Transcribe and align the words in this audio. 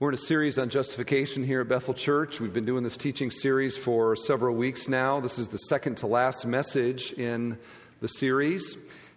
We're 0.00 0.10
in 0.10 0.14
a 0.14 0.18
series 0.18 0.58
on 0.58 0.68
justification 0.68 1.42
here 1.42 1.60
at 1.62 1.68
Bethel 1.68 1.92
Church. 1.92 2.38
We've 2.38 2.52
been 2.52 2.64
doing 2.64 2.84
this 2.84 2.96
teaching 2.96 3.32
series 3.32 3.76
for 3.76 4.14
several 4.14 4.54
weeks 4.54 4.86
now. 4.86 5.18
This 5.18 5.40
is 5.40 5.48
the 5.48 5.58
second 5.58 5.96
to 5.96 6.06
last 6.06 6.46
message 6.46 7.10
in 7.14 7.58
the 8.00 8.06
series. 8.06 8.76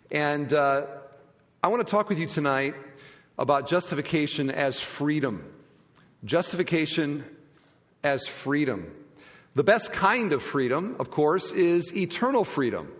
And 0.09 0.52
uh, 0.52 0.88
I 1.62 1.67
want 1.67 1.86
to 1.86 1.91
talk 1.91 2.09
with 2.09 2.17
you 2.17 2.25
tonight 2.25 2.73
about 3.38 3.67
justification 3.67 4.49
as 4.49 4.79
freedom. 4.79 5.46
Justification 6.25 7.25
as 8.04 8.25
freedom. 8.25 8.91
The 9.54 9.63
best 9.63 9.93
kind 9.93 10.34
of 10.34 10.41
freedom, 10.41 10.95
of 10.98 11.11
course, 11.11 11.52
is 11.52 11.95
eternal 11.95 12.43
freedom, 12.43 12.91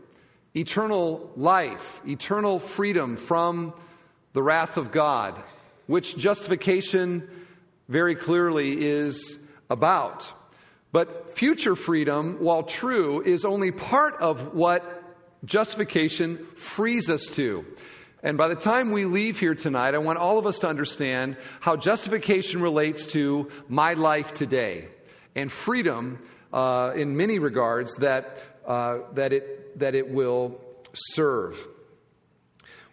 eternal 0.56 1.32
life, 1.36 2.00
eternal 2.08 2.60
freedom 2.60 3.18
from 3.18 3.74
the 4.34 4.44
wrath 4.44 4.78
of 4.78 4.92
God, 4.92 5.42
which 5.88 6.16
justification 6.16 7.28
very 7.88 8.16
clearly 8.16 8.86
is 8.86 9.38
about. 9.70 10.32
But 10.92 11.38
future 11.38 11.76
freedom, 11.76 12.38
while 12.40 12.64
true, 12.64 13.22
is 13.22 13.46
only 13.46 13.72
part 13.72 14.16
of 14.16 14.54
what 14.54 15.04
justification 15.46 16.46
frees 16.56 17.10
us 17.10 17.26
to. 17.28 17.66
And 18.24 18.38
by 18.38 18.50
the 18.50 18.56
time 18.56 18.92
we 18.92 19.06
leave 19.06 19.40
here 19.40 19.56
tonight, 19.56 19.96
I 19.96 19.98
want 19.98 20.20
all 20.20 20.38
of 20.38 20.46
us 20.46 20.60
to 20.60 20.68
understand 20.68 21.38
how 21.60 21.76
justification 21.76 22.62
relates 22.62 23.08
to 23.08 23.50
my 23.68 23.94
life 23.94 24.34
today 24.34 24.90
and 25.36 25.52
freedom 25.52 26.20
uh, 26.54 26.92
in 26.96 27.18
many 27.18 27.40
regards 27.40 27.96
that, 27.96 28.38
uh, 28.68 29.00
that, 29.14 29.34
it, 29.34 29.80
that 29.80 29.96
it 29.96 30.12
will 30.12 30.60
serve. 30.94 31.58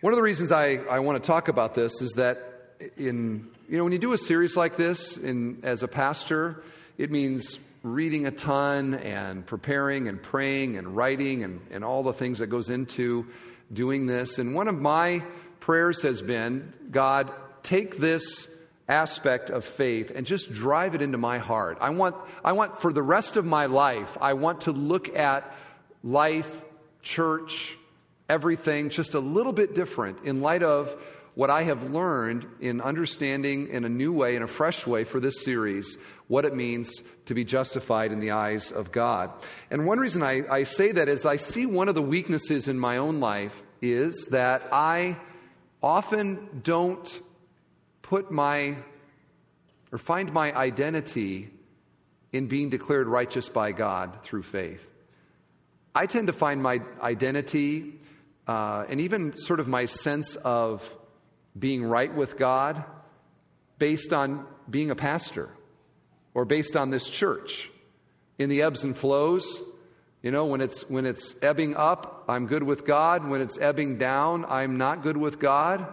One 0.01 0.13
of 0.13 0.17
the 0.17 0.23
reasons 0.23 0.53
I, 0.53 0.77
I 0.89 1.01
want 1.01 1.23
to 1.23 1.27
talk 1.27 1.49
about 1.49 1.75
this 1.75 2.01
is 2.01 2.13
that 2.13 2.77
in 2.97 3.51
you 3.69 3.77
know, 3.77 3.85
when 3.85 3.93
you 3.93 3.99
do 3.99 4.15
a 4.15 4.19
series 4.19 4.57
like 4.57 4.79
this 4.79 5.19
in, 5.19 5.59
as 5.63 5.83
a 5.83 5.89
pastor, 5.89 6.63
it 6.97 7.11
means 7.11 7.59
reading 7.83 8.27
a 8.27 8.31
ton 8.31 8.95
and 8.95 9.45
preparing 9.47 10.09
and 10.09 10.23
praying 10.23 10.79
and 10.79 10.97
writing 10.97 11.45
and, 11.45 11.61
and 11.71 11.85
all 11.85 12.03
the 12.03 12.15
things 12.15 12.39
that 12.39 12.47
goes 12.47 12.71
into 12.71 13.27
doing 13.71 14.07
this. 14.07 14.39
And 14.39 14.55
one 14.55 14.69
of 14.69 14.81
my 14.81 15.23
prayers 15.61 16.01
has 16.01 16.23
been 16.23 16.73
God, 16.91 17.31
take 17.63 17.99
this 17.99 18.49
aspect 18.89 19.51
of 19.51 19.67
faith 19.67 20.13
and 20.15 20.27
just 20.27 20.51
drive 20.51 20.95
it 20.95 21.03
into 21.03 21.19
my 21.19 21.37
heart. 21.37 21.77
I 21.83 21.91
want, 21.91 22.17
I 22.43 22.53
want 22.53 22.81
for 22.81 22.91
the 22.91 23.03
rest 23.03 23.37
of 23.37 23.45
my 23.45 23.67
life, 23.67 24.17
I 24.19 24.33
want 24.33 24.63
to 24.63 24.73
look 24.73 25.15
at 25.15 25.55
life, 26.03 26.63
church, 27.03 27.77
everything 28.31 28.89
just 28.89 29.13
a 29.13 29.21
little 29.21 29.53
bit 29.53 29.75
different 29.75 30.25
in 30.25 30.41
light 30.41 30.63
of 30.63 30.97
what 31.39 31.51
I 31.51 31.63
have 31.63 31.93
learned 31.93 32.49
in 32.59 32.81
understanding 32.81 33.69
in 33.69 33.85
a 33.85 33.89
new 33.89 34.13
way, 34.13 34.35
in 34.35 34.43
a 34.43 34.49
fresh 34.49 34.85
way 34.89 35.05
for 35.05 35.21
this 35.21 35.45
series, 35.45 35.97
what 36.27 36.45
it 36.45 36.53
means 36.53 36.91
to 37.27 37.35
be 37.35 37.45
justified 37.45 38.11
in 38.11 38.19
the 38.19 38.33
eyes 38.33 38.73
of 38.73 38.91
God. 38.91 39.31
And 39.71 39.87
one 39.87 40.01
reason 40.01 40.21
I, 40.21 40.43
I 40.51 40.65
say 40.65 40.91
that 40.91 41.09
is 41.09 41.25
I 41.25 41.37
see 41.37 41.65
one 41.65 41.89
of 41.89 41.95
the 41.95 42.03
weaknesses 42.03 42.67
in 42.67 42.77
my 42.77 42.97
own 42.97 43.21
life 43.21 43.63
is 43.81 44.27
that 44.33 44.65
I 44.73 45.17
often 45.81 46.61
don't 46.65 47.09
put 48.03 48.33
my 48.33 48.75
or 49.93 49.99
find 49.99 50.33
my 50.33 50.53
identity 50.53 51.51
in 52.33 52.49
being 52.49 52.69
declared 52.69 53.07
righteous 53.07 53.49
by 53.49 53.71
God 53.71 54.25
through 54.25 54.43
faith. 54.43 54.85
I 55.95 56.07
tend 56.07 56.27
to 56.27 56.33
find 56.33 56.61
my 56.61 56.81
identity 57.01 57.93
uh, 58.49 58.87
and 58.89 59.01
even 59.01 59.39
sort 59.39 59.61
of 59.61 59.69
my 59.69 59.85
sense 59.85 60.35
of 60.35 60.83
being 61.59 61.85
right 61.85 62.15
with 62.15 62.37
God 62.37 62.85
based 63.79 64.13
on 64.13 64.47
being 64.69 64.91
a 64.91 64.97
pastor 64.97 65.49
or 66.35 66.45
based 66.45 66.77
on 66.77 66.91
this 66.91 67.09
church. 67.09 67.71
In 68.39 68.49
the 68.49 68.63
ebbs 68.63 68.85
and 68.85 68.97
flows, 68.97 69.61
you 70.23 70.31
know, 70.31 70.47
when 70.47 70.61
it's 70.61 70.83
when 70.89 71.07
it's 71.07 71.35
ebbing 71.43 71.75
up, 71.77 72.25
I'm 72.29 72.47
good 72.47 72.63
with 72.63 72.85
God. 72.85 73.29
When 73.29 73.41
it's 73.41 73.59
ebbing 73.59 73.99
down, 73.99 74.45
I'm 74.49 74.77
not 74.77 75.03
good 75.03 75.17
with 75.17 75.39
God. 75.39 75.87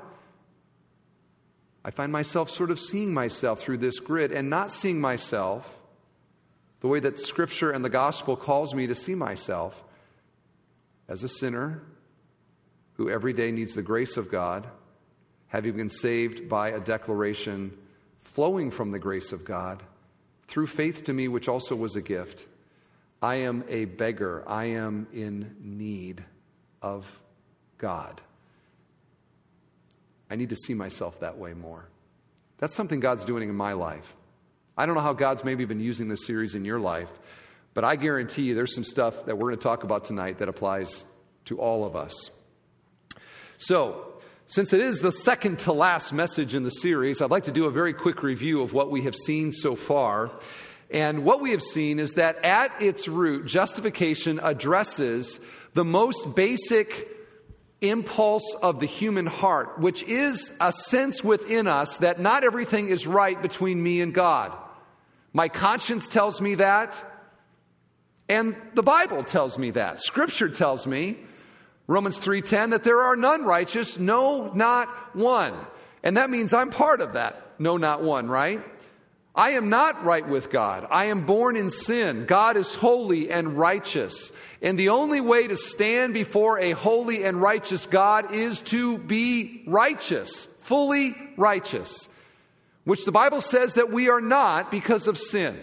I 1.83 1.91
find 1.91 2.11
myself 2.11 2.49
sort 2.49 2.71
of 2.71 2.79
seeing 2.79 3.13
myself 3.13 3.59
through 3.59 3.77
this 3.77 3.99
grid 3.99 4.31
and 4.31 4.49
not 4.49 4.71
seeing 4.71 4.99
myself 4.99 5.71
the 6.81 6.87
way 6.87 6.99
that 6.99 7.19
scripture 7.19 7.71
and 7.71 7.85
the 7.85 7.89
gospel 7.89 8.35
calls 8.35 8.73
me 8.73 8.87
to 8.87 8.95
see 8.95 9.13
myself 9.13 9.75
as 11.07 11.23
a 11.23 11.27
sinner 11.27 11.83
who 12.93 13.09
every 13.09 13.33
day 13.33 13.51
needs 13.51 13.75
the 13.75 13.83
grace 13.83 14.17
of 14.17 14.31
God 14.31 14.67
having 15.55 15.77
been 15.77 15.89
saved 15.89 16.49
by 16.49 16.67
a 16.71 16.81
declaration 16.81 17.71
flowing 18.19 18.71
from 18.71 18.91
the 18.91 18.99
grace 18.99 19.31
of 19.31 19.45
God 19.45 19.81
through 20.49 20.67
faith 20.67 21.05
to 21.05 21.13
me, 21.13 21.29
which 21.29 21.47
also 21.47 21.77
was 21.77 21.95
a 21.95 22.01
gift. 22.01 22.45
I 23.21 23.35
am 23.35 23.63
a 23.69 23.85
beggar. 23.85 24.43
I 24.45 24.65
am 24.65 25.07
in 25.13 25.55
need 25.61 26.25
of 26.81 27.09
God. 27.77 28.19
I 30.29 30.35
need 30.35 30.49
to 30.49 30.57
see 30.57 30.73
myself 30.73 31.21
that 31.21 31.37
way 31.37 31.53
more. 31.53 31.87
That's 32.57 32.75
something 32.75 32.99
God's 32.99 33.23
doing 33.23 33.47
in 33.47 33.55
my 33.55 33.71
life. 33.71 34.13
I 34.77 34.85
don't 34.85 34.95
know 34.95 35.01
how 35.01 35.13
God's 35.13 35.45
maybe 35.45 35.63
been 35.63 35.79
using 35.79 36.09
this 36.09 36.25
series 36.25 36.55
in 36.55 36.65
your 36.65 36.81
life, 36.81 37.09
but 37.73 37.85
I 37.85 37.95
guarantee 37.95 38.41
you 38.41 38.55
there's 38.55 38.75
some 38.75 38.83
stuff 38.83 39.25
that 39.25 39.37
we're 39.37 39.51
going 39.51 39.57
to 39.57 39.63
talk 39.63 39.85
about 39.85 40.03
tonight 40.03 40.39
that 40.39 40.49
applies 40.49 41.05
to 41.45 41.59
all 41.59 41.85
of 41.85 41.95
us. 41.95 42.29
So, 43.57 44.14
since 44.47 44.73
it 44.73 44.79
is 44.79 44.99
the 44.99 45.11
second 45.11 45.59
to 45.59 45.73
last 45.73 46.13
message 46.13 46.53
in 46.53 46.63
the 46.63 46.69
series, 46.69 47.19
I'd 47.19 47.31
like 47.31 47.45
to 47.45 47.51
do 47.51 47.65
a 47.65 47.71
very 47.71 47.93
quick 47.93 48.21
review 48.21 48.61
of 48.61 48.73
what 48.73 48.91
we 48.91 49.01
have 49.03 49.15
seen 49.15 49.51
so 49.51 49.75
far. 49.75 50.29
And 50.91 51.23
what 51.23 51.41
we 51.41 51.49
have 51.51 51.63
seen 51.63 51.99
is 51.99 52.13
that 52.13 52.45
at 52.45 52.79
its 52.79 53.07
root, 53.07 53.47
justification 53.47 54.39
addresses 54.41 55.39
the 55.73 55.83
most 55.83 56.35
basic 56.35 57.09
impulse 57.81 58.55
of 58.61 58.79
the 58.79 58.85
human 58.85 59.25
heart, 59.25 59.79
which 59.79 60.03
is 60.03 60.51
a 60.61 60.71
sense 60.71 61.23
within 61.23 61.65
us 61.65 61.97
that 61.97 62.19
not 62.19 62.43
everything 62.43 62.87
is 62.87 63.07
right 63.07 63.41
between 63.41 63.81
me 63.81 63.99
and 63.99 64.13
God. 64.13 64.55
My 65.33 65.49
conscience 65.49 66.07
tells 66.07 66.39
me 66.39 66.55
that, 66.55 67.03
and 68.29 68.55
the 68.75 68.83
Bible 68.83 69.23
tells 69.23 69.57
me 69.57 69.71
that. 69.71 70.01
Scripture 70.01 70.49
tells 70.49 70.85
me 70.85 71.17
Romans 71.87 72.17
3:10 72.17 72.71
that 72.71 72.83
there 72.83 73.01
are 73.01 73.15
none 73.15 73.45
righteous, 73.45 73.99
no 73.99 74.51
not 74.53 75.15
one. 75.15 75.53
And 76.03 76.17
that 76.17 76.29
means 76.29 76.53
I'm 76.53 76.69
part 76.69 77.01
of 77.01 77.13
that. 77.13 77.41
No 77.59 77.77
not 77.77 78.01
one, 78.01 78.27
right? 78.27 78.63
I 79.35 79.51
am 79.51 79.69
not 79.69 80.05
right 80.05 80.25
with 80.25 80.49
God. 80.49 80.87
I 80.89 81.05
am 81.05 81.25
born 81.25 81.57
in 81.57 81.69
sin. 81.69 82.25
God 82.25 82.55
is 82.55 82.73
holy 82.73 83.29
and 83.29 83.57
righteous. 83.57 84.31
And 84.61 84.79
the 84.79 84.89
only 84.89 85.19
way 85.19 85.47
to 85.47 85.57
stand 85.57 86.13
before 86.13 86.57
a 86.57 86.71
holy 86.71 87.25
and 87.25 87.41
righteous 87.41 87.85
God 87.85 88.33
is 88.33 88.61
to 88.61 88.97
be 88.97 89.63
righteous, 89.67 90.47
fully 90.61 91.15
righteous, 91.35 92.07
which 92.85 93.03
the 93.03 93.11
Bible 93.11 93.41
says 93.41 93.73
that 93.73 93.91
we 93.91 94.07
are 94.07 94.21
not 94.21 94.71
because 94.71 95.07
of 95.07 95.17
sin. 95.17 95.61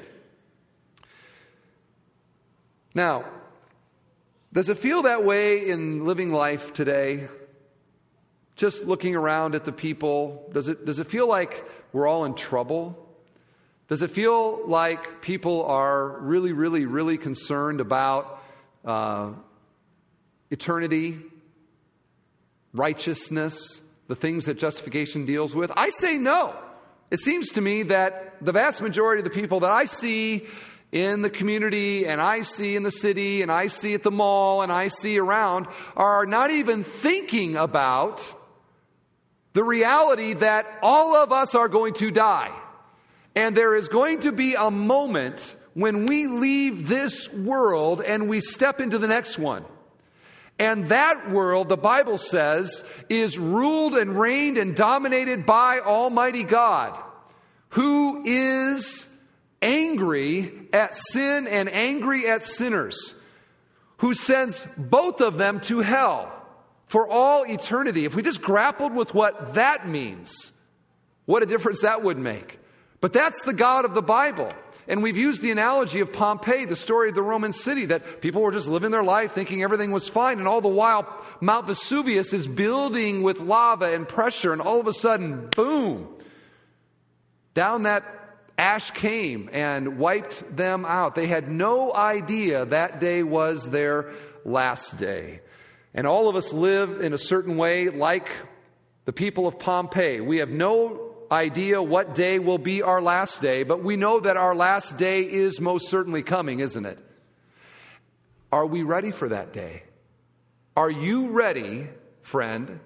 Now, 2.95 3.25
does 4.53 4.69
it 4.69 4.79
feel 4.79 5.03
that 5.03 5.25
way 5.25 5.69
in 5.69 6.05
living 6.05 6.31
life 6.31 6.75
today? 6.75 7.29
Just 8.55 8.85
looking 8.85 9.17
around 9.17 9.55
at 9.55 9.65
the 9.65 9.73
people, 9.73 10.51
does 10.53 10.69
it, 10.69 10.85
does 10.85 10.99
it 10.99 11.09
feel 11.09 11.27
like 11.27 11.65
we're 11.93 12.07
all 12.07 12.27
in 12.27 12.35
trouble? 12.35 12.99
Does 13.89 14.03
it 14.03 14.11
feel 14.11 14.67
like 14.67 15.23
people 15.23 15.65
are 15.65 16.19
really, 16.21 16.53
really, 16.53 16.85
really 16.85 17.17
concerned 17.17 17.81
about 17.81 18.43
uh, 18.85 19.33
eternity, 20.51 21.19
righteousness, 22.75 23.81
the 24.09 24.17
things 24.17 24.45
that 24.45 24.59
justification 24.59 25.25
deals 25.25 25.55
with? 25.55 25.73
I 25.77 25.89
say 25.89 26.19
no. 26.19 26.55
It 27.11 27.21
seems 27.21 27.51
to 27.51 27.61
me 27.61 27.85
that 27.85 28.37
the 28.43 28.53
vast 28.53 28.81
majority 28.81 29.21
of 29.21 29.25
the 29.25 29.39
people 29.39 29.61
that 29.61 29.71
I 29.71 29.85
see 29.85 30.47
in 30.93 31.23
the 31.23 31.31
community 31.31 32.07
and 32.07 32.21
I 32.21 32.43
see 32.43 32.77
in 32.77 32.83
the 32.83 32.93
city 32.93 33.41
and 33.41 33.51
I 33.51 33.69
see 33.69 33.95
at 33.95 34.03
the 34.03 34.11
mall 34.11 34.61
and 34.61 34.71
I 34.71 34.89
see 34.89 35.19
around 35.19 35.67
are 35.97 36.27
not 36.27 36.51
even 36.51 36.85
thinking 36.85 37.57
about 37.57 38.23
the 39.55 39.65
reality 39.65 40.35
that 40.35 40.67
all 40.83 41.17
of 41.17 41.33
us 41.33 41.55
are 41.55 41.69
going 41.69 41.95
to 41.95 42.11
die. 42.11 42.53
And 43.35 43.57
there 43.57 43.75
is 43.75 43.89
going 43.89 44.21
to 44.21 44.33
be 44.33 44.55
a 44.55 44.71
moment 44.71 45.57
when 45.73 46.05
we 46.07 46.27
leave 46.27 46.87
this 46.87 47.33
world 47.33 48.03
and 48.03 48.29
we 48.29 48.41
step 48.41 48.79
into 48.79 48.99
the 48.99 49.09
next 49.09 49.39
one. 49.39 49.65
And 50.59 50.91
that 50.91 51.31
world, 51.31 51.71
the 51.71 51.79
Bible 51.79 52.19
says, 52.19 52.85
is 53.09 53.39
ruled 53.39 53.95
and 53.95 54.19
reigned 54.19 54.59
and 54.59 54.77
dominated 54.77 55.47
by 55.47 55.81
Almighty 55.81 56.45
God, 56.45 56.99
who 57.71 58.23
is 58.27 59.09
angry 59.63 60.69
at 60.73 60.97
sin 60.97 61.47
and 61.47 61.69
angry 61.71 62.27
at 62.29 62.45
sinners, 62.45 63.15
who 63.99 64.15
sends 64.15 64.67
both 64.77 65.21
of 65.21 65.39
them 65.39 65.61
to 65.61 65.79
hell 65.79 66.31
for 66.87 67.09
all 67.09 67.45
eternity. 67.45 68.05
If 68.05 68.15
we 68.15 68.23
just 68.23 68.43
grappled 68.43 68.93
with 68.93 69.15
what 69.15 69.55
that 69.55 69.89
means, 69.89 70.51
what 71.25 71.43
a 71.43 71.47
difference 71.47 71.83
that 71.83 72.03
would 72.03 72.19
make. 72.19 72.59
But 73.01 73.13
that's 73.13 73.43
the 73.43 73.55
God 73.55 73.85
of 73.85 73.95
the 73.95 74.03
Bible. 74.03 74.53
And 74.89 75.03
we've 75.03 75.17
used 75.17 75.43
the 75.43 75.53
analogy 75.53 76.01
of 76.01 76.13
Pompeii, 76.13 76.67
the 76.67 76.77
story 76.77 77.09
of 77.09 77.15
the 77.15 77.23
Roman 77.23 77.53
city, 77.53 77.87
that 77.87 78.21
people 78.21 78.43
were 78.43 78.53
just 78.53 78.69
living 78.69 78.91
their 78.91 79.05
life 79.05 79.33
thinking 79.33 79.63
everything 79.63 79.93
was 79.93 80.09
fine, 80.09 80.39
and 80.39 80.49
all 80.49 80.61
the 80.61 80.69
while 80.69 81.07
Mount 81.41 81.67
Vesuvius 81.67 82.33
is 82.33 82.47
building 82.47 83.23
with 83.23 83.41
lava 83.41 83.95
and 83.95 84.07
pressure, 84.09 84.53
and 84.53 84.61
all 84.61 84.81
of 84.81 84.87
a 84.87 84.93
sudden, 84.93 85.49
boom, 85.55 86.09
down 87.55 87.85
that 87.85 88.05
ash 88.63 88.93
came 88.93 89.51
and 89.53 89.99
wiped 89.99 90.57
them 90.57 90.85
out. 90.85 91.17
They 91.17 91.27
had 91.27 91.51
no 91.51 91.93
idea 91.93 92.65
that 92.67 93.01
day 93.01 93.25
was 93.25 93.69
their 93.69 94.13
last 94.45 94.97
day. 94.97 95.41
And 95.95 96.07
all 96.07 96.29
of 96.29 96.37
us 96.37 96.53
live 96.53 97.01
in 97.01 97.13
a 97.13 97.19
certain 97.19 97.57
way 97.57 97.89
like 97.89 98.29
the 99.05 99.13
people 99.13 99.49
of 99.49 99.59
Pompeii. 99.59 100.21
We 100.21 100.39
have 100.39 100.49
no 100.49 101.13
idea 101.31 101.83
what 101.83 102.15
day 102.15 102.39
will 102.39 102.59
be 102.59 102.83
our 102.83 103.03
last 103.03 103.43
day, 103.43 103.65
but 103.65 103.83
we 103.83 103.97
know 103.97 104.21
that 104.21 104.37
our 104.37 104.55
last 104.55 104.97
day 104.97 105.23
is 105.23 105.61
most 105.61 105.89
certainly 105.89 106.23
coming, 106.23 106.61
isn't 106.61 106.87
it? 106.87 106.99
Are 108.53 108.67
we 108.67 108.85
ready 108.85 109.11
for 109.11 109.29
that 109.31 109.53
day? 109.53 109.83
Are 110.77 110.91
you 110.91 111.31
ready, 111.31 111.89
friend, 112.21 112.79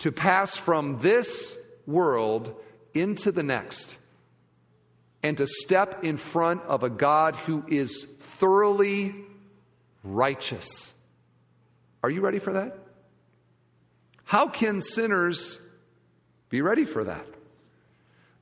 to 0.00 0.10
pass 0.10 0.56
from 0.56 0.98
this 0.98 1.56
world 1.86 2.60
into 2.94 3.30
the 3.30 3.44
next 3.44 3.96
and 5.22 5.36
to 5.38 5.46
step 5.46 6.04
in 6.04 6.16
front 6.16 6.62
of 6.64 6.82
a 6.82 6.90
God 6.90 7.36
who 7.36 7.64
is 7.68 8.06
thoroughly 8.18 9.14
righteous? 10.02 10.92
Are 12.02 12.10
you 12.10 12.20
ready 12.20 12.38
for 12.38 12.54
that? 12.54 12.78
How 14.24 14.48
can 14.48 14.80
sinners 14.80 15.58
be 16.48 16.60
ready 16.60 16.84
for 16.84 17.04
that? 17.04 17.26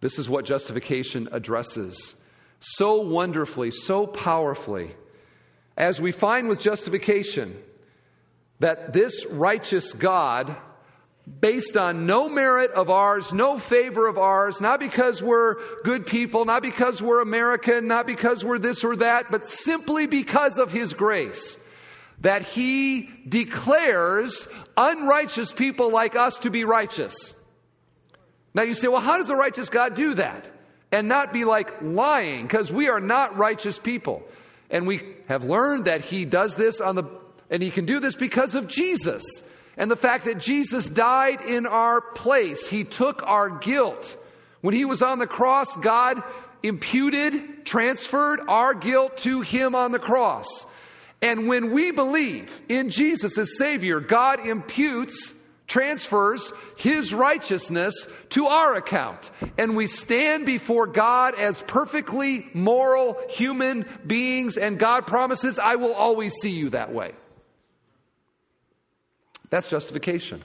This 0.01 0.19
is 0.19 0.29
what 0.29 0.45
justification 0.47 1.29
addresses 1.33 2.15
so 2.61 3.03
wonderfully, 3.03 3.71
so 3.71 4.07
powerfully. 4.07 4.95
As 5.77 6.01
we 6.01 6.13
find 6.13 6.49
with 6.49 6.61
justification, 6.61 7.57
that 8.61 8.93
this 8.93 9.27
righteous 9.27 9.93
God, 9.93 10.57
based 11.41 11.77
on 11.77 12.07
no 12.07 12.29
merit 12.29 12.71
of 12.73 12.91
ours, 12.91 13.33
no 13.33 13.59
favor 13.59 14.09
of 14.09 14.19
ours, 14.19 14.61
not 14.61 14.81
because 14.81 15.23
we're 15.23 15.57
good 15.85 16.07
people, 16.07 16.45
not 16.45 16.63
because 16.63 17.01
we're 17.01 17.21
American, 17.21 17.87
not 17.87 18.07
because 18.07 18.45
we're 18.45 18.59
this 18.59 18.83
or 18.83 18.97
that, 18.97 19.31
but 19.31 19.49
simply 19.49 20.07
because 20.07 20.59
of 20.59 20.73
His 20.73 20.93
grace, 20.93 21.57
that 22.21 22.43
He 22.43 23.09
declares 23.29 24.49
unrighteous 24.77 25.53
people 25.53 25.91
like 25.91 26.17
us 26.17 26.39
to 26.41 26.51
be 26.51 26.65
righteous. 26.65 27.35
Now 28.53 28.63
you 28.63 28.75
say, 28.75 28.89
well, 28.89 29.01
how 29.01 29.19
does 29.19 29.31
a 29.31 29.37
righteous 29.37 29.69
God 29.69 29.95
do 29.95 30.15
that? 30.15 30.47
And 30.91 31.07
not 31.07 31.33
be 31.33 31.45
like 31.45 31.81
lying, 31.83 32.43
because 32.43 32.73
we 32.73 32.89
are 32.89 32.99
not 32.99 33.37
righteous 33.37 33.79
people. 33.79 34.25
And 34.71 34.87
we 34.87 35.03
have 35.29 35.45
learned 35.45 35.85
that 35.85 36.01
he 36.01 36.25
does 36.25 36.57
this 36.57 36.81
on 36.81 36.97
the, 36.97 37.05
and 37.49 37.63
he 37.63 37.71
can 37.71 37.85
do 37.87 38.01
this 38.01 38.17
because 38.17 38.57
of 38.57 38.67
Jesus. 38.67 39.23
And 39.81 39.91
the 39.91 39.97
fact 39.97 40.27
that 40.27 40.37
Jesus 40.37 40.91
died 40.91 41.41
in 41.41 41.65
our 41.65 42.03
place. 42.03 42.69
He 42.69 42.85
took 42.85 43.27
our 43.27 43.49
guilt. 43.49 44.15
When 44.61 44.75
he 44.75 44.85
was 44.85 45.01
on 45.01 45.19
the 45.19 45.27
cross, 45.27 45.75
God 45.77 46.23
imputed, 46.63 47.65
transferred 47.65 48.41
our 48.47 48.75
guilt 48.75 49.17
to 49.19 49.41
him 49.41 49.75
on 49.75 49.93
the 49.93 49.99
cross. 49.99 50.67
And 51.23 51.49
when 51.49 51.71
we 51.71 51.93
believe 51.93 52.61
in 52.69 52.91
Jesus 52.91 53.39
as 53.39 53.57
Savior, 53.57 54.01
God 54.01 54.45
imputes 54.47 55.33
transfers 55.67 56.53
his 56.77 57.15
righteousness 57.15 58.07
to 58.31 58.49
our 58.49 58.75
account. 58.75 59.31
And 59.57 59.77
we 59.77 59.87
stand 59.87 60.45
before 60.45 60.89
God 60.89 61.35
as 61.37 61.63
perfectly 61.63 62.47
moral 62.53 63.17
human 63.31 63.87
beings, 64.07 64.59
and 64.59 64.79
God 64.79 65.07
promises, 65.07 65.59
I 65.59 65.77
will 65.77 65.95
always 65.95 66.35
see 66.35 66.51
you 66.51 66.69
that 66.71 66.93
way. 66.93 67.13
That's 69.51 69.69
justification. 69.69 70.43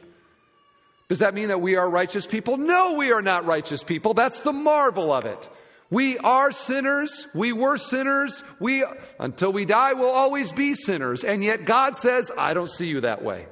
Does 1.07 1.19
that 1.19 1.35
mean 1.35 1.49
that 1.49 1.61
we 1.61 1.75
are 1.75 1.89
righteous 1.89 2.25
people? 2.25 2.57
No, 2.57 2.93
we 2.93 3.11
are 3.11 3.21
not 3.21 3.45
righteous 3.45 3.83
people. 3.83 4.13
That's 4.13 4.41
the 4.41 4.53
marvel 4.53 5.11
of 5.13 5.25
it. 5.25 5.49
We 5.91 6.17
are 6.17 6.51
sinners. 6.51 7.27
We 7.35 7.53
were 7.53 7.77
sinners. 7.77 8.43
We, 8.59 8.83
until 9.19 9.53
we 9.53 9.65
die, 9.65 9.93
will 9.93 10.09
always 10.09 10.51
be 10.51 10.73
sinners. 10.73 11.23
And 11.23 11.43
yet 11.43 11.65
God 11.65 11.95
says, 11.95 12.31
I 12.35 12.55
don't 12.55 12.69
see 12.69 12.87
you 12.87 13.01
that 13.01 13.23
way. 13.23 13.45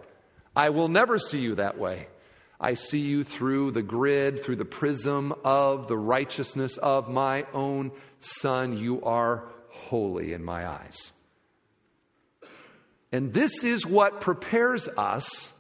I 0.56 0.72
will 0.72 0.88
never 0.88 1.20
see 1.20 1.40
you 1.40 1.56
that 1.56 1.78
way. 1.78 2.08
I 2.60 2.74
see 2.74 3.00
you 3.00 3.24
through 3.24 3.72
the 3.72 3.84
grid, 3.84 4.44
through 4.44 4.56
the 4.56 4.66
prism 4.66 5.34
of 5.44 5.88
the 5.88 5.98
righteousness 5.98 6.78
of 6.78 7.08
my 7.08 7.46
own 7.54 7.92
Son. 8.20 8.78
You 8.78 9.04
are 9.04 9.44
holy 9.70 10.34
in 10.34 10.44
my 10.44 10.68
eyes. 10.68 11.13
And 13.14 13.34
this 13.34 13.64
is 13.64 13.86
what 13.86 14.20
prepares 14.20 14.90
us 14.90 15.54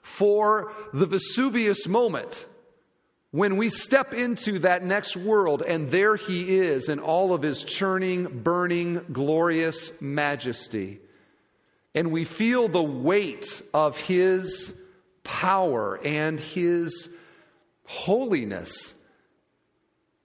for 0.00 0.72
the 0.94 1.06
Vesuvius 1.06 1.86
moment 1.86 2.46
when 3.30 3.58
we 3.58 3.68
step 3.68 4.14
into 4.14 4.58
that 4.60 4.84
next 4.84 5.16
world 5.16 5.62
and 5.62 5.90
there 5.90 6.16
he 6.16 6.58
is 6.58 6.88
in 6.88 6.98
all 6.98 7.34
of 7.34 7.42
his 7.42 7.64
churning, 7.64 8.40
burning, 8.42 9.04
glorious 9.12 9.92
majesty 10.00 11.00
and 11.94 12.10
we 12.10 12.24
feel 12.24 12.68
the 12.68 12.82
weight 12.82 13.62
of 13.74 13.96
His 13.96 14.72
power 15.24 16.00
and 16.04 16.40
His 16.40 17.08
holiness. 17.84 18.94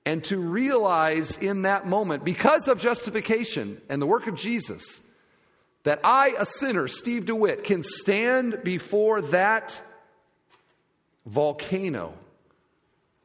And 0.06 0.24
to 0.26 0.38
realize 0.38 1.36
in 1.36 1.64
that 1.64 1.86
moment, 1.86 2.24
because 2.24 2.70
of 2.70 2.80
justification 2.80 3.82
and 3.90 4.02
the 4.02 4.06
work 4.06 4.28
of 4.28 4.36
Jesus, 4.36 5.02
that 5.88 6.02
I, 6.04 6.34
a 6.38 6.46
sinner, 6.46 6.90
Steve 6.90 7.28
DeWitt, 7.28 7.64
can 7.64 7.82
stand 7.82 8.60
before 8.62 9.22
that 9.22 9.82
volcano 11.26 12.14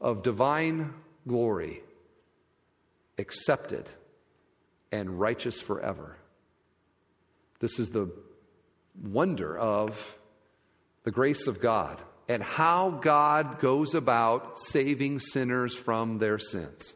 of 0.01 0.23
divine 0.23 0.95
glory, 1.27 1.81
accepted 3.19 3.89
and 4.93 5.19
righteous 5.19 5.61
forever. 5.61 6.17
This 7.59 7.81
is 7.81 7.89
the 7.89 8.13
wonder 9.03 9.59
of 9.59 10.17
the 11.03 11.11
grace 11.11 11.49
of 11.49 11.61
God 11.61 12.01
and 12.29 12.45
how 12.45 12.91
God 12.91 13.59
goes 13.59 13.97
about 13.97 14.57
saving 14.57 15.19
sinners 15.19 15.75
from 15.75 16.19
their 16.19 16.39
sins. 16.39 16.95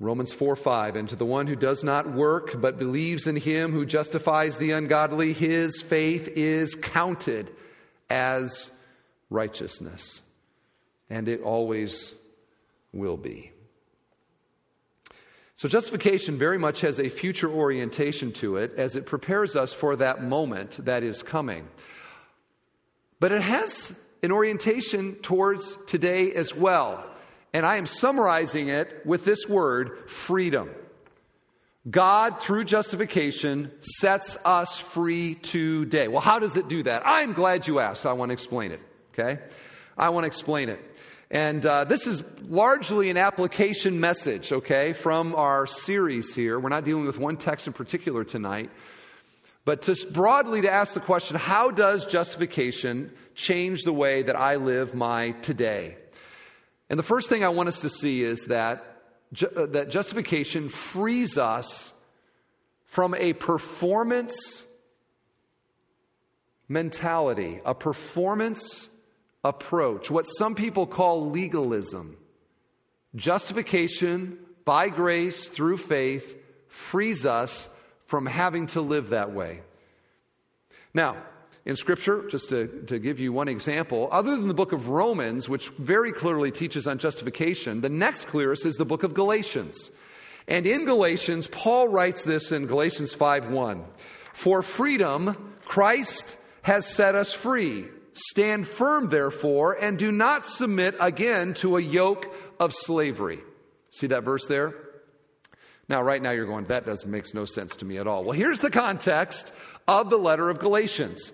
Romans 0.00 0.32
4 0.32 0.56
5, 0.56 0.96
and 0.96 1.08
to 1.10 1.16
the 1.16 1.26
one 1.26 1.46
who 1.46 1.54
does 1.54 1.84
not 1.84 2.10
work 2.10 2.58
but 2.58 2.78
believes 2.78 3.26
in 3.26 3.36
him 3.36 3.70
who 3.72 3.84
justifies 3.84 4.56
the 4.56 4.70
ungodly, 4.70 5.34
his 5.34 5.82
faith 5.82 6.26
is 6.36 6.74
counted 6.74 7.50
as 8.08 8.70
righteousness. 9.28 10.22
And 11.10 11.28
it 11.28 11.42
always 11.42 12.14
will 12.92 13.18
be. 13.18 13.52
So, 15.56 15.68
justification 15.68 16.38
very 16.38 16.56
much 16.56 16.80
has 16.80 16.98
a 16.98 17.10
future 17.10 17.50
orientation 17.50 18.32
to 18.34 18.56
it 18.56 18.78
as 18.78 18.96
it 18.96 19.04
prepares 19.04 19.54
us 19.54 19.74
for 19.74 19.96
that 19.96 20.24
moment 20.24 20.82
that 20.86 21.02
is 21.02 21.22
coming. 21.22 21.68
But 23.18 23.32
it 23.32 23.42
has 23.42 23.92
an 24.22 24.32
orientation 24.32 25.16
towards 25.16 25.76
today 25.86 26.32
as 26.32 26.54
well. 26.54 27.04
And 27.52 27.66
I 27.66 27.76
am 27.76 27.86
summarizing 27.86 28.68
it 28.68 29.04
with 29.04 29.24
this 29.24 29.46
word 29.48 30.08
freedom. 30.10 30.70
God, 31.88 32.40
through 32.40 32.64
justification, 32.64 33.72
sets 33.80 34.36
us 34.44 34.78
free 34.78 35.34
today. 35.36 36.08
Well, 36.08 36.20
how 36.20 36.38
does 36.38 36.56
it 36.56 36.68
do 36.68 36.82
that? 36.82 37.02
I'm 37.04 37.32
glad 37.32 37.66
you 37.66 37.80
asked. 37.80 38.06
I 38.06 38.12
want 38.12 38.28
to 38.28 38.34
explain 38.34 38.70
it. 38.70 38.80
Okay? 39.12 39.40
I 39.96 40.10
want 40.10 40.24
to 40.24 40.26
explain 40.26 40.68
it. 40.68 40.80
And 41.30 41.64
uh, 41.64 41.84
this 41.84 42.06
is 42.06 42.24
largely 42.42 43.08
an 43.08 43.16
application 43.16 44.00
message, 44.00 44.52
okay, 44.52 44.92
from 44.92 45.34
our 45.36 45.66
series 45.66 46.34
here. 46.34 46.58
We're 46.58 46.70
not 46.70 46.84
dealing 46.84 47.06
with 47.06 47.18
one 47.18 47.36
text 47.36 47.68
in 47.68 47.72
particular 47.72 48.24
tonight. 48.24 48.70
But 49.64 49.82
just 49.82 50.12
broadly 50.12 50.62
to 50.62 50.70
ask 50.70 50.94
the 50.94 51.00
question 51.00 51.36
how 51.36 51.70
does 51.70 52.04
justification 52.06 53.12
change 53.34 53.82
the 53.82 53.92
way 53.92 54.22
that 54.22 54.34
I 54.34 54.56
live 54.56 54.94
my 54.94 55.32
today? 55.42 55.96
And 56.90 56.98
the 56.98 57.04
first 57.04 57.28
thing 57.28 57.44
I 57.44 57.48
want 57.48 57.68
us 57.68 57.80
to 57.82 57.88
see 57.88 58.22
is 58.22 58.46
that, 58.46 58.84
ju- 59.32 59.50
uh, 59.56 59.66
that 59.66 59.90
justification 59.90 60.68
frees 60.68 61.38
us 61.38 61.92
from 62.84 63.14
a 63.14 63.32
performance 63.32 64.64
mentality, 66.68 67.60
a 67.64 67.74
performance 67.74 68.88
approach, 69.44 70.10
what 70.10 70.24
some 70.24 70.54
people 70.54 70.86
call 70.86 71.30
legalism. 71.30 72.16
Justification 73.14 74.38
by 74.64 74.88
grace 74.88 75.48
through 75.48 75.76
faith 75.76 76.36
frees 76.68 77.24
us 77.24 77.68
from 78.06 78.26
having 78.26 78.66
to 78.68 78.80
live 78.80 79.10
that 79.10 79.32
way. 79.32 79.62
Now, 80.92 81.16
in 81.66 81.76
Scripture, 81.76 82.26
just 82.28 82.48
to, 82.48 82.66
to 82.86 82.98
give 82.98 83.20
you 83.20 83.32
one 83.32 83.48
example, 83.48 84.08
other 84.10 84.34
than 84.34 84.48
the 84.48 84.54
book 84.54 84.72
of 84.72 84.88
Romans, 84.88 85.48
which 85.48 85.68
very 85.78 86.12
clearly 86.12 86.50
teaches 86.50 86.86
on 86.86 86.98
justification, 86.98 87.82
the 87.82 87.90
next 87.90 88.26
clearest 88.26 88.64
is 88.64 88.76
the 88.76 88.86
book 88.86 89.02
of 89.02 89.12
Galatians. 89.12 89.90
And 90.48 90.66
in 90.66 90.84
Galatians, 90.84 91.46
Paul 91.48 91.88
writes 91.88 92.24
this 92.24 92.50
in 92.50 92.66
Galatians 92.66 93.14
5 93.14 93.50
1 93.50 93.84
For 94.32 94.62
freedom, 94.62 95.54
Christ 95.66 96.36
has 96.62 96.86
set 96.86 97.14
us 97.14 97.32
free. 97.32 97.86
Stand 98.12 98.66
firm, 98.66 99.08
therefore, 99.08 99.74
and 99.80 99.98
do 99.98 100.10
not 100.10 100.44
submit 100.44 100.96
again 100.98 101.54
to 101.54 101.76
a 101.76 101.80
yoke 101.80 102.34
of 102.58 102.74
slavery. 102.74 103.38
See 103.90 104.08
that 104.08 104.24
verse 104.24 104.46
there? 104.46 104.74
Now, 105.88 106.02
right 106.02 106.22
now, 106.22 106.30
you're 106.30 106.46
going, 106.46 106.64
that 106.66 106.86
doesn't 106.86 107.10
makes 107.10 107.34
no 107.34 107.44
sense 107.44 107.76
to 107.76 107.84
me 107.84 107.98
at 107.98 108.06
all. 108.06 108.24
Well, 108.24 108.32
here's 108.32 108.60
the 108.60 108.70
context 108.70 109.52
of 109.88 110.10
the 110.10 110.18
letter 110.18 110.50
of 110.50 110.58
Galatians. 110.58 111.32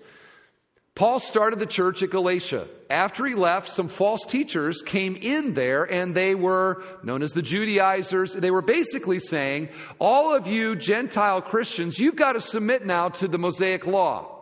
Paul 0.97 1.19
started 1.19 1.59
the 1.59 1.67
church 1.67 2.01
at 2.01 2.09
Galatia. 2.09 2.67
After 2.89 3.23
he 3.27 3.35
left, 3.35 3.71
some 3.71 3.87
false 3.87 4.25
teachers 4.25 4.81
came 4.81 5.15
in 5.15 5.53
there 5.53 5.83
and 5.83 6.15
they 6.15 6.33
were 6.33 6.81
known 7.03 7.21
as 7.21 7.33
the 7.33 7.43
Judaizers. 7.43 8.33
They 8.33 8.49
were 8.49 8.63
basically 8.63 9.19
saying, 9.19 9.69
all 9.99 10.33
of 10.33 10.47
you 10.47 10.75
Gentile 10.75 11.43
Christians, 11.43 11.99
you've 11.99 12.15
got 12.15 12.33
to 12.33 12.41
submit 12.41 12.83
now 12.83 13.09
to 13.09 13.27
the 13.27 13.37
Mosaic 13.37 13.85
law. 13.85 14.39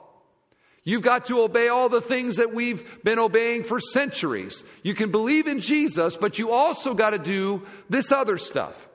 You've 0.85 1.01
got 1.01 1.25
to 1.25 1.41
obey 1.41 1.67
all 1.67 1.89
the 1.89 1.99
things 1.99 2.37
that 2.37 2.53
we've 2.53 3.03
been 3.03 3.19
obeying 3.19 3.65
for 3.65 3.81
centuries. 3.81 4.63
You 4.81 4.93
can 4.93 5.11
believe 5.11 5.47
in 5.47 5.59
Jesus, 5.59 6.15
but 6.15 6.39
you 6.39 6.51
also 6.51 6.93
got 6.93 7.09
to 7.09 7.19
do 7.19 7.67
this 7.89 8.13
other 8.13 8.37
stuff. 8.37 8.87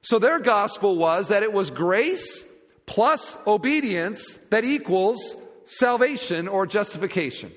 So 0.00 0.18
their 0.18 0.38
gospel 0.38 0.96
was 0.96 1.28
that 1.28 1.42
it 1.42 1.52
was 1.52 1.68
grace 1.68 2.42
plus 2.86 3.36
obedience 3.46 4.38
that 4.48 4.64
equals 4.64 5.36
salvation 5.66 6.48
or 6.48 6.66
justification. 6.66 7.52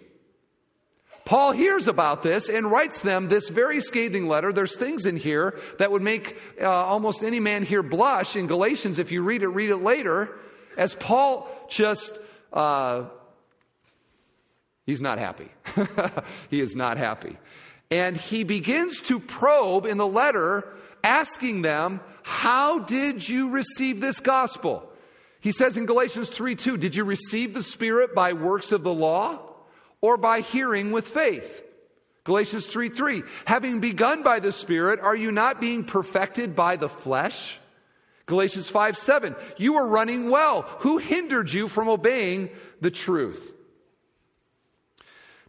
Paul 1.26 1.52
hears 1.52 1.88
about 1.88 2.24
this 2.24 2.48
and 2.48 2.72
writes 2.72 3.02
them 3.02 3.28
this 3.28 3.50
very 3.50 3.82
scathing 3.82 4.28
letter. 4.28 4.54
There's 4.54 4.78
things 4.78 5.06
in 5.06 5.18
here 5.18 5.60
that 5.78 5.92
would 5.92 6.02
make 6.02 6.38
uh, 6.62 6.70
almost 6.70 7.22
any 7.22 7.42
man 7.42 7.64
here 7.64 7.84
blush 7.84 8.38
in 8.38 8.48
Galatians. 8.48 8.98
If 8.98 9.12
you 9.12 9.22
read 9.24 9.44
it, 9.44 9.50
read 9.50 9.70
it 9.70 9.78
later. 9.78 10.40
As 10.78 10.96
Paul 10.96 11.50
just 11.70 12.18
uh, 12.54 13.06
He's 14.88 15.02
not 15.02 15.20
happy. 15.20 15.50
he 16.50 16.62
is 16.62 16.76
not 16.76 16.98
happy. 16.98 17.38
And 17.92 18.16
he 18.16 18.46
begins 18.46 19.02
to 19.02 19.20
probe 19.20 19.86
in 19.86 19.98
the 19.98 20.08
letter, 20.08 20.76
asking 21.04 21.62
them, 21.62 22.00
How 22.24 22.80
did 22.80 23.28
you 23.28 23.50
receive 23.50 24.00
this 24.00 24.22
gospel? 24.22 24.87
He 25.48 25.54
says 25.54 25.78
in 25.78 25.86
Galatians 25.86 26.30
3 26.30 26.56
2, 26.56 26.76
Did 26.76 26.94
you 26.94 27.06
receive 27.06 27.54
the 27.54 27.64
Spirit 27.64 28.14
by 28.14 28.34
works 28.34 28.74
of 28.74 28.84
the 28.84 28.94
law 28.94 29.40
or 30.02 30.18
by 30.18 30.42
hearing 30.42 30.92
with 30.92 31.08
faith? 31.08 31.64
Galatians 32.26 32.66
3 32.66 32.90
3, 32.90 33.24
having 33.46 33.80
begun 33.80 34.24
by 34.24 34.42
the 34.42 34.52
Spirit, 34.52 35.00
are 35.00 35.16
you 35.16 35.32
not 35.32 35.62
being 35.62 35.86
perfected 35.86 36.54
by 36.54 36.76
the 36.76 36.90
flesh? 36.90 37.58
Galatians 38.26 38.70
5 38.70 38.98
7, 38.98 39.38
you 39.56 39.78
are 39.78 39.88
running 39.88 40.30
well. 40.30 40.64
Who 40.80 40.98
hindered 40.98 41.50
you 41.50 41.70
from 41.70 41.88
obeying 41.88 42.50
the 42.82 42.92
truth? 42.92 43.54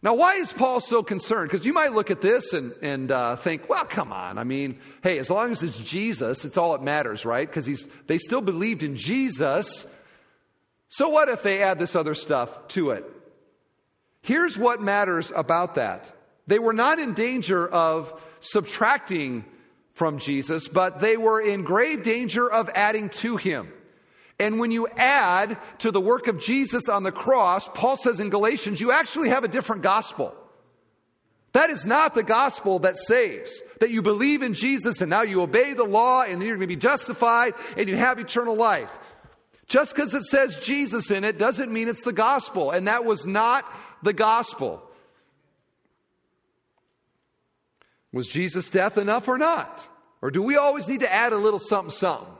Now, 0.01 0.13
why 0.13 0.35
is 0.35 0.53
Paul 0.53 0.79
so 0.79 1.03
concerned? 1.03 1.51
Because 1.51 1.65
you 1.65 1.73
might 1.73 1.91
look 1.91 2.09
at 2.09 2.21
this 2.21 2.53
and, 2.53 2.73
and 2.81 3.11
uh, 3.11 3.35
think, 3.35 3.67
well, 3.67 3.83
come 3.83 4.13
on. 4.13 4.37
I 4.37 4.45
mean, 4.45 4.79
hey, 5.03 5.19
as 5.19 5.29
long 5.29 5.51
as 5.51 5.61
it's 5.61 5.77
Jesus, 5.77 6.45
it's 6.45 6.57
all 6.57 6.71
that 6.71 6.81
matters, 6.81 7.25
right? 7.25 7.47
Because 7.47 7.87
they 8.07 8.17
still 8.17 8.39
believed 8.39 8.83
in 8.83 8.95
Jesus. 8.95 9.85
So, 10.87 11.09
what 11.09 11.27
if 11.27 11.43
they 11.43 11.61
add 11.61 11.79
this 11.79 11.95
other 11.95 12.15
stuff 12.15 12.69
to 12.69 12.91
it? 12.91 13.03
Here's 14.21 14.57
what 14.57 14.81
matters 14.81 15.31
about 15.35 15.75
that 15.75 16.11
they 16.47 16.59
were 16.59 16.73
not 16.73 16.99
in 16.99 17.13
danger 17.13 17.67
of 17.67 18.13
subtracting 18.39 19.43
from 19.93 20.17
Jesus, 20.17 20.69
but 20.69 20.99
they 20.99 21.17
were 21.17 21.41
in 21.41 21.63
grave 21.63 22.03
danger 22.03 22.49
of 22.49 22.69
adding 22.73 23.09
to 23.09 23.35
him. 23.35 23.71
And 24.39 24.57
when 24.57 24.71
you 24.71 24.87
add 24.87 25.57
to 25.79 25.91
the 25.91 25.99
work 25.99 26.27
of 26.27 26.39
Jesus 26.39 26.87
on 26.87 27.03
the 27.03 27.11
cross, 27.11 27.67
Paul 27.73 27.97
says 27.97 28.19
in 28.19 28.29
Galatians, 28.29 28.79
you 28.79 28.91
actually 28.91 29.29
have 29.29 29.43
a 29.43 29.49
different 29.49 29.81
gospel. 29.81 30.33
That 31.51 31.69
is 31.69 31.85
not 31.85 32.13
the 32.13 32.23
gospel 32.23 32.79
that 32.79 32.95
saves. 32.95 33.61
That 33.79 33.89
you 33.89 34.01
believe 34.01 34.41
in 34.41 34.53
Jesus 34.53 35.01
and 35.01 35.09
now 35.09 35.23
you 35.23 35.41
obey 35.41 35.73
the 35.73 35.83
law 35.83 36.21
and 36.21 36.41
you're 36.41 36.55
going 36.55 36.61
to 36.61 36.67
be 36.67 36.75
justified 36.75 37.53
and 37.75 37.89
you 37.89 37.97
have 37.97 38.19
eternal 38.19 38.55
life. 38.55 38.91
Just 39.67 39.93
because 39.93 40.13
it 40.13 40.23
says 40.23 40.57
Jesus 40.59 41.11
in 41.11 41.23
it 41.23 41.37
doesn't 41.37 41.71
mean 41.71 41.87
it's 41.87 42.03
the 42.03 42.13
gospel. 42.13 42.71
And 42.71 42.87
that 42.87 43.03
was 43.03 43.27
not 43.27 43.65
the 44.03 44.13
gospel. 44.13 44.83
Was 48.13 48.27
Jesus' 48.27 48.69
death 48.69 48.97
enough 48.97 49.27
or 49.27 49.37
not? 49.37 49.85
Or 50.21 50.31
do 50.31 50.41
we 50.41 50.55
always 50.55 50.87
need 50.87 51.01
to 51.01 51.11
add 51.11 51.33
a 51.33 51.37
little 51.37 51.59
something, 51.59 51.91
something 51.91 52.33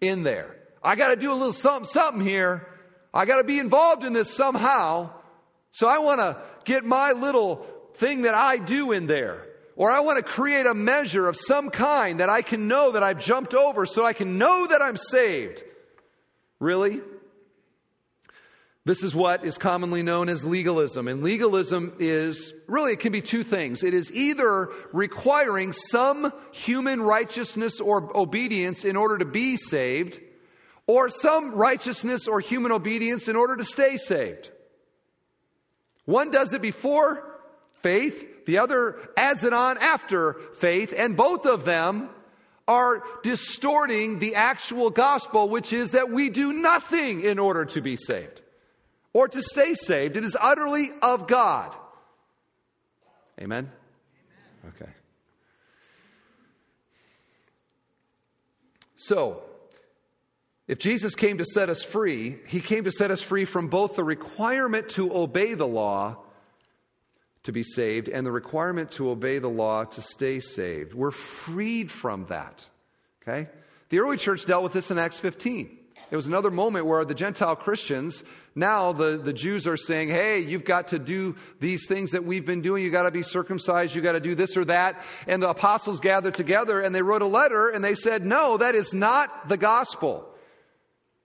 in 0.00 0.22
there? 0.22 0.59
I 0.82 0.96
got 0.96 1.08
to 1.08 1.16
do 1.16 1.32
a 1.32 1.34
little 1.34 1.52
something, 1.52 1.88
something 1.90 2.24
here. 2.24 2.66
I 3.12 3.26
got 3.26 3.38
to 3.38 3.44
be 3.44 3.58
involved 3.58 4.04
in 4.04 4.12
this 4.12 4.32
somehow. 4.34 5.10
So 5.72 5.86
I 5.86 5.98
want 5.98 6.20
to 6.20 6.36
get 6.64 6.84
my 6.84 7.12
little 7.12 7.66
thing 7.94 8.22
that 8.22 8.34
I 8.34 8.56
do 8.56 8.92
in 8.92 9.06
there. 9.06 9.46
Or 9.76 9.90
I 9.90 10.00
want 10.00 10.18
to 10.18 10.22
create 10.22 10.66
a 10.66 10.74
measure 10.74 11.26
of 11.26 11.36
some 11.36 11.70
kind 11.70 12.20
that 12.20 12.28
I 12.28 12.42
can 12.42 12.68
know 12.68 12.92
that 12.92 13.02
I've 13.02 13.18
jumped 13.18 13.54
over 13.54 13.86
so 13.86 14.04
I 14.04 14.12
can 14.12 14.36
know 14.36 14.66
that 14.66 14.82
I'm 14.82 14.96
saved. 14.96 15.62
Really? 16.58 17.00
This 18.84 19.02
is 19.02 19.14
what 19.14 19.44
is 19.44 19.58
commonly 19.58 20.02
known 20.02 20.28
as 20.28 20.44
legalism. 20.44 21.08
And 21.08 21.22
legalism 21.22 21.94
is 21.98 22.52
really, 22.66 22.92
it 22.92 23.00
can 23.00 23.12
be 23.12 23.22
two 23.22 23.42
things. 23.42 23.82
It 23.82 23.94
is 23.94 24.10
either 24.12 24.70
requiring 24.92 25.72
some 25.72 26.32
human 26.52 27.00
righteousness 27.00 27.80
or 27.80 28.16
obedience 28.16 28.84
in 28.84 28.96
order 28.96 29.18
to 29.18 29.24
be 29.26 29.56
saved, 29.56 30.18
or 30.90 31.08
some 31.08 31.54
righteousness 31.54 32.26
or 32.26 32.40
human 32.40 32.72
obedience 32.72 33.28
in 33.28 33.36
order 33.36 33.56
to 33.56 33.64
stay 33.64 33.96
saved. 33.96 34.50
One 36.04 36.32
does 36.32 36.52
it 36.52 36.60
before 36.60 37.22
faith, 37.80 38.44
the 38.44 38.58
other 38.58 38.96
adds 39.16 39.44
it 39.44 39.52
on 39.52 39.78
after 39.78 40.34
faith, 40.58 40.92
and 40.96 41.16
both 41.16 41.46
of 41.46 41.64
them 41.64 42.10
are 42.66 43.04
distorting 43.22 44.18
the 44.18 44.34
actual 44.34 44.90
gospel, 44.90 45.48
which 45.48 45.72
is 45.72 45.92
that 45.92 46.10
we 46.10 46.28
do 46.28 46.52
nothing 46.52 47.20
in 47.20 47.38
order 47.38 47.64
to 47.66 47.80
be 47.80 47.94
saved 47.94 48.42
or 49.12 49.28
to 49.28 49.40
stay 49.42 49.74
saved. 49.74 50.16
It 50.16 50.24
is 50.24 50.36
utterly 50.40 50.90
of 51.02 51.28
God. 51.28 51.72
Amen? 53.40 53.70
Amen. 54.64 54.74
Okay. 54.74 54.90
So, 58.96 59.44
if 60.70 60.78
Jesus 60.78 61.16
came 61.16 61.38
to 61.38 61.44
set 61.44 61.68
us 61.68 61.82
free, 61.82 62.36
he 62.46 62.60
came 62.60 62.84
to 62.84 62.92
set 62.92 63.10
us 63.10 63.20
free 63.20 63.44
from 63.44 63.66
both 63.66 63.96
the 63.96 64.04
requirement 64.04 64.88
to 64.90 65.12
obey 65.12 65.54
the 65.54 65.66
law 65.66 66.16
to 67.42 67.50
be 67.50 67.64
saved 67.64 68.08
and 68.08 68.24
the 68.24 68.30
requirement 68.30 68.92
to 68.92 69.10
obey 69.10 69.40
the 69.40 69.48
law 69.48 69.82
to 69.82 70.00
stay 70.00 70.38
saved. 70.38 70.94
We're 70.94 71.10
freed 71.10 71.90
from 71.90 72.26
that. 72.26 72.64
Okay? 73.20 73.48
The 73.88 73.98
early 73.98 74.16
church 74.16 74.46
dealt 74.46 74.62
with 74.62 74.72
this 74.72 74.92
in 74.92 74.98
Acts 75.00 75.18
15. 75.18 75.76
It 76.08 76.14
was 76.14 76.28
another 76.28 76.52
moment 76.52 76.86
where 76.86 77.04
the 77.04 77.14
Gentile 77.14 77.56
Christians, 77.56 78.22
now 78.54 78.92
the, 78.92 79.16
the 79.16 79.32
Jews 79.32 79.66
are 79.66 79.76
saying, 79.76 80.10
hey, 80.10 80.38
you've 80.38 80.64
got 80.64 80.86
to 80.88 81.00
do 81.00 81.34
these 81.58 81.88
things 81.88 82.12
that 82.12 82.24
we've 82.24 82.46
been 82.46 82.62
doing. 82.62 82.84
You've 82.84 82.92
got 82.92 83.04
to 83.04 83.10
be 83.10 83.24
circumcised. 83.24 83.96
You've 83.96 84.04
got 84.04 84.12
to 84.12 84.20
do 84.20 84.36
this 84.36 84.56
or 84.56 84.64
that. 84.66 85.02
And 85.26 85.42
the 85.42 85.50
apostles 85.50 85.98
gathered 85.98 86.36
together 86.36 86.80
and 86.80 86.94
they 86.94 87.02
wrote 87.02 87.22
a 87.22 87.26
letter 87.26 87.70
and 87.70 87.82
they 87.82 87.96
said, 87.96 88.24
no, 88.24 88.56
that 88.58 88.76
is 88.76 88.94
not 88.94 89.48
the 89.48 89.56
gospel. 89.56 90.29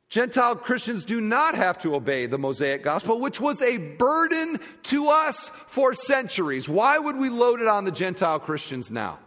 Gentile 0.10 0.56
Christians 0.56 1.04
do 1.04 1.20
not 1.20 1.56
have 1.56 1.80
to 1.80 1.96
obey 1.96 2.26
the 2.28 2.38
Mosaic 2.38 2.84
gospel, 2.84 3.20
which 3.20 3.42
was 3.42 3.62
a 3.62 3.78
burden 3.78 4.60
to 4.84 5.10
us 5.10 5.50
for 5.68 5.94
centuries. 5.94 6.70
Why 6.70 6.98
would 6.98 7.18
we 7.18 7.30
load 7.30 7.60
it 7.60 7.68
on 7.68 7.86
the 7.86 7.92
Gentile 7.92 8.40
Christians 8.40 8.92
now? 8.92 9.20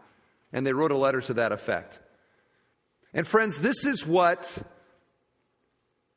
And 0.52 0.66
they 0.66 0.72
wrote 0.72 0.92
a 0.92 0.96
letter 0.96 1.20
to 1.22 1.34
that 1.34 1.52
effect. 1.52 1.98
And 3.12 3.26
friends, 3.26 3.58
this 3.58 3.84
is 3.84 4.06
what 4.06 4.56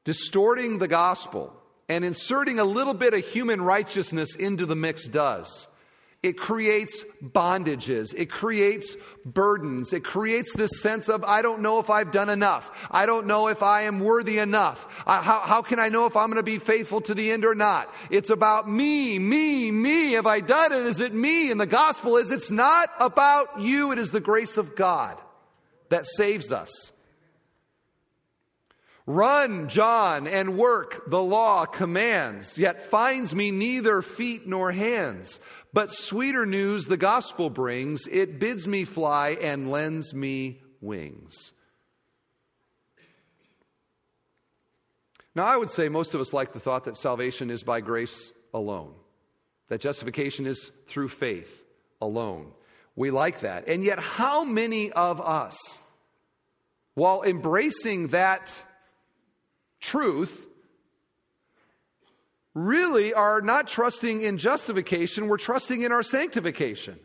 distorting 0.03 0.77
the 0.77 0.87
gospel 0.87 1.53
and 1.89 2.05
inserting 2.05 2.59
a 2.59 2.63
little 2.63 2.93
bit 2.93 3.13
of 3.13 3.25
human 3.25 3.61
righteousness 3.61 4.35
into 4.35 4.65
the 4.65 4.75
mix 4.75 5.07
does. 5.07 5.67
It 6.23 6.37
creates 6.37 7.03
bondages. 7.23 8.13
It 8.15 8.29
creates 8.29 8.95
burdens. 9.25 9.91
It 9.91 10.03
creates 10.03 10.53
this 10.53 10.79
sense 10.79 11.09
of, 11.09 11.23
I 11.23 11.41
don't 11.41 11.63
know 11.63 11.79
if 11.79 11.89
I've 11.89 12.11
done 12.11 12.29
enough. 12.29 12.69
I 12.91 13.07
don't 13.07 13.25
know 13.25 13.47
if 13.47 13.63
I 13.63 13.83
am 13.83 14.01
worthy 14.01 14.37
enough. 14.37 14.87
I, 15.07 15.21
how, 15.23 15.39
how 15.39 15.63
can 15.63 15.79
I 15.79 15.89
know 15.89 16.05
if 16.05 16.15
I'm 16.15 16.27
going 16.27 16.37
to 16.37 16.43
be 16.43 16.59
faithful 16.59 17.01
to 17.01 17.15
the 17.15 17.31
end 17.31 17.43
or 17.43 17.55
not? 17.55 17.91
It's 18.11 18.29
about 18.29 18.69
me, 18.69 19.17
me, 19.17 19.71
me. 19.71 20.11
Have 20.11 20.27
I 20.27 20.41
done 20.41 20.71
it? 20.73 20.85
Is 20.85 20.99
it 20.99 21.11
me? 21.11 21.49
And 21.49 21.59
the 21.59 21.65
gospel 21.65 22.17
is, 22.17 22.29
it's 22.29 22.51
not 22.51 22.91
about 22.99 23.59
you. 23.59 23.91
It 23.91 23.97
is 23.97 24.11
the 24.11 24.19
grace 24.19 24.57
of 24.57 24.75
God 24.75 25.17
that 25.89 26.05
saves 26.05 26.51
us. 26.51 26.91
Run, 29.07 29.67
John, 29.67 30.27
and 30.27 30.57
work, 30.57 31.09
the 31.09 31.21
law 31.21 31.65
commands, 31.65 32.57
yet 32.57 32.87
finds 32.87 33.33
me 33.33 33.49
neither 33.49 34.03
feet 34.03 34.47
nor 34.47 34.71
hands. 34.71 35.39
But 35.73 35.91
sweeter 35.91 36.45
news 36.45 36.85
the 36.85 36.97
gospel 36.97 37.49
brings, 37.49 38.07
it 38.07 38.39
bids 38.39 38.67
me 38.67 38.83
fly 38.83 39.37
and 39.41 39.71
lends 39.71 40.13
me 40.13 40.61
wings. 40.81 41.53
Now, 45.33 45.45
I 45.45 45.55
would 45.55 45.69
say 45.69 45.87
most 45.87 46.13
of 46.13 46.19
us 46.19 46.33
like 46.33 46.51
the 46.51 46.59
thought 46.59 46.83
that 46.85 46.97
salvation 46.97 47.49
is 47.49 47.63
by 47.63 47.79
grace 47.79 48.33
alone, 48.53 48.93
that 49.69 49.79
justification 49.79 50.45
is 50.45 50.71
through 50.87 51.07
faith 51.07 51.63
alone. 52.01 52.51
We 52.97 53.11
like 53.11 53.39
that. 53.39 53.69
And 53.69 53.81
yet, 53.81 53.99
how 53.99 54.43
many 54.43 54.91
of 54.91 55.21
us, 55.21 55.57
while 56.95 57.23
embracing 57.23 58.07
that 58.07 58.51
truth, 59.79 60.47
really 62.53 63.13
are 63.13 63.41
not 63.41 63.67
trusting 63.67 64.21
in 64.21 64.37
justification, 64.37 65.27
we're 65.27 65.37
trusting 65.37 65.81
in 65.81 65.91
our 65.91 66.03
sanctification? 66.03 66.99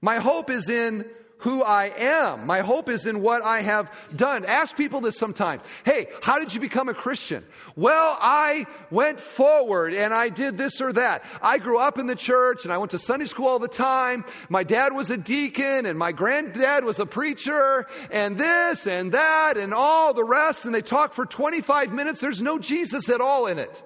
My 0.00 0.16
hope 0.16 0.50
is 0.50 0.68
in 0.68 1.06
who 1.38 1.62
I 1.62 1.92
am. 1.96 2.46
My 2.46 2.60
hope 2.60 2.88
is 2.88 3.06
in 3.06 3.20
what 3.20 3.42
I 3.42 3.60
have 3.60 3.90
done. 4.14 4.44
Ask 4.44 4.76
people 4.76 5.00
this 5.00 5.18
sometimes. 5.18 5.62
Hey, 5.84 6.08
how 6.22 6.38
did 6.38 6.54
you 6.54 6.60
become 6.60 6.88
a 6.88 6.94
Christian? 6.94 7.44
Well, 7.76 8.16
I 8.20 8.66
went 8.90 9.20
forward 9.20 9.92
and 9.92 10.14
I 10.14 10.28
did 10.30 10.56
this 10.56 10.80
or 10.80 10.92
that. 10.94 11.24
I 11.42 11.58
grew 11.58 11.78
up 11.78 11.98
in 11.98 12.06
the 12.06 12.14
church 12.14 12.64
and 12.64 12.72
I 12.72 12.78
went 12.78 12.92
to 12.92 12.98
Sunday 12.98 13.26
school 13.26 13.48
all 13.48 13.58
the 13.58 13.68
time. 13.68 14.24
My 14.48 14.64
dad 14.64 14.94
was 14.94 15.10
a 15.10 15.16
deacon 15.16 15.86
and 15.86 15.98
my 15.98 16.12
granddad 16.12 16.84
was 16.84 16.98
a 16.98 17.06
preacher 17.06 17.86
and 18.10 18.36
this 18.38 18.86
and 18.86 19.12
that 19.12 19.58
and 19.58 19.74
all 19.74 20.14
the 20.14 20.24
rest. 20.24 20.64
And 20.64 20.74
they 20.74 20.82
talk 20.82 21.12
for 21.12 21.26
25 21.26 21.92
minutes. 21.92 22.20
There's 22.20 22.40
no 22.40 22.58
Jesus 22.58 23.08
at 23.10 23.20
all 23.20 23.46
in 23.46 23.58
it. 23.58 23.82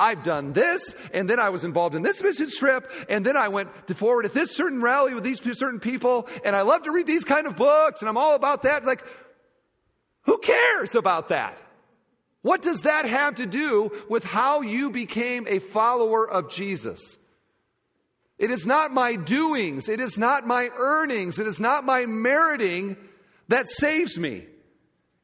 I've 0.00 0.22
done 0.22 0.54
this, 0.54 0.96
and 1.12 1.28
then 1.28 1.38
I 1.38 1.50
was 1.50 1.62
involved 1.62 1.94
in 1.94 2.02
this 2.02 2.22
mission 2.22 2.50
trip, 2.50 2.90
and 3.10 3.24
then 3.24 3.36
I 3.36 3.48
went 3.48 3.68
forward 3.96 4.24
at 4.24 4.32
this 4.32 4.50
certain 4.50 4.80
rally 4.80 5.12
with 5.12 5.24
these 5.24 5.42
certain 5.42 5.78
people, 5.78 6.26
and 6.42 6.56
I 6.56 6.62
love 6.62 6.84
to 6.84 6.90
read 6.90 7.06
these 7.06 7.24
kind 7.24 7.46
of 7.46 7.54
books, 7.54 8.00
and 8.00 8.08
I'm 8.08 8.16
all 8.16 8.34
about 8.34 8.62
that. 8.62 8.86
Like, 8.86 9.04
who 10.22 10.38
cares 10.38 10.94
about 10.94 11.28
that? 11.28 11.58
What 12.42 12.62
does 12.62 12.82
that 12.82 13.04
have 13.04 13.34
to 13.34 13.46
do 13.46 13.92
with 14.08 14.24
how 14.24 14.62
you 14.62 14.90
became 14.90 15.46
a 15.46 15.58
follower 15.58 16.28
of 16.28 16.50
Jesus? 16.50 17.18
It 18.38 18.50
is 18.50 18.64
not 18.64 18.92
my 18.92 19.16
doings, 19.16 19.90
it 19.90 20.00
is 20.00 20.16
not 20.16 20.46
my 20.46 20.70
earnings, 20.74 21.38
it 21.38 21.46
is 21.46 21.60
not 21.60 21.84
my 21.84 22.06
meriting 22.06 22.96
that 23.48 23.68
saves 23.68 24.18
me. 24.18 24.46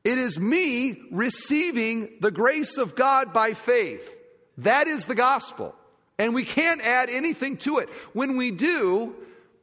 It 0.04 0.18
is 0.18 0.38
me 0.38 1.00
receiving 1.10 2.18
the 2.20 2.30
grace 2.30 2.76
of 2.76 2.94
God 2.94 3.32
by 3.32 3.54
faith. 3.54 4.15
That 4.58 4.86
is 4.86 5.04
the 5.04 5.14
gospel. 5.14 5.74
And 6.18 6.34
we 6.34 6.44
can't 6.44 6.80
add 6.80 7.10
anything 7.10 7.58
to 7.58 7.78
it. 7.78 7.88
When 8.12 8.36
we 8.36 8.50
do, 8.50 9.14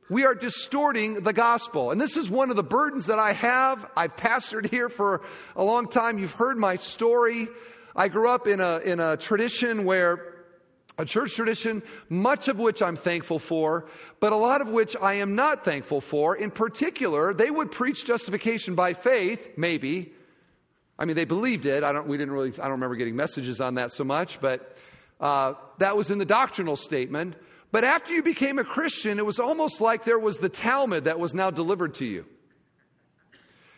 we 0.09 0.25
are 0.25 0.35
distorting 0.35 1.21
the 1.21 1.33
gospel. 1.33 1.91
And 1.91 1.99
this 1.99 2.17
is 2.17 2.29
one 2.29 2.49
of 2.49 2.55
the 2.55 2.63
burdens 2.63 3.07
that 3.07 3.17
I 3.17 3.33
have. 3.33 3.89
I've 3.97 4.15
pastored 4.15 4.67
here 4.67 4.89
for 4.89 5.21
a 5.55 5.63
long 5.63 5.87
time. 5.87 6.19
You've 6.19 6.33
heard 6.33 6.57
my 6.57 6.75
story. 6.75 7.47
I 7.95 8.07
grew 8.07 8.29
up 8.29 8.47
in 8.47 8.59
a, 8.59 8.79
in 8.79 8.99
a 8.99 9.17
tradition 9.17 9.85
where 9.85 10.33
a 10.97 11.05
church 11.05 11.33
tradition, 11.33 11.81
much 12.09 12.47
of 12.47 12.59
which 12.59 12.81
I'm 12.83 12.95
thankful 12.95 13.39
for, 13.39 13.87
but 14.19 14.31
a 14.31 14.35
lot 14.35 14.61
of 14.61 14.67
which 14.67 14.95
I 15.01 15.15
am 15.15 15.33
not 15.33 15.65
thankful 15.65 16.01
for. 16.01 16.35
In 16.35 16.51
particular, 16.51 17.33
they 17.33 17.49
would 17.49 17.71
preach 17.71 18.05
justification 18.05 18.75
by 18.75 18.93
faith, 18.93 19.57
maybe. 19.57 20.13
I 21.03 21.05
mean, 21.05 21.17
they 21.17 21.25
believed 21.25 21.65
it. 21.65 21.83
I 21.83 21.91
don't, 21.91 22.07
we 22.07 22.15
didn't 22.15 22.33
really, 22.33 22.53
I 22.53 22.63
don't 22.63 22.71
remember 22.71 22.95
getting 22.95 23.17
messages 23.17 23.59
on 23.59 23.75
that 23.75 23.91
so 23.91 24.05
much, 24.05 24.39
but 24.39 24.77
uh, 25.19 25.55
that 25.79 25.97
was 25.97 26.09
in 26.09 26.17
the 26.17 26.23
doctrinal 26.23 26.77
statement. 26.77 27.35
But 27.73 27.83
after 27.83 28.13
you 28.13 28.23
became 28.23 28.57
a 28.57 28.63
Christian, 28.63 29.19
it 29.19 29.25
was 29.25 29.37
almost 29.37 29.81
like 29.81 30.05
there 30.05 30.17
was 30.17 30.37
the 30.37 30.47
Talmud 30.47 31.03
that 31.03 31.19
was 31.19 31.33
now 31.33 31.51
delivered 31.51 31.95
to 31.95 32.05
you. 32.05 32.25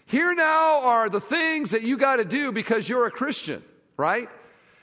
Here 0.06 0.36
now 0.36 0.82
are 0.82 1.10
the 1.10 1.20
things 1.20 1.72
that 1.72 1.82
you 1.82 1.98
got 1.98 2.18
to 2.18 2.26
do 2.26 2.52
because 2.52 2.88
you're 2.88 3.08
a 3.08 3.12
Christian, 3.12 3.64
right? 3.98 4.30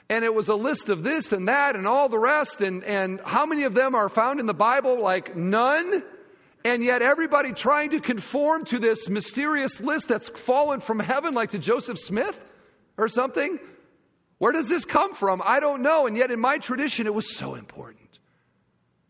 And 0.08 0.24
it 0.24 0.34
was 0.34 0.48
a 0.48 0.56
list 0.56 0.88
of 0.88 1.04
this 1.04 1.30
and 1.30 1.46
that 1.46 1.76
and 1.76 1.86
all 1.86 2.08
the 2.08 2.18
rest. 2.18 2.60
And, 2.60 2.82
and 2.82 3.20
how 3.24 3.46
many 3.46 3.62
of 3.62 3.74
them 3.74 3.94
are 3.94 4.08
found 4.08 4.40
in 4.40 4.46
the 4.46 4.52
Bible? 4.52 5.00
Like 5.00 5.36
none. 5.36 6.02
And 6.64 6.84
yet 6.84 7.02
everybody 7.02 7.52
trying 7.52 7.90
to 7.90 8.00
conform 8.00 8.64
to 8.66 8.78
this 8.78 9.08
mysterious 9.08 9.80
list 9.80 10.08
that's 10.08 10.28
fallen 10.28 10.80
from 10.80 11.00
heaven, 11.00 11.34
like 11.34 11.50
to 11.50 11.58
Joseph 11.58 11.98
Smith 11.98 12.40
or 12.96 13.08
something. 13.08 13.58
Where 14.38 14.52
does 14.52 14.68
this 14.68 14.84
come 14.84 15.14
from? 15.14 15.42
I 15.44 15.60
don't 15.60 15.82
know. 15.82 16.06
And 16.06 16.16
yet, 16.16 16.30
in 16.30 16.40
my 16.40 16.58
tradition, 16.58 17.06
it 17.06 17.14
was 17.14 17.36
so 17.36 17.54
important. 17.54 18.18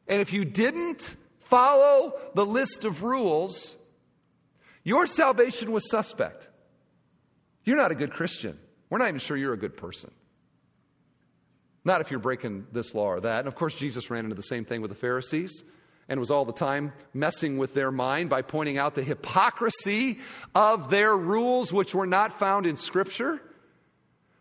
And 0.08 0.20
if 0.20 0.32
you 0.32 0.44
didn't 0.44 1.16
follow 1.40 2.14
the 2.34 2.44
list 2.44 2.84
of 2.84 3.02
rules, 3.02 3.76
your 4.84 5.06
salvation 5.06 5.72
was 5.72 5.88
suspect. 5.88 6.48
You're 7.64 7.76
not 7.76 7.92
a 7.92 7.94
good 7.94 8.12
Christian. 8.12 8.58
We're 8.90 8.98
not 8.98 9.08
even 9.08 9.20
sure 9.20 9.36
you're 9.36 9.52
a 9.52 9.58
good 9.58 9.76
person. 9.76 10.10
Not 11.84 12.00
if 12.00 12.10
you're 12.10 12.20
breaking 12.20 12.66
this 12.72 12.94
law 12.94 13.06
or 13.06 13.20
that. 13.20 13.40
And 13.40 13.48
of 13.48 13.54
course, 13.54 13.74
Jesus 13.74 14.10
ran 14.10 14.24
into 14.24 14.36
the 14.36 14.42
same 14.42 14.64
thing 14.64 14.80
with 14.80 14.90
the 14.90 14.96
Pharisees 14.96 15.62
and 16.12 16.20
was 16.20 16.30
all 16.30 16.44
the 16.44 16.52
time 16.52 16.92
messing 17.14 17.56
with 17.56 17.72
their 17.72 17.90
mind 17.90 18.28
by 18.28 18.42
pointing 18.42 18.76
out 18.76 18.94
the 18.94 19.02
hypocrisy 19.02 20.18
of 20.54 20.90
their 20.90 21.16
rules, 21.16 21.72
which 21.72 21.94
were 21.94 22.06
not 22.06 22.38
found 22.38 22.66
in 22.66 22.76
Scripture. 22.76 23.40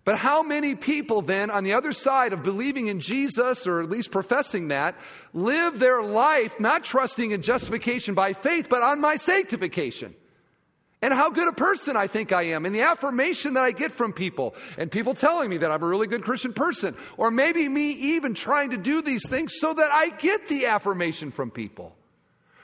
But 0.03 0.17
how 0.17 0.43
many 0.43 0.75
people 0.75 1.21
then, 1.21 1.49
on 1.49 1.63
the 1.63 1.71
other 1.71 1.93
side 1.93 2.33
of 2.33 2.43
believing 2.43 2.87
in 2.87 2.99
Jesus, 2.99 3.65
or 3.65 3.81
at 3.81 3.89
least 3.89 4.11
professing 4.11 4.67
that, 4.67 4.95
live 5.33 5.79
their 5.79 6.03
life 6.03 6.59
not 6.59 6.83
trusting 6.83 7.31
in 7.31 7.41
justification 7.41 8.15
by 8.15 8.33
faith, 8.33 8.67
but 8.69 8.81
on 8.81 8.99
my 8.99 9.15
sanctification? 9.15 10.13
And 11.01 11.13
how 11.13 11.31
good 11.31 11.47
a 11.47 11.53
person 11.53 11.97
I 11.97 12.05
think 12.05 12.31
I 12.31 12.43
am, 12.43 12.65
and 12.65 12.75
the 12.75 12.81
affirmation 12.81 13.55
that 13.55 13.63
I 13.63 13.71
get 13.71 13.91
from 13.91 14.13
people, 14.13 14.53
and 14.77 14.91
people 14.91 15.15
telling 15.15 15.49
me 15.49 15.57
that 15.57 15.71
I'm 15.71 15.81
a 15.81 15.87
really 15.87 16.05
good 16.05 16.23
Christian 16.23 16.53
person, 16.53 16.95
or 17.17 17.31
maybe 17.31 17.67
me 17.67 17.91
even 17.91 18.35
trying 18.35 18.69
to 18.69 18.77
do 18.77 19.01
these 19.01 19.27
things 19.27 19.53
so 19.57 19.73
that 19.73 19.91
I 19.91 20.09
get 20.09 20.47
the 20.47 20.67
affirmation 20.67 21.31
from 21.31 21.49
people 21.49 21.95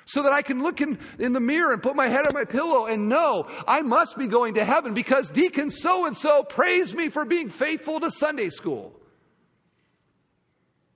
so 0.08 0.24
that 0.24 0.32
I 0.32 0.42
can 0.42 0.64
look 0.64 0.82
in, 0.82 0.98
in 1.20 1.34
the 1.34 1.40
mirror 1.40 1.74
and 1.74 1.84
put 1.84 1.96
my 1.96 2.08
head 2.08 2.26
on 2.26 2.34
my 2.34 2.46
pillow 2.46 2.86
and 2.86 3.10
know 3.10 3.48
I 3.68 3.82
must 3.82 4.18
be 4.18 4.28
going 4.28 4.56
to 4.56 4.64
heaven 4.64 4.94
because 4.94 5.30
Deacon 5.30 5.70
so 5.70 6.06
and 6.06 6.18
so 6.18 6.44
praised 6.44 6.96
me 6.96 7.10
for 7.10 7.26
being 7.26 7.50
faithful 7.50 8.00
to 8.00 8.10
Sunday 8.10 8.50
school. 8.50 8.94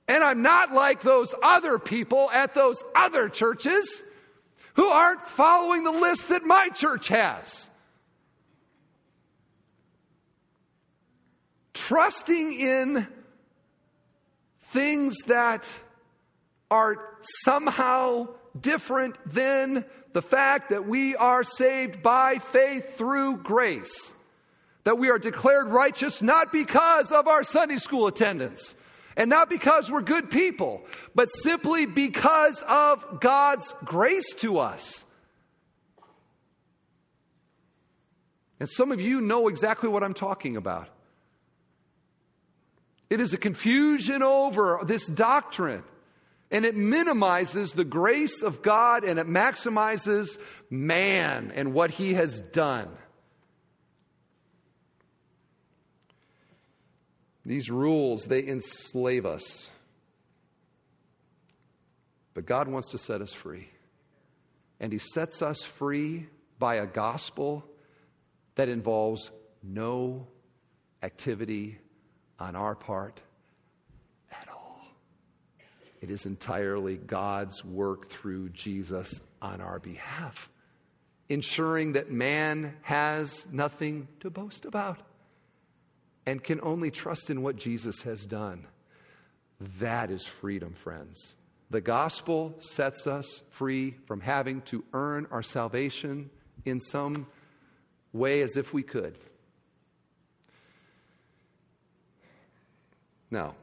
And 0.07 0.23
I'm 0.23 0.41
not 0.41 0.71
like 0.71 1.01
those 1.01 1.33
other 1.43 1.77
people 1.77 2.31
at 2.31 2.53
those 2.53 2.81
other 2.95 3.29
churches 3.29 4.01
who 4.75 4.87
aren't 4.87 5.27
following 5.27 5.83
the 5.83 5.91
list 5.91 6.29
that 6.29 6.43
my 6.43 6.69
church 6.69 7.07
has. 7.09 7.69
Trusting 11.73 12.53
in 12.53 13.07
things 14.69 15.17
that 15.27 15.67
are 16.69 16.97
somehow 17.43 18.27
different 18.59 19.17
than 19.31 19.85
the 20.13 20.21
fact 20.21 20.69
that 20.69 20.87
we 20.87 21.15
are 21.15 21.43
saved 21.43 22.01
by 22.01 22.37
faith 22.37 22.97
through 22.97 23.37
grace. 23.37 24.13
That 24.83 24.97
we 24.97 25.09
are 25.09 25.19
declared 25.19 25.67
righteous 25.67 26.21
not 26.21 26.51
because 26.51 27.11
of 27.11 27.27
our 27.27 27.43
Sunday 27.43 27.77
school 27.77 28.07
attendance 28.07 28.75
and 29.21 29.29
not 29.29 29.51
because 29.51 29.91
we're 29.91 30.01
good 30.01 30.31
people, 30.31 30.81
but 31.13 31.29
simply 31.31 31.85
because 31.85 32.65
of 32.67 33.19
God's 33.19 33.71
grace 33.85 34.33
to 34.37 34.57
us. 34.57 35.05
And 38.59 38.67
some 38.67 38.91
of 38.91 38.99
you 38.99 39.21
know 39.21 39.47
exactly 39.47 39.89
what 39.89 40.01
I'm 40.01 40.15
talking 40.15 40.57
about. 40.57 40.89
It 43.11 43.21
is 43.21 43.31
a 43.31 43.37
confusion 43.37 44.23
over 44.23 44.79
this 44.87 45.05
doctrine 45.05 45.83
and 46.49 46.65
it 46.65 46.75
minimizes 46.75 47.73
the 47.73 47.85
grace 47.85 48.41
of 48.41 48.63
God 48.63 49.03
and 49.03 49.19
it 49.19 49.27
maximizes 49.27 50.39
man 50.71 51.51
and 51.53 51.75
what 51.75 51.91
he 51.91 52.15
has 52.15 52.39
done. 52.39 52.89
These 57.45 57.69
rules, 57.69 58.25
they 58.25 58.47
enslave 58.47 59.25
us. 59.25 59.69
But 62.33 62.45
God 62.45 62.67
wants 62.67 62.89
to 62.89 62.97
set 62.97 63.21
us 63.21 63.33
free. 63.33 63.67
And 64.79 64.91
he 64.91 64.99
sets 64.99 65.41
us 65.41 65.61
free 65.61 66.27
by 66.59 66.75
a 66.75 66.85
gospel 66.85 67.63
that 68.55 68.69
involves 68.69 69.31
no 69.63 70.27
activity 71.03 71.77
on 72.39 72.55
our 72.55 72.75
part 72.75 73.19
at 74.31 74.47
all. 74.49 74.81
it 76.01 76.09
is 76.09 76.25
entirely 76.25 76.97
God's 76.97 77.63
work 77.63 78.09
through 78.09 78.49
Jesus 78.49 79.21
on 79.41 79.61
our 79.61 79.79
behalf, 79.79 80.49
ensuring 81.29 81.93
that 81.93 82.11
man 82.11 82.75
has 82.81 83.45
nothing 83.51 84.07
to 84.19 84.29
boast 84.29 84.65
about. 84.65 84.99
And 86.25 86.43
can 86.43 86.59
only 86.61 86.91
trust 86.91 87.29
in 87.29 87.41
what 87.41 87.55
Jesus 87.55 88.01
has 88.03 88.25
done. 88.25 88.67
That 89.79 90.09
is 90.11 90.25
freedom, 90.25 90.73
friends. 90.73 91.35
The 91.69 91.81
gospel 91.81 92.55
sets 92.59 93.07
us 93.07 93.41
free 93.49 93.95
from 94.05 94.21
having 94.21 94.61
to 94.63 94.83
earn 94.93 95.27
our 95.31 95.43
salvation 95.43 96.29
in 96.65 96.79
some 96.79 97.27
way 98.13 98.41
as 98.41 98.57
if 98.57 98.73
we 98.73 98.83
could. 98.83 99.17
Now, 103.29 103.55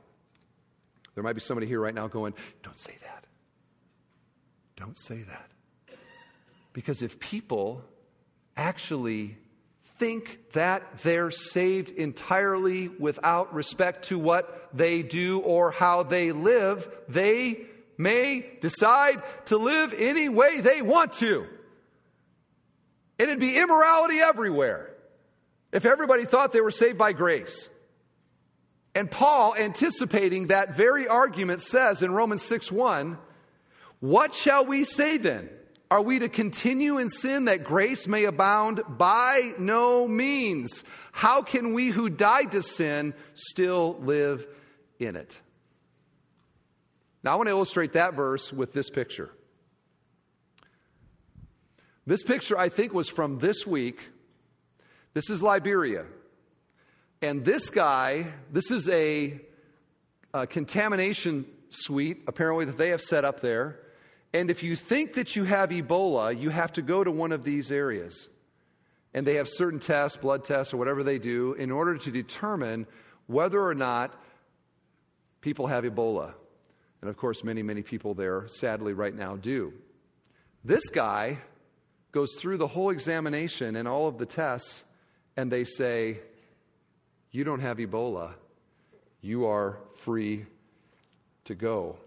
there 1.15 1.23
might 1.23 1.35
be 1.35 1.41
somebody 1.41 1.67
here 1.67 1.81
right 1.81 1.95
now 1.95 2.09
going, 2.09 2.33
Don't 2.63 2.79
say 2.79 2.95
that. 3.03 3.25
Don't 4.77 4.99
say 4.99 5.23
that. 5.23 5.51
Because 6.73 7.03
if 7.03 7.19
people 7.19 7.83
actually 8.57 9.37
think 9.99 10.53
that 10.53 10.99
they're 10.99 11.31
saved 11.31 11.91
entirely 11.91 12.89
without 12.89 13.55
respect 13.55 14.07
to 14.07 14.19
what 14.19 14.69
they 14.73 15.03
do 15.03 15.41
or 15.41 15.71
how 15.71 16.03
they 16.03 16.33
live, 16.33 16.89
they 17.09 17.67
may 17.97 18.45
decide 18.61 19.23
to 19.47 19.57
live 19.57 19.93
any 19.97 20.29
way 20.29 20.61
they 20.61 20.83
want 20.83 21.15
to. 21.15 21.47
And 23.19 23.29
it'd 23.29 23.41
be 23.41 23.59
immorality 23.59 24.21
everywhere 24.21 24.95
if 25.73 25.85
everybody 25.85 26.25
thought 26.25 26.53
they 26.53 26.61
were 26.61 26.71
saved 26.71 26.97
by 26.97 27.13
grace. 27.13 27.69
And 28.95 29.11
Paul, 29.11 29.55
anticipating 29.57 30.49
that 30.49 30.77
very 30.77 31.09
argument, 31.09 31.63
says 31.63 32.03
in 32.03 32.13
Romans 32.13 32.43
6 32.43 32.73
1, 32.73 33.19
What 34.01 34.35
shall 34.35 34.65
we 34.65 34.85
say 34.85 35.19
then? 35.19 35.51
Are 35.91 36.03
we 36.03 36.19
to 36.19 36.29
continue 36.29 36.99
in 36.99 37.09
sin 37.09 37.47
that 37.47 37.65
grace 37.65 38.07
may 38.07 38.25
abound? 38.25 38.83
By 38.89 39.53
no 39.59 40.07
means. 40.07 40.85
How 41.13 41.41
can 41.41 41.73
we 41.73 41.89
who 41.89 42.11
died 42.11 42.53
to 42.53 42.63
sin 42.63 43.15
still 43.35 43.97
live 44.01 44.47
in 44.99 45.17
it? 45.17 45.41
Now, 47.25 47.33
I 47.33 47.37
want 47.37 47.47
to 47.47 47.53
illustrate 47.53 47.95
that 47.95 48.15
verse 48.15 48.53
with 48.53 48.73
this 48.73 48.91
picture. 48.91 49.31
This 52.07 52.23
picture, 52.23 52.59
I 52.59 52.69
think, 52.69 52.93
was 52.93 53.09
from 53.09 53.39
this 53.39 53.67
week. 53.67 54.11
This 55.15 55.31
is 55.31 55.43
Liberia. 55.43 56.05
And 57.23 57.45
this 57.45 57.71
guy, 57.71 58.33
this 58.53 58.71
is 58.71 58.89
a, 58.89 59.41
a 60.33 60.47
contamination 60.47 61.47
suite, 61.71 62.23
apparently, 62.29 62.67
that 62.67 62.79
they 62.79 62.91
have 62.91 63.01
set 63.01 63.25
up 63.25 63.41
there. 63.41 63.81
And 64.33 64.51
if 64.51 64.63
you 64.63 64.77
think 64.77 65.15
that 65.15 65.37
you 65.37 65.45
have 65.45 65.71
Ebola, 65.71 66.39
you 66.39 66.51
have 66.51 66.73
to 66.75 66.83
go 66.83 67.03
to 67.03 67.11
one 67.11 67.33
of 67.33 67.45
these 67.45 67.73
areas. 67.73 68.29
And 69.15 69.27
they 69.27 69.35
have 69.35 69.49
certain 69.49 69.81
tests, 69.81 70.19
blood 70.19 70.45
tests, 70.45 70.75
or 70.75 70.77
whatever 70.77 71.03
they 71.03 71.19
do, 71.19 71.55
in 71.55 71.71
order 71.71 71.97
to 71.97 72.11
determine 72.11 72.87
whether 73.27 73.61
or 73.61 73.75
not 73.75 74.15
people 75.41 75.67
have 75.67 75.85
Ebola. 75.85 76.35
And 77.01 77.09
of 77.09 77.17
course, 77.17 77.43
many, 77.43 77.63
many 77.63 77.83
people 77.83 78.15
there, 78.15 78.47
sadly, 78.49 78.93
right 78.93 79.15
now 79.15 79.37
do. 79.37 79.73
This 80.65 80.89
guy 80.91 81.39
goes 82.13 82.35
through 82.35 82.59
the 82.59 82.67
whole 82.67 82.91
examination 82.91 83.77
and 83.77 83.87
all 83.87 84.09
of 84.09 84.19
the 84.19 84.27
tests, 84.27 84.85
and 85.37 85.51
they 85.51 85.65
say, 85.65 86.19
You 87.31 87.45
don't 87.45 87.61
have 87.61 87.79
Ebola. 87.79 88.35
You 89.21 89.47
are 89.47 89.79
free 89.95 90.47
to 91.45 91.55
go. 91.55 91.99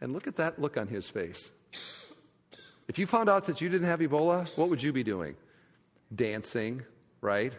And 0.00 0.12
look 0.12 0.26
at 0.26 0.36
that 0.36 0.58
look 0.60 0.76
on 0.76 0.88
his 0.88 1.08
face. 1.08 1.50
If 2.88 2.98
you 2.98 3.06
found 3.06 3.28
out 3.28 3.46
that 3.46 3.60
you 3.60 3.68
didn't 3.68 3.86
have 3.86 4.00
Ebola, 4.00 4.48
what 4.56 4.68
would 4.70 4.82
you 4.82 4.92
be 4.92 5.04
doing? 5.04 5.36
Dancing, 6.14 6.82
right? 7.20 7.52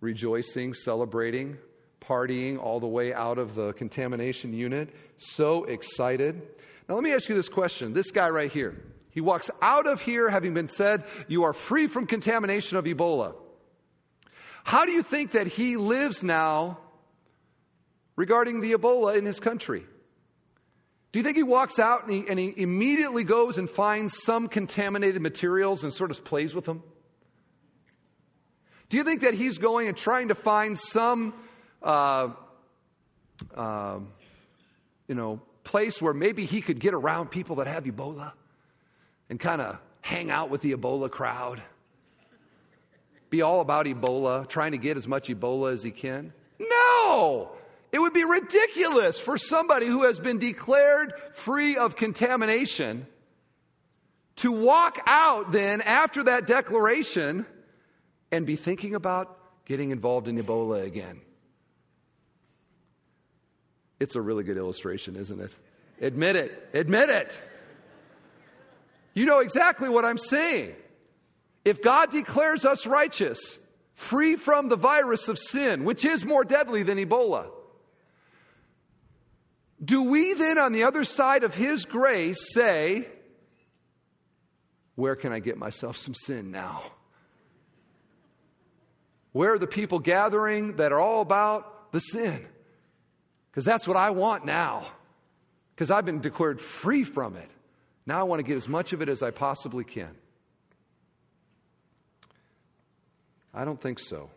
Rejoicing, 0.00 0.74
celebrating, 0.74 1.58
partying 2.00 2.58
all 2.58 2.80
the 2.80 2.86
way 2.86 3.14
out 3.14 3.38
of 3.38 3.54
the 3.54 3.72
contamination 3.74 4.52
unit. 4.52 4.94
So 5.18 5.64
excited. 5.64 6.42
Now, 6.88 6.96
let 6.96 7.04
me 7.04 7.12
ask 7.12 7.28
you 7.28 7.34
this 7.34 7.48
question. 7.48 7.92
This 7.92 8.10
guy 8.10 8.30
right 8.30 8.50
here, 8.50 8.74
he 9.10 9.20
walks 9.20 9.50
out 9.62 9.86
of 9.86 10.00
here 10.00 10.28
having 10.28 10.54
been 10.54 10.68
said, 10.68 11.04
You 11.28 11.44
are 11.44 11.52
free 11.52 11.86
from 11.86 12.06
contamination 12.06 12.76
of 12.76 12.84
Ebola. 12.84 13.34
How 14.64 14.86
do 14.86 14.92
you 14.92 15.02
think 15.02 15.32
that 15.32 15.46
he 15.46 15.76
lives 15.76 16.22
now 16.22 16.78
regarding 18.16 18.60
the 18.60 18.72
Ebola 18.72 19.16
in 19.16 19.24
his 19.24 19.38
country? 19.38 19.84
Do 21.14 21.20
you 21.20 21.22
think 21.22 21.36
he 21.36 21.44
walks 21.44 21.78
out 21.78 22.02
and 22.02 22.10
he, 22.10 22.24
and 22.28 22.40
he 22.40 22.52
immediately 22.56 23.22
goes 23.22 23.56
and 23.56 23.70
finds 23.70 24.20
some 24.20 24.48
contaminated 24.48 25.22
materials 25.22 25.84
and 25.84 25.94
sort 25.94 26.10
of 26.10 26.24
plays 26.24 26.56
with 26.56 26.64
them? 26.64 26.82
Do 28.88 28.96
you 28.96 29.04
think 29.04 29.20
that 29.20 29.32
he's 29.32 29.58
going 29.58 29.86
and 29.86 29.96
trying 29.96 30.26
to 30.26 30.34
find 30.34 30.76
some, 30.76 31.32
uh, 31.84 32.30
uh, 33.54 34.00
you 35.06 35.14
know, 35.14 35.40
place 35.62 36.02
where 36.02 36.14
maybe 36.14 36.46
he 36.46 36.60
could 36.60 36.80
get 36.80 36.94
around 36.94 37.30
people 37.30 37.54
that 37.56 37.68
have 37.68 37.84
Ebola 37.84 38.32
and 39.30 39.38
kind 39.38 39.60
of 39.60 39.78
hang 40.00 40.32
out 40.32 40.50
with 40.50 40.62
the 40.62 40.72
Ebola 40.72 41.08
crowd? 41.08 41.62
Be 43.30 43.40
all 43.40 43.60
about 43.60 43.86
Ebola, 43.86 44.48
trying 44.48 44.72
to 44.72 44.78
get 44.78 44.96
as 44.96 45.06
much 45.06 45.28
Ebola 45.28 45.74
as 45.74 45.84
he 45.84 45.92
can? 45.92 46.32
No! 46.58 47.52
It 47.94 48.00
would 48.00 48.12
be 48.12 48.24
ridiculous 48.24 49.20
for 49.20 49.38
somebody 49.38 49.86
who 49.86 50.02
has 50.02 50.18
been 50.18 50.40
declared 50.40 51.14
free 51.30 51.76
of 51.76 51.94
contamination 51.94 53.06
to 54.38 54.50
walk 54.50 55.00
out 55.06 55.52
then 55.52 55.80
after 55.80 56.24
that 56.24 56.48
declaration 56.48 57.46
and 58.32 58.44
be 58.44 58.56
thinking 58.56 58.96
about 58.96 59.38
getting 59.64 59.92
involved 59.92 60.26
in 60.26 60.42
Ebola 60.42 60.84
again. 60.84 61.20
It's 64.00 64.16
a 64.16 64.20
really 64.20 64.42
good 64.42 64.56
illustration, 64.56 65.14
isn't 65.14 65.40
it? 65.40 65.52
Admit 66.00 66.34
it. 66.34 66.68
Admit 66.74 67.10
it. 67.10 67.42
You 69.14 69.24
know 69.24 69.38
exactly 69.38 69.88
what 69.88 70.04
I'm 70.04 70.18
saying. 70.18 70.74
If 71.64 71.80
God 71.80 72.10
declares 72.10 72.64
us 72.64 72.88
righteous, 72.88 73.56
free 73.94 74.34
from 74.34 74.68
the 74.68 74.76
virus 74.76 75.28
of 75.28 75.38
sin, 75.38 75.84
which 75.84 76.04
is 76.04 76.24
more 76.24 76.42
deadly 76.42 76.82
than 76.82 76.98
Ebola, 76.98 77.46
do 79.84 80.02
we 80.02 80.34
then, 80.34 80.58
on 80.58 80.72
the 80.72 80.84
other 80.84 81.04
side 81.04 81.44
of 81.44 81.54
His 81.54 81.84
grace, 81.84 82.52
say, 82.52 83.08
Where 84.94 85.16
can 85.16 85.32
I 85.32 85.40
get 85.40 85.58
myself 85.58 85.96
some 85.96 86.14
sin 86.14 86.50
now? 86.50 86.82
Where 89.32 89.54
are 89.54 89.58
the 89.58 89.66
people 89.66 89.98
gathering 89.98 90.76
that 90.76 90.92
are 90.92 91.00
all 91.00 91.20
about 91.20 91.90
the 91.92 91.98
sin? 91.98 92.46
Because 93.50 93.64
that's 93.64 93.86
what 93.86 93.96
I 93.96 94.10
want 94.10 94.44
now. 94.46 94.86
Because 95.74 95.90
I've 95.90 96.04
been 96.04 96.20
declared 96.20 96.60
free 96.60 97.02
from 97.02 97.36
it. 97.36 97.50
Now 98.06 98.20
I 98.20 98.22
want 98.22 98.38
to 98.38 98.44
get 98.44 98.56
as 98.56 98.68
much 98.68 98.92
of 98.92 99.02
it 99.02 99.08
as 99.08 99.22
I 99.22 99.32
possibly 99.32 99.82
can. 99.82 100.10
I 103.52 103.64
don't 103.64 103.80
think 103.80 103.98
so. 103.98 104.30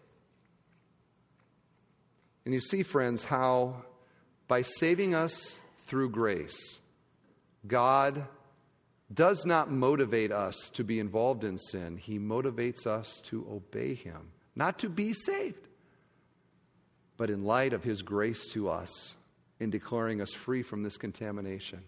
And 2.46 2.54
you 2.54 2.60
see, 2.60 2.82
friends, 2.82 3.24
how 3.24 3.84
by 4.48 4.62
saving 4.62 5.14
us 5.14 5.60
through 5.86 6.10
grace, 6.10 6.80
God 7.66 8.26
does 9.14 9.46
not 9.46 9.72
motivate 9.72 10.32
us 10.32 10.70
to 10.74 10.84
be 10.84 11.00
involved 11.00 11.44
in 11.44 11.58
sin. 11.58 11.98
He 11.98 12.20
motivates 12.20 12.86
us 12.86 13.22
to 13.26 13.48
obey 13.50 13.94
Him, 13.94 14.32
not 14.56 14.80
to 14.80 14.90
be 14.90 15.14
saved, 15.14 15.68
but 17.16 17.30
in 17.30 17.44
light 17.44 17.74
of 17.74 17.84
His 17.84 18.02
grace 18.02 18.46
to 18.48 18.70
us 18.70 19.16
in 19.60 19.70
declaring 19.70 20.22
us 20.22 20.34
free 20.34 20.62
from 20.62 20.84
this 20.84 20.98
contamination, 20.98 21.82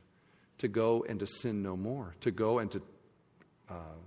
to 0.58 0.67
go 0.67 1.06
and 1.08 1.19
to 1.19 1.28
sin 1.28 1.62
no 1.62 1.78
more, 1.78 2.15
to 2.22 2.32
go 2.32 2.60
and 2.60 2.72
to 2.72 2.82
uh, 3.69 3.98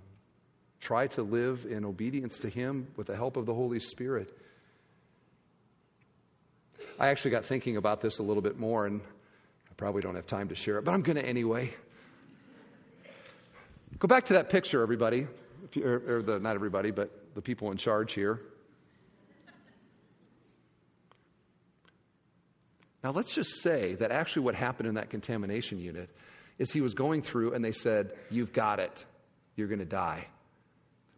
try 0.80 1.06
to 1.06 1.22
live 1.22 1.64
in 1.68 1.84
obedience 1.84 2.38
to 2.38 2.48
Him 2.48 2.88
with 2.96 3.06
the 3.06 3.16
help 3.16 3.36
of 3.36 3.46
the 3.46 3.54
Holy 3.54 3.78
Spirit 3.80 4.36
I 6.98 7.08
actually 7.08 7.32
got 7.32 7.44
thinking 7.44 7.76
about 7.76 8.00
this 8.00 8.18
a 8.18 8.22
little 8.22 8.42
bit 8.42 8.58
more, 8.58 8.86
and 8.86 9.00
I 9.00 9.74
probably 9.76 10.02
don't 10.02 10.14
have 10.14 10.26
time 10.26 10.48
to 10.48 10.54
share 10.54 10.78
it, 10.78 10.84
but 10.84 10.92
I'm 10.92 11.02
going 11.02 11.16
to 11.16 11.26
anyway. 11.26 11.74
Go 13.98 14.08
back 14.08 14.26
to 14.26 14.34
that 14.34 14.48
picture, 14.48 14.82
everybody. 14.82 15.26
You, 15.72 15.84
or, 15.84 16.16
or 16.16 16.22
the, 16.22 16.38
not 16.38 16.54
everybody, 16.54 16.90
but 16.90 17.34
the 17.34 17.42
people 17.42 17.70
in 17.70 17.76
charge 17.76 18.12
here. 18.12 18.40
Now, 23.02 23.10
let's 23.10 23.34
just 23.34 23.62
say 23.62 23.94
that 23.94 24.12
actually 24.12 24.42
what 24.42 24.54
happened 24.54 24.88
in 24.88 24.94
that 24.94 25.10
contamination 25.10 25.78
unit 25.78 26.08
is 26.58 26.70
he 26.70 26.80
was 26.80 26.94
going 26.94 27.22
through 27.22 27.54
and 27.54 27.64
they 27.64 27.72
said, 27.72 28.12
You've 28.30 28.52
got 28.52 28.78
it. 28.78 29.04
You're 29.56 29.68
going 29.68 29.80
to 29.80 29.84
die. 29.84 30.26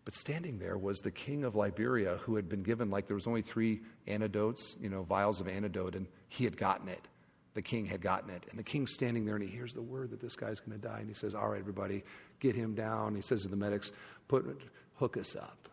But 0.05 0.15
standing 0.15 0.59
there 0.59 0.77
was 0.77 1.01
the 1.01 1.11
king 1.11 1.45
of 1.45 1.55
Liberia 1.55 2.19
who 2.23 2.37
had 2.37 2.49
been 2.49 2.63
given, 2.63 2.91
like, 2.91 3.07
there 3.07 3.15
was 3.15 3.27
only 3.27 3.43
three 3.43 3.81
antidotes, 4.07 4.77
you 4.81 4.91
know, 4.91 5.03
vials 5.03 5.41
of 5.41 5.49
antidote, 5.49 5.95
and 5.95 6.07
he 6.29 6.45
had 6.45 6.57
gotten 6.57 6.89
it. 6.89 7.09
The 7.55 7.63
king 7.63 7.87
had 7.87 8.03
gotten 8.03 8.31
it. 8.31 8.45
And 8.51 8.59
the 8.59 8.65
king's 8.65 8.93
standing 8.93 9.25
there 9.25 9.37
and 9.37 9.45
he 9.45 9.51
hears 9.51 9.73
the 9.73 9.83
word 9.83 10.11
that 10.11 10.21
this 10.21 10.35
guy's 10.37 10.61
going 10.61 10.79
to 10.79 10.87
die. 10.87 10.99
And 10.99 11.09
he 11.09 11.15
says, 11.15 11.35
All 11.35 11.49
right, 11.49 11.61
everybody, 11.61 12.03
get 12.41 12.57
him 12.57 12.75
down. 12.75 13.15
He 13.15 13.23
says 13.23 13.43
to 13.43 13.49
the 13.49 13.57
medics, 13.57 13.93
Put, 14.27 14.61
Hook 14.97 15.17
us 15.17 15.37
up. 15.37 15.69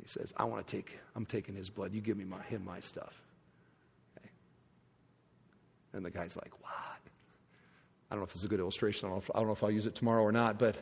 He 0.00 0.08
says, 0.08 0.34
I 0.36 0.44
want 0.44 0.66
to 0.66 0.76
take, 0.76 0.98
I'm 1.14 1.24
taking 1.24 1.54
his 1.54 1.70
blood. 1.70 1.94
You 1.94 2.00
give 2.00 2.16
me 2.16 2.24
my, 2.24 2.42
him 2.42 2.64
my 2.64 2.80
stuff. 2.80 3.14
Okay. 4.18 4.28
And 5.92 6.04
the 6.04 6.10
guy's 6.10 6.36
like, 6.36 6.52
What? 6.60 6.72
I 8.10 8.14
don't 8.14 8.18
know 8.20 8.24
if 8.24 8.32
this 8.32 8.42
is 8.42 8.44
a 8.44 8.48
good 8.48 8.60
illustration. 8.60 9.06
I 9.06 9.10
don't 9.10 9.18
know 9.18 9.22
if, 9.22 9.30
I 9.34 9.38
don't 9.38 9.46
know 9.46 9.52
if 9.52 9.62
I'll 9.62 9.70
use 9.70 9.86
it 9.86 9.94
tomorrow 9.94 10.22
or 10.22 10.32
not, 10.32 10.58
but 10.58 10.76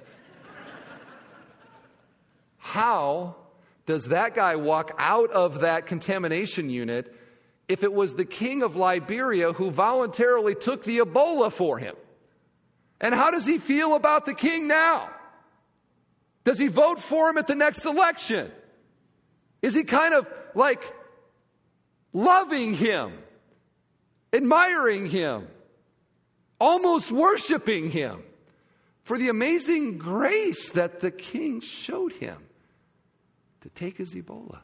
how 2.65 3.37
does 3.85 4.07
that 4.07 4.35
guy 4.35 4.57
walk 4.57 4.93
out 4.97 5.31
of 5.31 5.61
that 5.61 5.85
contamination 5.85 6.71
unit 6.71 7.15
if 7.69 7.85
it 7.85 7.93
was 7.93 8.15
the 8.15 8.25
king 8.25 8.63
of 8.63 8.75
Liberia 8.75 9.53
who 9.53 9.71
voluntarily 9.71 10.55
took 10.55 10.83
the 10.83 11.01
Ebola 11.01 11.53
for 11.53 11.79
him? 11.79 11.95
And 13.03 13.15
how 13.15 13.31
does 13.31 13.45
he 13.45 13.59
feel 13.59 13.95
about 13.95 14.25
the 14.25 14.33
king 14.33 14.67
now? 14.67 15.11
Does 16.45 16.59
he 16.59 16.69
vote 16.69 16.99
for 16.99 17.29
him 17.29 17.37
at 17.37 17.47
the 17.47 17.55
next 17.55 17.85
election? 17.85 18.51
Is 19.61 19.75
he 19.75 19.85
kind 19.85 20.15
of 20.15 20.27
like 20.55 20.91
loving 22.15 22.73
him, 22.73 23.13
admiring 24.33 25.05
him, 25.05 25.49
almost 26.59 27.13
worshiping 27.13 27.91
him 27.91 28.23
for 29.03 29.19
the 29.19 29.29
amazing 29.29 29.99
grace 29.99 30.71
that 30.71 31.01
the 31.01 31.11
king 31.11 31.61
showed 31.61 32.15
him 32.15 32.39
to 33.65 33.71
take 33.71 33.97
his 33.97 34.15
Ebola? 34.15 34.59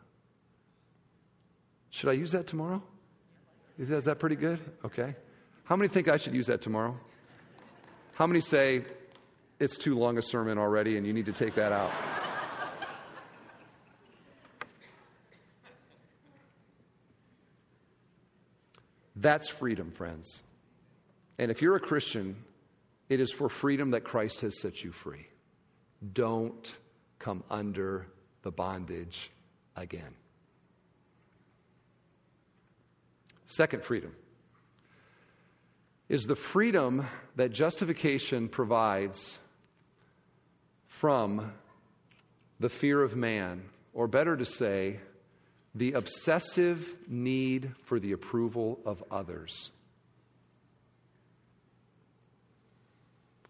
Should 1.89 2.11
I 2.11 2.13
use 2.13 2.33
that 2.33 2.47
tomorrow? 2.47 2.83
Is 3.79 4.05
that 4.05 4.19
pretty 4.19 4.37
good? 4.37 4.61
Okay. 4.85 5.17
How 5.65 5.75
many 5.75 5.89
think 5.89 6.09
I 6.09 6.19
should 6.19 6.35
use 6.35 6.49
that 6.49 6.61
tomorrow? 6.61 6.95
How 8.13 8.27
many 8.27 8.43
say 8.43 8.85
it's 9.59 9.79
too 9.79 9.97
long 9.99 10.19
a 10.19 10.23
sermon 10.23 10.59
already 10.59 10.99
and 10.99 11.07
you 11.07 11.15
need 11.15 11.25
to 11.25 11.33
take 11.33 11.55
that 11.55 11.73
out? 11.73 11.91
That's 19.17 19.49
freedom, 19.49 19.93
friends. 19.93 20.43
And 21.39 21.51
if 21.51 21.63
you're 21.63 21.77
a 21.77 21.81
Christian, 21.81 22.37
it 23.09 23.19
is 23.19 23.33
for 23.33 23.49
freedom 23.49 23.93
that 23.93 24.05
Christ 24.05 24.43
has 24.43 24.61
set 24.61 24.85
you 24.85 24.93
free. 24.93 25.27
Don't 26.13 26.71
come 27.19 27.43
under 27.51 28.07
the 28.43 28.51
bondage 28.51 29.31
again. 29.77 30.15
Second 33.47 33.83
freedom 33.83 34.15
is 36.09 36.25
the 36.25 36.37
freedom 36.37 37.07
that 37.37 37.53
justification 37.53 38.49
provides 38.49 39.39
from 40.89 41.53
the 42.59 42.69
fear 42.69 43.03
of 43.03 43.17
man, 43.17 43.63
or 43.95 44.07
better 44.07 44.37
to 44.37 44.45
say, 44.45 45.01
the 45.75 45.93
obsessive 45.93 46.87
need 47.09 47.73
for 47.85 47.99
the 47.99 48.13
approval 48.13 48.81
of 48.85 49.03
others. 49.11 49.71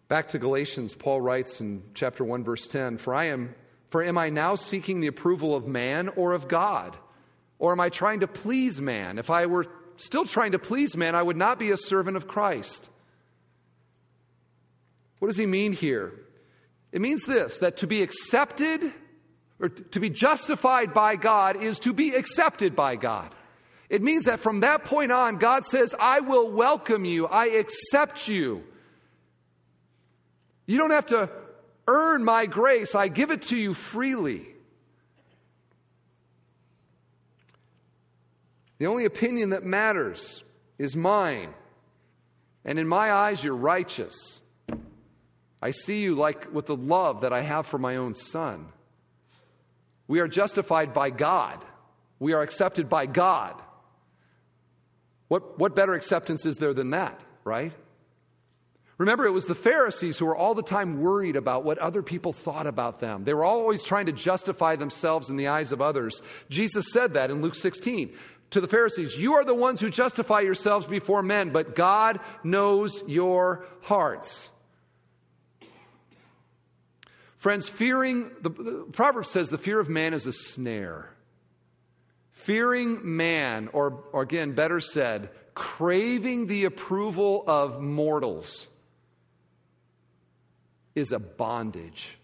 Back 0.07 0.29
to 0.29 0.39
Galatians, 0.39 0.93
Paul 0.93 1.21
writes 1.21 1.61
in 1.61 1.83
chapter 1.93 2.23
1 2.23 2.43
verse 2.43 2.67
10, 2.67 2.97
"For 2.97 3.13
I 3.13 3.25
am 3.25 3.55
for 3.91 4.01
am 4.01 4.17
I 4.17 4.29
now 4.29 4.55
seeking 4.55 5.01
the 5.01 5.07
approval 5.07 5.53
of 5.53 5.67
man 5.67 6.07
or 6.07 6.33
of 6.33 6.47
God? 6.47 6.97
Or 7.59 7.73
am 7.73 7.79
I 7.81 7.89
trying 7.89 8.21
to 8.21 8.27
please 8.27 8.81
man? 8.81 9.19
If 9.19 9.29
I 9.29 9.45
were 9.45 9.67
still 9.97 10.25
trying 10.25 10.53
to 10.53 10.59
please 10.59 10.95
man, 10.95 11.13
I 11.13 11.21
would 11.21 11.37
not 11.37 11.59
be 11.59 11.71
a 11.71 11.77
servant 11.77 12.15
of 12.15 12.27
Christ. 12.27 12.89
What 15.19 15.27
does 15.27 15.37
he 15.37 15.45
mean 15.45 15.73
here? 15.73 16.13
It 16.93 17.01
means 17.01 17.25
this 17.25 17.57
that 17.59 17.77
to 17.77 17.87
be 17.87 18.01
accepted 18.01 18.93
or 19.59 19.67
to 19.69 19.99
be 19.99 20.09
justified 20.09 20.93
by 20.93 21.17
God 21.17 21.61
is 21.61 21.77
to 21.79 21.93
be 21.93 22.15
accepted 22.15 22.75
by 22.75 22.95
God. 22.95 23.35
It 23.89 24.01
means 24.01 24.23
that 24.23 24.39
from 24.39 24.61
that 24.61 24.85
point 24.85 25.11
on, 25.11 25.37
God 25.37 25.65
says, 25.65 25.93
I 25.99 26.21
will 26.21 26.49
welcome 26.49 27.03
you, 27.03 27.27
I 27.27 27.47
accept 27.47 28.29
you. 28.29 28.63
You 30.65 30.77
don't 30.77 30.91
have 30.91 31.07
to 31.07 31.29
earn 31.87 32.23
my 32.23 32.45
grace, 32.45 32.95
I 32.95 33.07
give 33.07 33.31
it 33.31 33.43
to 33.43 33.57
you 33.57 33.73
freely. 33.73 34.47
The 38.77 38.87
only 38.87 39.05
opinion 39.05 39.51
that 39.51 39.63
matters 39.63 40.43
is 40.79 40.95
mine. 40.95 41.53
And 42.65 42.79
in 42.79 42.87
my 42.87 43.11
eyes, 43.11 43.43
you're 43.43 43.55
righteous. 43.55 44.41
I 45.61 45.71
see 45.71 45.99
you 45.99 46.15
like 46.15 46.51
with 46.51 46.65
the 46.65 46.75
love 46.75 47.21
that 47.21 47.33
I 47.33 47.41
have 47.41 47.67
for 47.67 47.77
my 47.77 47.97
own 47.97 48.15
son. 48.15 48.67
We 50.07 50.19
are 50.19 50.27
justified 50.27 50.93
by 50.93 51.11
God, 51.11 51.63
we 52.19 52.33
are 52.33 52.41
accepted 52.41 52.89
by 52.89 53.05
God. 53.05 53.61
What, 55.27 55.57
what 55.57 55.75
better 55.75 55.93
acceptance 55.93 56.45
is 56.45 56.57
there 56.57 56.73
than 56.73 56.89
that, 56.89 57.17
right? 57.45 57.71
Remember, 58.97 59.25
it 59.25 59.31
was 59.31 59.45
the 59.45 59.55
Pharisees 59.55 60.17
who 60.17 60.25
were 60.25 60.35
all 60.35 60.53
the 60.53 60.61
time 60.61 61.01
worried 61.01 61.35
about 61.35 61.63
what 61.63 61.79
other 61.79 62.03
people 62.03 62.33
thought 62.33 62.67
about 62.67 62.99
them. 62.99 63.23
They 63.23 63.33
were 63.33 63.43
always 63.43 63.83
trying 63.83 64.05
to 64.05 64.11
justify 64.11 64.75
themselves 64.75 65.29
in 65.29 65.37
the 65.37 65.47
eyes 65.47 65.71
of 65.71 65.81
others. 65.81 66.21
Jesus 66.49 66.91
said 66.91 67.13
that 67.13 67.31
in 67.31 67.41
Luke 67.41 67.55
16 67.55 68.13
to 68.51 68.61
the 68.61 68.67
Pharisees, 68.67 69.15
You 69.15 69.33
are 69.33 69.43
the 69.43 69.55
ones 69.55 69.79
who 69.79 69.89
justify 69.89 70.41
yourselves 70.41 70.85
before 70.85 71.23
men, 71.23 71.49
but 71.49 71.75
God 71.75 72.19
knows 72.43 73.01
your 73.07 73.65
hearts. 73.81 74.49
Friends, 77.37 77.67
fearing, 77.67 78.29
the, 78.41 78.49
the 78.49 78.85
proverb 78.91 79.25
says 79.25 79.49
the 79.49 79.57
fear 79.57 79.79
of 79.79 79.89
man 79.89 80.13
is 80.13 80.27
a 80.27 80.33
snare. 80.33 81.09
Fearing 82.33 83.15
man, 83.15 83.69
or, 83.73 84.03
or 84.13 84.21
again, 84.21 84.51
better 84.51 84.79
said, 84.79 85.29
craving 85.55 86.45
the 86.45 86.65
approval 86.65 87.43
of 87.47 87.81
mortals, 87.81 88.67
is 90.95 91.11
a 91.11 91.19
bondage. 91.19 92.17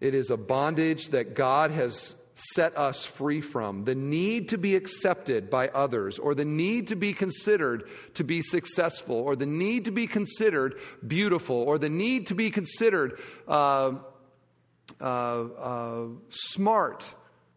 It 0.00 0.14
is 0.14 0.30
a 0.30 0.36
bondage 0.36 1.08
that 1.08 1.34
God 1.34 1.70
has 1.70 2.14
set 2.34 2.76
us 2.78 3.04
free 3.04 3.40
from 3.40 3.84
the 3.84 3.96
need 3.96 4.50
to 4.50 4.58
be 4.58 4.76
accepted 4.76 5.50
by 5.50 5.68
others, 5.68 6.20
or 6.20 6.34
the 6.34 6.44
need 6.44 6.88
to 6.88 6.96
be 6.96 7.12
considered 7.12 7.88
to 8.14 8.22
be 8.22 8.42
successful, 8.42 9.16
or 9.16 9.34
the 9.34 9.46
need 9.46 9.86
to 9.86 9.90
be 9.90 10.06
considered 10.06 10.76
beautiful, 11.04 11.56
or 11.56 11.78
the 11.78 11.88
need 11.88 12.28
to 12.28 12.36
be 12.36 12.50
considered 12.50 13.18
uh, 13.48 13.92
uh, 15.00 15.04
uh, 15.04 16.06
smart, 16.30 17.12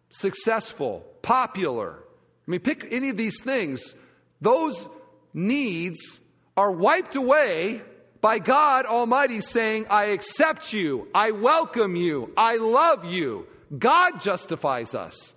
successful, 0.10 1.06
popular. 1.22 2.00
I 2.48 2.52
mean, 2.52 2.62
pick 2.62 2.88
any 2.92 3.10
of 3.10 3.18
these 3.18 3.40
things. 3.40 3.94
Those 4.42 4.90
needs 5.32 6.20
are 6.58 6.72
wiped 6.72 7.16
away 7.16 7.84
by 8.22 8.40
God 8.40 8.86
Almighty 8.86 9.42
saying, 9.42 9.88
I 9.90 10.06
accept 10.06 10.72
you, 10.72 11.08
I 11.14 11.32
welcome 11.32 11.96
you, 11.96 12.32
I 12.38 12.58
love 12.58 13.04
you. 13.04 13.48
God 13.78 14.22
justifies 14.22 14.94
us. 14.94 15.34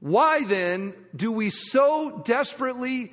Why 0.00 0.44
then 0.44 0.94
do 1.16 1.32
we 1.32 1.50
so 1.50 2.22
desperately 2.24 3.12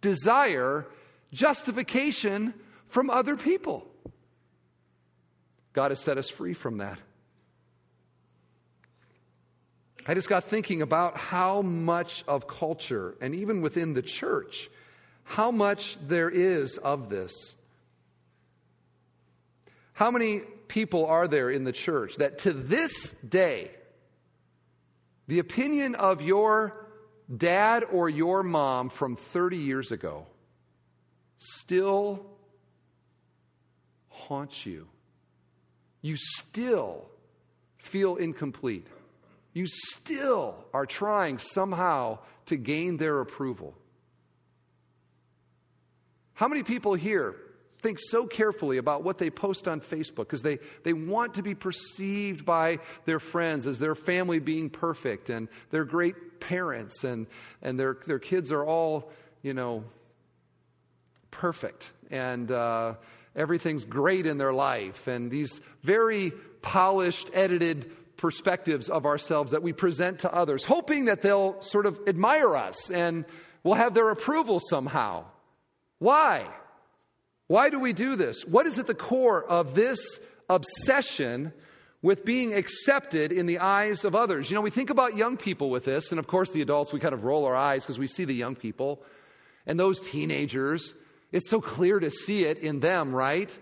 desire 0.00 0.86
justification 1.32 2.54
from 2.88 3.10
other 3.10 3.36
people? 3.36 3.86
God 5.72 5.90
has 5.90 6.00
set 6.00 6.16
us 6.16 6.30
free 6.30 6.54
from 6.54 6.78
that. 6.78 6.98
I 10.06 10.14
just 10.14 10.28
got 10.28 10.44
thinking 10.44 10.80
about 10.80 11.18
how 11.18 11.60
much 11.60 12.24
of 12.26 12.46
culture, 12.46 13.14
and 13.20 13.34
even 13.34 13.60
within 13.60 13.92
the 13.92 14.00
church, 14.00 14.70
how 15.24 15.50
much 15.50 15.98
there 16.06 16.30
is 16.30 16.78
of 16.78 17.10
this. 17.10 17.56
How 19.98 20.12
many 20.12 20.42
people 20.68 21.06
are 21.06 21.26
there 21.26 21.50
in 21.50 21.64
the 21.64 21.72
church 21.72 22.18
that 22.18 22.38
to 22.38 22.52
this 22.52 23.10
day 23.28 23.72
the 25.26 25.40
opinion 25.40 25.96
of 25.96 26.22
your 26.22 26.86
dad 27.36 27.82
or 27.82 28.08
your 28.08 28.44
mom 28.44 28.90
from 28.90 29.16
30 29.16 29.56
years 29.56 29.90
ago 29.90 30.28
still 31.36 32.24
haunts 34.08 34.64
you. 34.64 34.86
You 36.00 36.14
still 36.16 37.04
feel 37.78 38.14
incomplete. 38.14 38.86
You 39.52 39.66
still 39.66 40.64
are 40.72 40.86
trying 40.86 41.38
somehow 41.38 42.20
to 42.46 42.56
gain 42.56 42.98
their 42.98 43.18
approval. 43.18 43.74
How 46.34 46.46
many 46.46 46.62
people 46.62 46.94
here 46.94 47.34
think 47.80 47.98
so 48.00 48.26
carefully 48.26 48.78
about 48.78 49.04
what 49.04 49.18
they 49.18 49.30
post 49.30 49.68
on 49.68 49.80
Facebook 49.80 50.16
because 50.16 50.42
they, 50.42 50.58
they 50.82 50.92
want 50.92 51.34
to 51.34 51.42
be 51.42 51.54
perceived 51.54 52.44
by 52.44 52.78
their 53.04 53.20
friends 53.20 53.66
as 53.66 53.78
their 53.78 53.94
family 53.94 54.38
being 54.38 54.68
perfect 54.68 55.30
and 55.30 55.48
they're 55.70 55.84
great 55.84 56.40
parents 56.40 57.04
and, 57.04 57.26
and 57.62 57.78
their, 57.78 57.98
their 58.06 58.18
kids 58.18 58.50
are 58.52 58.64
all, 58.64 59.10
you 59.42 59.54
know, 59.54 59.84
perfect 61.30 61.92
and 62.10 62.50
uh, 62.50 62.94
everything's 63.36 63.84
great 63.84 64.26
in 64.26 64.38
their 64.38 64.52
life 64.52 65.06
and 65.06 65.30
these 65.30 65.60
very 65.82 66.32
polished, 66.62 67.30
edited 67.32 67.90
perspectives 68.16 68.88
of 68.88 69.06
ourselves 69.06 69.52
that 69.52 69.62
we 69.62 69.72
present 69.72 70.20
to 70.20 70.34
others, 70.34 70.64
hoping 70.64 71.04
that 71.04 71.22
they'll 71.22 71.62
sort 71.62 71.86
of 71.86 72.00
admire 72.08 72.56
us 72.56 72.90
and 72.90 73.24
we'll 73.62 73.74
have 73.74 73.94
their 73.94 74.10
approval 74.10 74.60
somehow. 74.60 75.24
Why? 75.98 76.48
Why 77.48 77.70
do 77.70 77.80
we 77.80 77.92
do 77.92 78.14
this? 78.14 78.44
What 78.44 78.66
is 78.66 78.78
at 78.78 78.86
the 78.86 78.94
core 78.94 79.42
of 79.42 79.74
this 79.74 80.20
obsession 80.48 81.52
with 82.02 82.24
being 82.24 82.54
accepted 82.54 83.32
in 83.32 83.46
the 83.46 83.58
eyes 83.58 84.04
of 84.04 84.14
others? 84.14 84.50
You 84.50 84.54
know, 84.54 84.60
we 84.60 84.70
think 84.70 84.90
about 84.90 85.16
young 85.16 85.36
people 85.36 85.70
with 85.70 85.84
this, 85.84 86.12
and 86.12 86.18
of 86.18 86.26
course, 86.26 86.50
the 86.50 86.62
adults, 86.62 86.92
we 86.92 87.00
kind 87.00 87.14
of 87.14 87.24
roll 87.24 87.46
our 87.46 87.56
eyes 87.56 87.82
because 87.82 87.98
we 87.98 88.06
see 88.06 88.24
the 88.24 88.34
young 88.34 88.54
people 88.54 89.02
and 89.66 89.80
those 89.80 89.98
teenagers. 90.00 90.94
It's 91.32 91.48
so 91.48 91.60
clear 91.60 91.98
to 91.98 92.10
see 92.10 92.44
it 92.44 92.58
in 92.58 92.80
them, 92.80 93.14
right? 93.14 93.58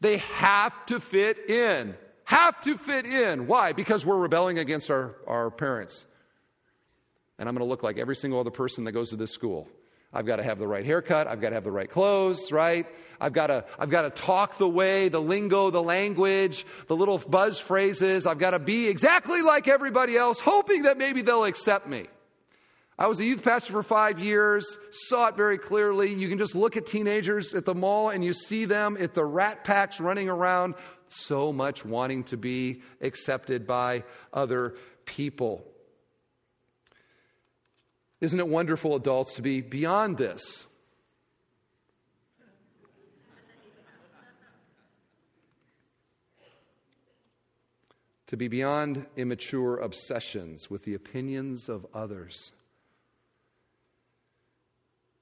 They 0.00 0.16
have 0.16 0.86
to 0.86 0.98
fit 0.98 1.50
in. 1.50 1.94
Have 2.24 2.60
to 2.62 2.78
fit 2.78 3.04
in. 3.04 3.46
Why? 3.46 3.72
Because 3.72 4.04
we're 4.04 4.18
rebelling 4.18 4.58
against 4.58 4.90
our, 4.90 5.14
our 5.26 5.50
parents. 5.50 6.06
And 7.38 7.48
I'm 7.48 7.54
going 7.54 7.64
to 7.64 7.68
look 7.68 7.82
like 7.82 7.98
every 7.98 8.16
single 8.16 8.40
other 8.40 8.50
person 8.50 8.84
that 8.84 8.92
goes 8.92 9.10
to 9.10 9.16
this 9.16 9.30
school. 9.30 9.68
I've 10.12 10.26
got 10.26 10.36
to 10.36 10.42
have 10.42 10.58
the 10.58 10.66
right 10.66 10.84
haircut. 10.84 11.26
I've 11.26 11.40
got 11.40 11.50
to 11.50 11.54
have 11.56 11.64
the 11.64 11.70
right 11.70 11.90
clothes, 11.90 12.50
right? 12.50 12.86
I've 13.20 13.32
got 13.32 13.48
to, 13.48 13.64
I've 13.78 13.90
got 13.90 14.02
to 14.02 14.10
talk 14.10 14.58
the 14.58 14.68
way, 14.68 15.08
the 15.08 15.20
lingo, 15.20 15.70
the 15.70 15.82
language, 15.82 16.64
the 16.86 16.96
little 16.96 17.18
buzz 17.18 17.58
phrases. 17.58 18.26
I've 18.26 18.38
got 18.38 18.50
to 18.50 18.58
be 18.58 18.88
exactly 18.88 19.42
like 19.42 19.68
everybody 19.68 20.16
else, 20.16 20.40
hoping 20.40 20.82
that 20.82 20.98
maybe 20.98 21.22
they'll 21.22 21.44
accept 21.44 21.86
me. 21.86 22.06
I 22.98 23.08
was 23.08 23.20
a 23.20 23.24
youth 23.24 23.42
pastor 23.42 23.72
for 23.74 23.82
five 23.82 24.18
years, 24.18 24.78
saw 24.90 25.26
it 25.26 25.36
very 25.36 25.58
clearly. 25.58 26.14
You 26.14 26.30
can 26.30 26.38
just 26.38 26.54
look 26.54 26.78
at 26.78 26.86
teenagers 26.86 27.52
at 27.52 27.66
the 27.66 27.74
mall 27.74 28.08
and 28.08 28.24
you 28.24 28.32
see 28.32 28.64
them 28.64 28.96
at 28.98 29.12
the 29.12 29.24
rat 29.24 29.64
packs 29.64 30.00
running 30.00 30.30
around, 30.30 30.76
so 31.08 31.52
much 31.52 31.84
wanting 31.84 32.24
to 32.24 32.38
be 32.38 32.80
accepted 33.02 33.66
by 33.66 34.02
other 34.32 34.76
people. 35.04 35.62
Isn't 38.20 38.40
it 38.40 38.48
wonderful, 38.48 38.96
adults, 38.96 39.34
to 39.34 39.42
be 39.42 39.60
beyond 39.60 40.16
this? 40.16 40.66
to 48.26 48.36
be 48.36 48.48
beyond 48.48 49.06
immature 49.16 49.78
obsessions 49.78 50.68
with 50.68 50.84
the 50.84 50.94
opinions 50.94 51.68
of 51.68 51.86
others. 51.94 52.52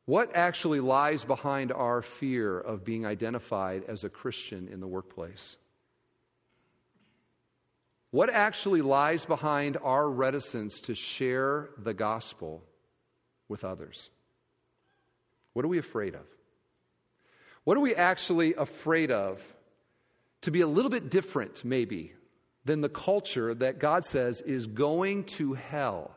What 0.06 0.34
actually 0.34 0.80
lies 0.80 1.24
behind 1.24 1.72
our 1.72 2.02
fear 2.02 2.58
of 2.58 2.84
being 2.84 3.06
identified 3.06 3.84
as 3.88 4.04
a 4.04 4.08
Christian 4.08 4.68
in 4.68 4.80
the 4.80 4.86
workplace? 4.86 5.56
What 8.10 8.30
actually 8.30 8.82
lies 8.82 9.24
behind 9.24 9.76
our 9.82 10.08
reticence 10.08 10.80
to 10.80 10.94
share 10.94 11.70
the 11.76 11.94
gospel 11.94 12.62
with 13.48 13.64
others? 13.64 14.10
What 15.52 15.64
are 15.64 15.68
we 15.68 15.78
afraid 15.78 16.14
of? 16.14 16.26
What 17.64 17.76
are 17.76 17.80
we 17.80 17.94
actually 17.94 18.54
afraid 18.54 19.10
of 19.10 19.40
to 20.42 20.50
be 20.50 20.60
a 20.60 20.66
little 20.66 20.90
bit 20.90 21.10
different, 21.10 21.64
maybe, 21.64 22.12
than 22.64 22.80
the 22.80 22.88
culture 22.88 23.54
that 23.54 23.78
God 23.78 24.04
says 24.04 24.40
is 24.40 24.66
going 24.66 25.24
to 25.24 25.54
hell? 25.54 26.14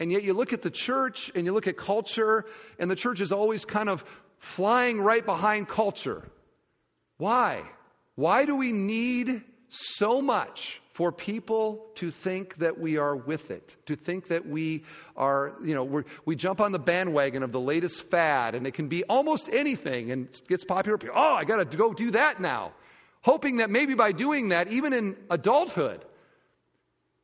And 0.00 0.10
yet 0.12 0.24
you 0.24 0.34
look 0.34 0.52
at 0.52 0.62
the 0.62 0.70
church 0.70 1.30
and 1.34 1.46
you 1.46 1.52
look 1.52 1.66
at 1.66 1.76
culture, 1.76 2.44
and 2.78 2.90
the 2.90 2.96
church 2.96 3.20
is 3.20 3.32
always 3.32 3.64
kind 3.64 3.88
of 3.88 4.04
flying 4.38 5.00
right 5.00 5.24
behind 5.24 5.68
culture. 5.68 6.28
Why? 7.16 7.62
Why 8.16 8.44
do 8.44 8.56
we 8.56 8.72
need 8.72 9.42
so 9.68 10.20
much 10.20 10.82
for 10.94 11.10
people 11.10 11.84
to 11.96 12.12
think 12.12 12.58
that 12.58 12.78
we 12.78 12.98
are 12.98 13.16
with 13.16 13.50
it, 13.50 13.74
to 13.84 13.96
think 13.96 14.28
that 14.28 14.46
we 14.46 14.84
are, 15.16 15.54
you 15.64 15.74
know, 15.74 16.04
we 16.24 16.36
jump 16.36 16.60
on 16.60 16.70
the 16.70 16.78
bandwagon 16.78 17.42
of 17.42 17.50
the 17.50 17.58
latest 17.58 18.08
fad, 18.10 18.54
and 18.54 18.64
it 18.64 18.74
can 18.74 18.86
be 18.86 19.02
almost 19.04 19.48
anything 19.52 20.12
and 20.12 20.28
it 20.28 20.42
gets 20.48 20.64
popular. 20.64 20.96
Oh, 21.12 21.34
I 21.34 21.42
got 21.42 21.68
to 21.68 21.76
go 21.76 21.92
do 21.92 22.12
that 22.12 22.40
now. 22.40 22.74
Hoping 23.22 23.56
that 23.56 23.70
maybe 23.70 23.94
by 23.94 24.12
doing 24.12 24.50
that, 24.50 24.68
even 24.68 24.92
in 24.92 25.16
adulthood, 25.30 26.04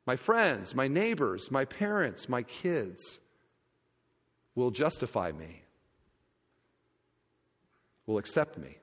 my 0.05 0.17
friends, 0.17 0.75
my 0.75 0.89
neighbors, 0.89 1.49
my 1.53 1.65
parents, 1.65 2.29
my 2.29 2.43
kids 2.43 3.21
will 4.57 4.73
justify 4.73 5.31
me, 5.31 5.63
will 8.05 8.19
accept 8.19 8.59
me. 8.59 8.79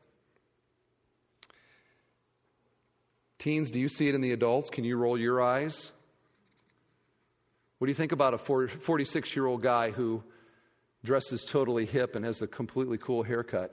Teens, 3.48 3.72
do 3.72 3.80
you 3.80 3.88
see 3.88 4.10
it 4.10 4.14
in 4.14 4.20
the 4.20 4.34
adults? 4.34 4.70
Can 4.70 4.84
you 4.84 4.98
roll 4.98 5.18
your 5.18 5.42
eyes? 5.42 5.94
What 7.78 7.86
do 7.86 7.92
you 7.92 7.96
think 7.96 8.12
about 8.12 8.34
a 8.34 8.38
46 8.38 9.36
year 9.38 9.46
old 9.46 9.62
guy 9.62 9.92
who 9.92 10.22
dresses 11.02 11.46
totally 11.46 11.86
hip 11.86 12.18
and 12.18 12.26
has 12.26 12.42
a 12.42 12.48
completely 12.48 12.98
cool 12.98 13.24
haircut? 13.24 13.72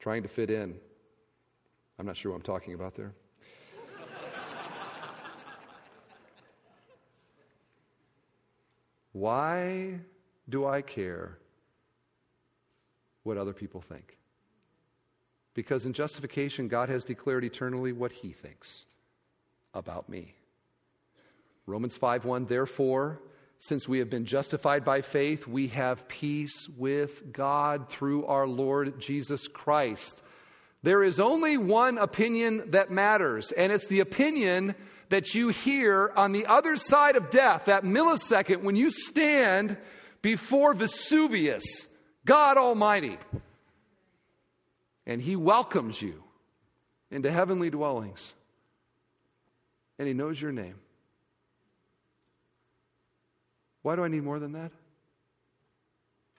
Trying 0.00 0.24
to 0.24 0.28
fit 0.28 0.50
in. 0.50 0.74
I'm 2.00 2.06
not 2.06 2.16
sure 2.16 2.32
what 2.32 2.38
I'm 2.38 2.42
talking 2.42 2.74
about 2.74 2.96
there. 2.96 3.12
Why 9.12 10.00
do 10.48 10.66
I 10.66 10.82
care 10.82 11.38
what 13.22 13.38
other 13.38 13.52
people 13.52 13.80
think? 13.80 14.18
Because 15.54 15.86
in 15.86 15.92
justification, 15.92 16.68
God 16.68 16.88
has 16.88 17.04
declared 17.04 17.44
eternally 17.44 17.92
what 17.92 18.12
he 18.12 18.32
thinks 18.32 18.86
about 19.72 20.08
me. 20.08 20.34
Romans 21.66 21.96
5:1 21.96 22.46
Therefore, 22.48 23.20
since 23.58 23.88
we 23.88 24.00
have 24.00 24.10
been 24.10 24.26
justified 24.26 24.84
by 24.84 25.00
faith, 25.00 25.46
we 25.46 25.68
have 25.68 26.08
peace 26.08 26.68
with 26.76 27.32
God 27.32 27.88
through 27.88 28.26
our 28.26 28.46
Lord 28.46 29.00
Jesus 29.00 29.48
Christ. 29.48 30.22
There 30.82 31.02
is 31.02 31.18
only 31.18 31.56
one 31.56 31.96
opinion 31.96 32.72
that 32.72 32.90
matters, 32.90 33.52
and 33.52 33.72
it's 33.72 33.86
the 33.86 34.00
opinion 34.00 34.74
that 35.08 35.34
you 35.34 35.48
hear 35.48 36.12
on 36.16 36.32
the 36.32 36.46
other 36.46 36.76
side 36.76 37.16
of 37.16 37.30
death, 37.30 37.66
that 37.66 37.84
millisecond 37.84 38.62
when 38.62 38.76
you 38.76 38.90
stand 38.90 39.78
before 40.20 40.74
Vesuvius, 40.74 41.88
God 42.26 42.58
Almighty 42.58 43.18
and 45.06 45.20
He 45.20 45.36
welcomes 45.36 46.00
you 46.00 46.22
into 47.10 47.30
heavenly 47.30 47.70
dwellings. 47.70 48.34
And 49.98 50.08
He 50.08 50.14
knows 50.14 50.40
your 50.40 50.52
name. 50.52 50.76
Why 53.82 53.96
do 53.96 54.04
I 54.04 54.08
need 54.08 54.24
more 54.24 54.38
than 54.38 54.52
that? 54.52 54.72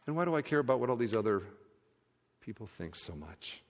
And 0.07 0.15
why 0.15 0.25
do 0.25 0.35
I 0.35 0.41
care 0.41 0.59
about 0.59 0.79
what 0.79 0.89
all 0.89 0.95
these 0.95 1.13
other 1.13 1.43
people 2.41 2.67
think 2.77 2.95
so 2.95 3.15
much? 3.15 3.61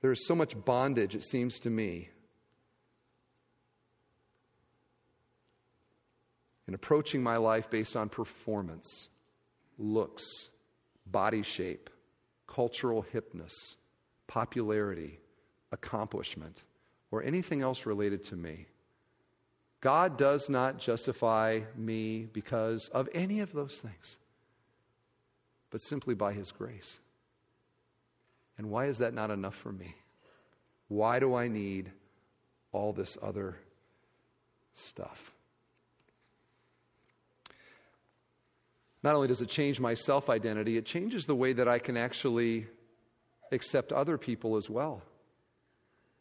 There 0.00 0.12
is 0.12 0.26
so 0.26 0.34
much 0.34 0.54
bondage, 0.64 1.14
it 1.14 1.24
seems 1.24 1.58
to 1.60 1.70
me, 1.70 2.10
in 6.68 6.74
approaching 6.74 7.22
my 7.22 7.36
life 7.36 7.70
based 7.70 7.96
on 7.96 8.08
performance, 8.08 9.08
looks, 9.78 10.24
body 11.06 11.42
shape, 11.42 11.90
cultural 12.54 13.04
hipness, 13.12 13.74
popularity, 14.28 15.18
accomplishment, 15.72 16.62
or 17.10 17.22
anything 17.22 17.62
else 17.62 17.84
related 17.84 18.22
to 18.22 18.36
me. 18.36 18.66
God 19.80 20.16
does 20.16 20.48
not 20.48 20.78
justify 20.78 21.60
me 21.76 22.28
because 22.32 22.88
of 22.88 23.08
any 23.12 23.40
of 23.40 23.52
those 23.52 23.78
things, 23.78 24.16
but 25.70 25.80
simply 25.82 26.14
by 26.14 26.32
His 26.32 26.52
grace. 26.52 26.98
And 28.56 28.70
why 28.70 28.86
is 28.86 28.98
that 28.98 29.14
not 29.14 29.30
enough 29.30 29.56
for 29.56 29.72
me? 29.72 29.96
Why 30.88 31.18
do 31.18 31.34
I 31.34 31.48
need 31.48 31.90
all 32.70 32.92
this 32.92 33.18
other 33.20 33.56
stuff? 34.74 35.33
Not 39.04 39.14
only 39.14 39.28
does 39.28 39.42
it 39.42 39.50
change 39.50 39.78
my 39.78 39.92
self 39.92 40.30
identity, 40.30 40.78
it 40.78 40.86
changes 40.86 41.26
the 41.26 41.34
way 41.34 41.52
that 41.52 41.68
I 41.68 41.78
can 41.78 41.98
actually 41.98 42.66
accept 43.52 43.92
other 43.92 44.16
people 44.16 44.56
as 44.56 44.70
well. 44.70 45.02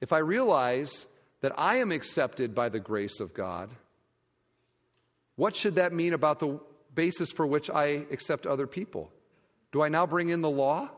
If 0.02 0.12
I 0.12 0.18
realize 0.18 1.06
that 1.40 1.54
I 1.58 1.78
am 1.78 1.94
accepted 1.94 2.54
by 2.54 2.68
the 2.68 2.82
grace 2.82 3.22
of 3.22 3.34
God, 3.34 3.70
what 5.38 5.56
should 5.56 5.76
that 5.76 5.94
mean 5.94 6.12
about 6.12 6.42
the 6.42 6.60
basis 6.94 7.32
for 7.32 7.48
which 7.48 7.70
I 7.70 8.06
accept 8.12 8.46
other 8.46 8.68
people? 8.68 9.10
Do 9.72 9.82
I 9.82 9.88
now 9.88 10.06
bring 10.06 10.30
in 10.30 10.42
the 10.42 10.50
law? 10.50 10.90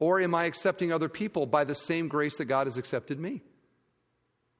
Or 0.00 0.20
am 0.20 0.34
I 0.34 0.46
accepting 0.46 0.92
other 0.92 1.08
people 1.08 1.46
by 1.46 1.62
the 1.62 1.76
same 1.76 2.08
grace 2.08 2.36
that 2.38 2.46
God 2.46 2.66
has 2.66 2.76
accepted 2.76 3.20
me? 3.20 3.42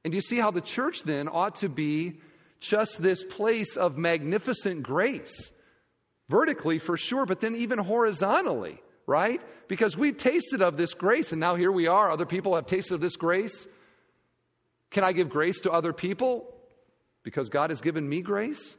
And 0.05 0.13
do 0.13 0.15
you 0.15 0.21
see 0.21 0.37
how 0.37 0.51
the 0.51 0.61
church 0.61 1.03
then 1.03 1.27
ought 1.27 1.55
to 1.55 1.67
be 1.67 2.21
just 2.61 3.01
this 3.01 3.21
place 3.21 3.75
of 3.75 3.97
magnificent 3.97 4.81
grace? 4.81 5.51
Vertically, 6.29 6.79
for 6.79 6.97
sure, 6.97 7.25
but 7.25 7.39
then 7.39 7.55
even 7.55 7.79
horizontally. 7.79 8.81
right? 9.07 9.41
Because 9.67 9.97
we've 9.97 10.17
tasted 10.17 10.61
of 10.61 10.77
this 10.77 10.93
grace, 10.93 11.31
and 11.31 11.39
now 11.39 11.55
here 11.55 11.71
we 11.71 11.87
are. 11.87 12.09
Other 12.11 12.25
people 12.25 12.55
have 12.55 12.65
tasted 12.65 12.95
of 12.95 13.01
this 13.01 13.15
grace. 13.15 13.67
Can 14.91 15.03
I 15.03 15.11
give 15.13 15.29
grace 15.29 15.59
to 15.61 15.71
other 15.71 15.93
people 15.93 16.53
because 17.23 17.49
God 17.49 17.69
has 17.69 17.81
given 17.81 18.07
me 18.07 18.21
grace? 18.21 18.75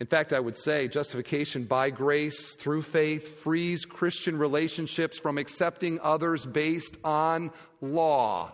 In 0.00 0.06
fact, 0.06 0.32
I 0.32 0.38
would 0.38 0.56
say 0.56 0.86
justification 0.86 1.64
by 1.64 1.90
grace 1.90 2.54
through 2.54 2.82
faith 2.82 3.42
frees 3.42 3.84
Christian 3.84 4.38
relationships 4.38 5.18
from 5.18 5.38
accepting 5.38 5.98
others 6.00 6.46
based 6.46 6.96
on 7.02 7.50
law. 7.80 8.52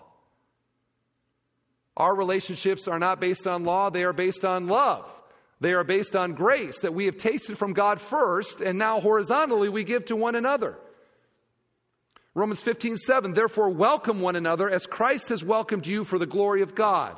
Our 1.96 2.16
relationships 2.16 2.88
are 2.88 2.98
not 2.98 3.20
based 3.20 3.46
on 3.46 3.64
law, 3.64 3.90
they 3.90 4.04
are 4.04 4.14
based 4.14 4.44
on 4.44 4.66
love. 4.66 5.04
They 5.60 5.72
are 5.72 5.84
based 5.84 6.16
on 6.16 6.34
grace 6.34 6.80
that 6.80 6.94
we 6.94 7.06
have 7.06 7.16
tasted 7.16 7.56
from 7.56 7.72
God 7.72 8.00
first, 8.00 8.60
and 8.60 8.78
now 8.78 9.00
horizontally 9.00 9.68
we 9.68 9.84
give 9.84 10.06
to 10.06 10.16
one 10.16 10.34
another. 10.34 10.78
Romans 12.34 12.60
15, 12.60 12.96
7, 12.96 13.32
therefore 13.32 13.70
welcome 13.70 14.20
one 14.20 14.34
another 14.34 14.68
as 14.68 14.86
Christ 14.86 15.28
has 15.28 15.44
welcomed 15.44 15.86
you 15.86 16.04
for 16.04 16.18
the 16.18 16.26
glory 16.26 16.62
of 16.62 16.74
God. 16.74 17.16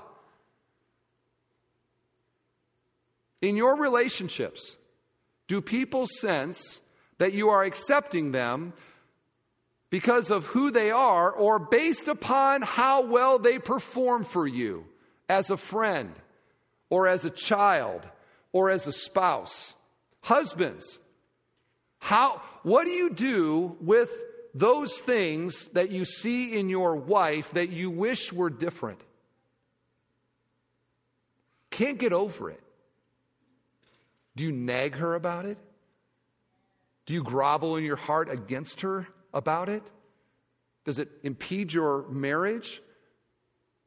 In 3.40 3.56
your 3.56 3.76
relationships, 3.76 4.76
do 5.48 5.60
people 5.60 6.06
sense 6.06 6.80
that 7.18 7.32
you 7.32 7.48
are 7.48 7.64
accepting 7.64 8.32
them 8.32 8.74
because 9.88 10.30
of 10.30 10.46
who 10.46 10.70
they 10.70 10.90
are 10.90 11.30
or 11.30 11.58
based 11.58 12.08
upon 12.08 12.60
how 12.60 13.02
well 13.02 13.38
they 13.38 13.58
perform 13.58 14.24
for 14.24 14.46
you 14.46 14.84
as 15.28 15.48
a 15.48 15.56
friend 15.56 16.12
or 16.90 17.08
as 17.08 17.24
a 17.24 17.30
child 17.30 18.02
or 18.56 18.70
as 18.70 18.86
a 18.86 18.92
spouse? 18.92 19.74
Husbands, 20.22 20.98
how, 21.98 22.40
what 22.62 22.86
do 22.86 22.90
you 22.90 23.10
do 23.10 23.76
with 23.82 24.10
those 24.54 24.96
things 24.96 25.68
that 25.74 25.90
you 25.90 26.06
see 26.06 26.56
in 26.58 26.70
your 26.70 26.96
wife 26.96 27.50
that 27.50 27.68
you 27.68 27.90
wish 27.90 28.32
were 28.32 28.48
different? 28.48 28.98
Can't 31.68 31.98
get 31.98 32.14
over 32.14 32.48
it. 32.48 32.62
Do 34.36 34.44
you 34.44 34.52
nag 34.52 34.94
her 34.94 35.14
about 35.14 35.44
it? 35.44 35.58
Do 37.04 37.12
you 37.12 37.22
grovel 37.22 37.76
in 37.76 37.84
your 37.84 37.96
heart 37.96 38.30
against 38.30 38.80
her 38.80 39.06
about 39.34 39.68
it? 39.68 39.82
Does 40.86 40.98
it 40.98 41.10
impede 41.24 41.74
your 41.74 42.08
marriage? 42.08 42.80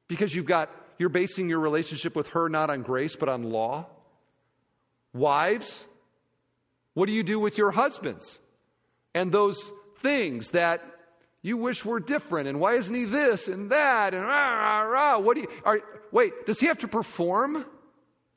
Because 0.07 0.35
you've 0.35 0.45
got 0.45 0.69
you're 0.99 1.09
basing 1.09 1.49
your 1.49 1.59
relationship 1.59 2.15
with 2.15 2.27
her 2.29 2.49
not 2.49 2.69
on 2.69 2.83
grace 2.83 3.15
but 3.15 3.29
on 3.29 3.41
law? 3.41 3.87
Wives, 5.13 5.85
what 6.93 7.07
do 7.07 7.11
you 7.11 7.23
do 7.23 7.39
with 7.39 7.57
your 7.57 7.71
husbands? 7.71 8.39
And 9.13 9.31
those 9.31 9.71
things 10.01 10.51
that 10.51 10.81
you 11.41 11.57
wish 11.57 11.85
were 11.85 11.99
different 11.99 12.47
and 12.47 12.59
why 12.59 12.75
isn't 12.75 12.93
he 12.93 13.05
this 13.05 13.47
and 13.47 13.71
that 13.71 14.13
and 14.13 14.23
rah, 14.23 14.49
rah, 14.49 14.81
rah. 14.81 15.19
what 15.19 15.35
do 15.35 15.41
you 15.41 15.47
are 15.63 15.81
wait, 16.11 16.45
does 16.45 16.59
he 16.59 16.67
have 16.67 16.79
to 16.79 16.87
perform 16.87 17.65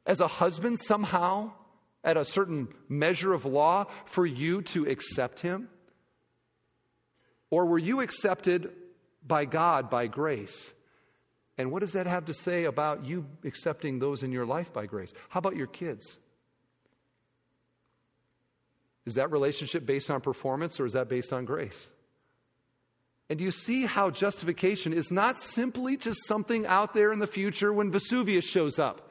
as 0.07 0.21
a 0.21 0.29
husband 0.29 0.79
somehow? 0.79 1.51
at 2.05 2.17
a 2.17 2.25
certain 2.25 2.69
measure 2.89 3.33
of 3.33 3.45
law 3.45 3.87
for 4.05 4.27
you 4.27 4.63
to 4.63 4.87
accept 4.87 5.41
him? 5.41 5.69
Or 7.51 7.67
were 7.67 7.79
you 7.79 8.01
accepted 8.01 8.71
by 9.27 9.45
God 9.45 9.91
by 9.91 10.07
grace? 10.07 10.73
And 11.59 11.71
what 11.71 11.81
does 11.81 11.93
that 11.93 12.07
have 12.07 12.27
to 12.27 12.35
say 12.35 12.65
about 12.65 13.05
you 13.05 13.27
accepting 13.45 13.99
those 13.99 14.23
in 14.23 14.33
your 14.33 14.47
life 14.47 14.73
by 14.73 14.87
grace? 14.87 15.13
How 15.29 15.39
about 15.39 15.57
your 15.57 15.67
kids? 15.67 16.19
Is 19.05 19.15
that 19.15 19.33
relationship 19.33 19.85
based 19.85 20.11
on 20.11 20.21
performance 20.21 20.79
or 20.79 20.87
is 20.87 20.93
that 20.93 21.09
based 21.09 21.33
on 21.33 21.45
grace? 21.45 21.89
And 23.29 23.41
you 23.41 23.51
see 23.51 23.87
how 23.87 24.11
justification 24.11 24.93
is 24.93 25.11
not 25.11 25.39
simply 25.39 25.97
just 25.97 26.27
something 26.27 26.67
out 26.67 26.93
there 26.95 27.13
in 27.13 27.19
the 27.19 27.27
future 27.27 27.73
when 27.73 27.91
Vesuvius 27.91 28.45
shows 28.45 28.79
up? 28.79 29.11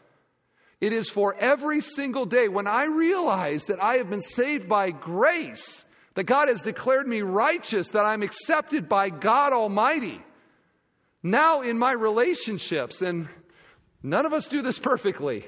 It 0.80 0.94
is 0.94 1.10
for 1.10 1.36
every 1.36 1.82
single 1.82 2.26
day 2.26 2.48
when 2.48 2.68
I 2.68 2.86
realize 2.86 3.66
that 3.66 3.82
I 3.82 3.98
have 3.98 4.10
been 4.10 4.22
saved 4.22 4.68
by 4.68 4.92
grace, 4.92 5.86
that 6.16 6.24
God 6.24 6.48
has 6.48 6.62
declared 6.62 7.08
me 7.08 7.22
righteous, 7.22 7.90
that 7.90 8.06
I'm 8.06 8.24
accepted 8.24 8.90
by 8.90 9.10
God 9.10 9.54
Almighty. 9.54 10.22
Now, 11.24 11.62
in 11.62 11.78
my 11.78 11.92
relationships, 11.92 13.02
and 13.02 13.28
none 14.02 14.26
of 14.26 14.34
us 14.34 14.48
do 14.48 14.62
this 14.62 14.80
perfectly, 14.80 15.48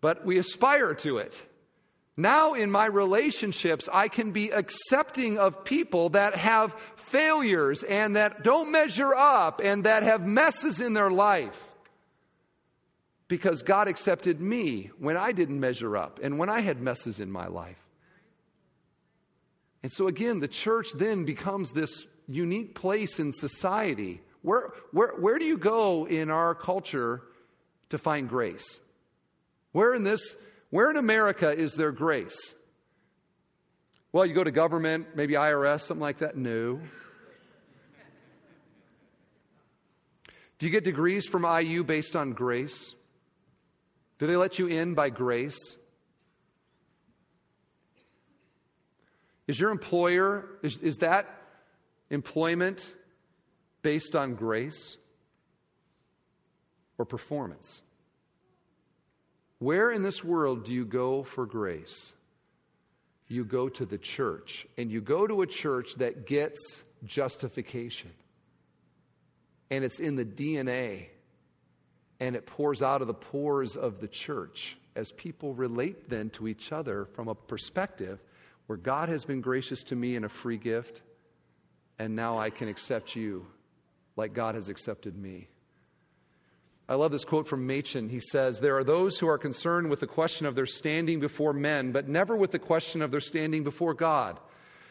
but 0.00 0.26
we 0.26 0.38
aspire 0.38 0.92
to 0.94 1.18
it. 1.18 1.42
Now, 2.16 2.54
in 2.54 2.70
my 2.70 2.86
relationships, 2.86 3.88
I 3.92 4.08
can 4.08 4.30
be 4.30 4.50
accepting 4.50 5.38
of 5.38 5.64
people 5.64 6.10
that 6.10 6.36
have 6.36 6.76
failures 6.96 7.82
and 7.82 8.16
that 8.16 8.44
don't 8.44 8.70
measure 8.70 9.14
up 9.14 9.60
and 9.62 9.84
that 9.84 10.04
have 10.04 10.26
messes 10.26 10.80
in 10.80 10.94
their 10.94 11.10
life 11.10 11.60
because 13.26 13.62
God 13.62 13.88
accepted 13.88 14.40
me 14.40 14.90
when 14.98 15.16
I 15.16 15.32
didn't 15.32 15.58
measure 15.58 15.96
up 15.96 16.20
and 16.22 16.38
when 16.38 16.48
I 16.48 16.60
had 16.60 16.80
messes 16.80 17.18
in 17.18 17.30
my 17.30 17.48
life. 17.48 17.78
And 19.82 19.92
so, 19.92 20.06
again, 20.06 20.40
the 20.40 20.48
church 20.48 20.88
then 20.94 21.24
becomes 21.24 21.72
this 21.72 22.06
unique 22.28 22.74
place 22.74 23.18
in 23.18 23.32
society. 23.32 24.20
Where, 24.42 24.72
where, 24.92 25.12
where 25.18 25.38
do 25.38 25.44
you 25.44 25.58
go 25.58 26.06
in 26.06 26.30
our 26.30 26.54
culture 26.54 27.22
to 27.90 27.98
find 27.98 28.28
grace? 28.28 28.80
Where 29.72 29.94
in 29.94 30.04
this, 30.04 30.36
where 30.74 30.90
in 30.90 30.96
America 30.96 31.56
is 31.56 31.74
there 31.74 31.92
grace? 31.92 32.52
Well, 34.10 34.26
you 34.26 34.34
go 34.34 34.42
to 34.42 34.50
government, 34.50 35.06
maybe 35.14 35.34
IRS, 35.34 35.82
something 35.82 36.02
like 36.02 36.18
that. 36.18 36.36
No. 36.36 36.80
Do 40.58 40.66
you 40.66 40.70
get 40.70 40.82
degrees 40.82 41.26
from 41.26 41.44
IU 41.44 41.84
based 41.84 42.16
on 42.16 42.32
grace? 42.32 42.96
Do 44.18 44.26
they 44.26 44.34
let 44.34 44.58
you 44.58 44.66
in 44.66 44.94
by 44.94 45.10
grace? 45.10 45.76
Is 49.46 49.60
your 49.60 49.70
employer, 49.70 50.58
is, 50.64 50.78
is 50.78 50.96
that 50.96 51.28
employment 52.10 52.92
based 53.82 54.16
on 54.16 54.34
grace 54.34 54.96
or 56.98 57.04
performance? 57.04 57.82
Where 59.64 59.90
in 59.90 60.02
this 60.02 60.22
world 60.22 60.66
do 60.66 60.74
you 60.74 60.84
go 60.84 61.22
for 61.22 61.46
grace? 61.46 62.12
You 63.28 63.46
go 63.46 63.70
to 63.70 63.86
the 63.86 63.96
church, 63.96 64.66
and 64.76 64.90
you 64.90 65.00
go 65.00 65.26
to 65.26 65.40
a 65.40 65.46
church 65.46 65.94
that 65.94 66.26
gets 66.26 66.84
justification. 67.06 68.10
And 69.70 69.82
it's 69.82 70.00
in 70.00 70.16
the 70.16 70.24
DNA 70.26 71.06
and 72.20 72.36
it 72.36 72.44
pours 72.44 72.82
out 72.82 73.00
of 73.00 73.06
the 73.06 73.14
pores 73.14 73.74
of 73.74 74.00
the 74.00 74.06
church 74.06 74.76
as 74.96 75.12
people 75.12 75.54
relate 75.54 76.10
then 76.10 76.28
to 76.30 76.46
each 76.46 76.70
other 76.70 77.06
from 77.06 77.28
a 77.28 77.34
perspective 77.34 78.22
where 78.66 78.76
God 78.76 79.08
has 79.08 79.24
been 79.24 79.40
gracious 79.40 79.82
to 79.84 79.96
me 79.96 80.14
in 80.14 80.24
a 80.24 80.28
free 80.28 80.58
gift, 80.58 81.00
and 81.98 82.14
now 82.14 82.38
I 82.38 82.50
can 82.50 82.68
accept 82.68 83.16
you 83.16 83.46
like 84.14 84.34
God 84.34 84.56
has 84.56 84.68
accepted 84.68 85.16
me. 85.16 85.48
I 86.88 86.96
love 86.96 87.12
this 87.12 87.24
quote 87.24 87.48
from 87.48 87.66
Machen. 87.66 88.10
He 88.10 88.20
says, 88.20 88.60
There 88.60 88.76
are 88.76 88.84
those 88.84 89.18
who 89.18 89.26
are 89.28 89.38
concerned 89.38 89.88
with 89.88 90.00
the 90.00 90.06
question 90.06 90.44
of 90.44 90.54
their 90.54 90.66
standing 90.66 91.18
before 91.18 91.54
men, 91.54 91.92
but 91.92 92.08
never 92.08 92.36
with 92.36 92.50
the 92.50 92.58
question 92.58 93.00
of 93.00 93.10
their 93.10 93.22
standing 93.22 93.64
before 93.64 93.94
God. 93.94 94.38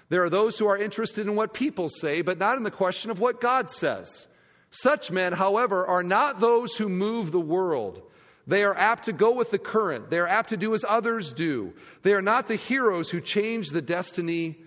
There 0.10 0.24
are 0.24 0.30
those 0.30 0.58
who 0.58 0.68
are 0.68 0.78
interested 0.78 1.28
in 1.28 1.36
what 1.36 1.54
people 1.54 1.90
say, 1.90 2.22
but 2.22 2.40
not 2.40 2.58
in 2.58 2.64
the 2.64 2.72
question 2.72 3.12
of 3.12 3.20
what 3.20 3.40
God 3.40 3.70
says. 3.70 4.28
Such 4.72 5.12
men, 5.12 5.34
however, 5.34 5.86
are 5.86 6.02
not 6.02 6.40
those 6.40 6.76
who 6.76 6.90
move 6.90 7.32
the 7.32 7.40
world. 7.40 8.02
They 8.48 8.64
are 8.64 8.76
apt 8.76 9.06
to 9.06 9.14
go 9.14 9.32
with 9.32 9.52
the 9.52 9.60
current. 9.60 10.10
They 10.10 10.18
are 10.18 10.28
apt 10.28 10.50
to 10.50 10.58
do 10.58 10.74
as 10.74 10.84
others 10.88 11.32
do. 11.32 11.74
They 12.02 12.14
are 12.14 12.24
not 12.24 12.48
the 12.48 12.56
heroes 12.56 13.10
who 13.10 13.22
change 13.22 13.70
the 13.70 13.84
destiny 13.84 14.63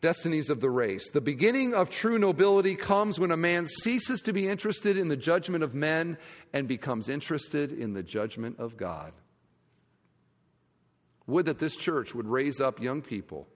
destinies 0.00 0.50
of 0.50 0.60
the 0.60 0.70
race. 0.70 1.10
The 1.10 1.20
beginning 1.20 1.74
of 1.74 1.90
true 1.90 2.18
nobility 2.18 2.76
comes 2.76 3.18
when 3.18 3.30
a 3.30 3.36
man 3.36 3.66
ceases 3.66 4.20
to 4.22 4.32
be 4.32 4.48
interested 4.48 4.96
in 4.96 5.08
the 5.08 5.16
judgment 5.16 5.64
of 5.64 5.74
men 5.74 6.18
and 6.52 6.68
becomes 6.68 7.08
interested 7.08 7.72
in 7.72 7.94
the 7.94 8.02
judgment 8.02 8.58
of 8.58 8.76
God. 8.76 9.12
Would 11.26 11.46
that 11.46 11.58
this 11.58 11.76
church 11.76 12.14
would 12.14 12.26
raise 12.26 12.60
up 12.60 12.80
young 12.80 13.02
people 13.02 13.48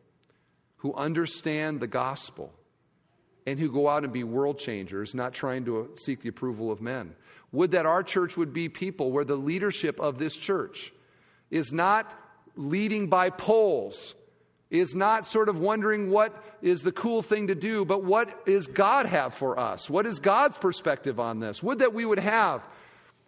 who 0.78 0.94
understand 0.94 1.78
the 1.78 1.86
gospel 1.86 2.52
and 3.46 3.58
who 3.58 3.70
go 3.70 3.88
out 3.88 4.04
and 4.04 4.12
be 4.12 4.24
world 4.24 4.58
changers, 4.58 5.14
not 5.14 5.34
trying 5.34 5.64
to 5.64 5.90
seek 5.96 6.22
the 6.22 6.28
approval 6.28 6.70
of 6.70 6.80
men. 6.80 7.14
Would 7.52 7.72
that 7.72 7.86
our 7.86 8.02
church 8.02 8.36
would 8.36 8.52
be 8.52 8.68
people 8.68 9.12
where 9.12 9.24
the 9.24 9.36
leadership 9.36 9.98
of 10.00 10.18
this 10.18 10.36
church 10.36 10.92
is 11.50 11.72
not 11.72 12.12
leading 12.56 13.08
by 13.08 13.30
polls, 13.30 14.14
is 14.70 14.94
not 14.94 15.26
sort 15.26 15.48
of 15.48 15.58
wondering 15.58 16.10
what 16.10 16.34
is 16.62 16.82
the 16.82 16.92
cool 16.92 17.22
thing 17.22 17.48
to 17.48 17.54
do, 17.54 17.84
but 17.84 18.04
what 18.04 18.46
does 18.46 18.68
God 18.68 19.06
have 19.06 19.34
for 19.34 19.58
us? 19.58 19.90
What 19.90 20.06
is 20.06 20.20
God's 20.20 20.58
perspective 20.58 21.18
on 21.18 21.40
this? 21.40 21.62
Would 21.62 21.80
that 21.80 21.92
we 21.92 22.04
would 22.04 22.20
have 22.20 22.62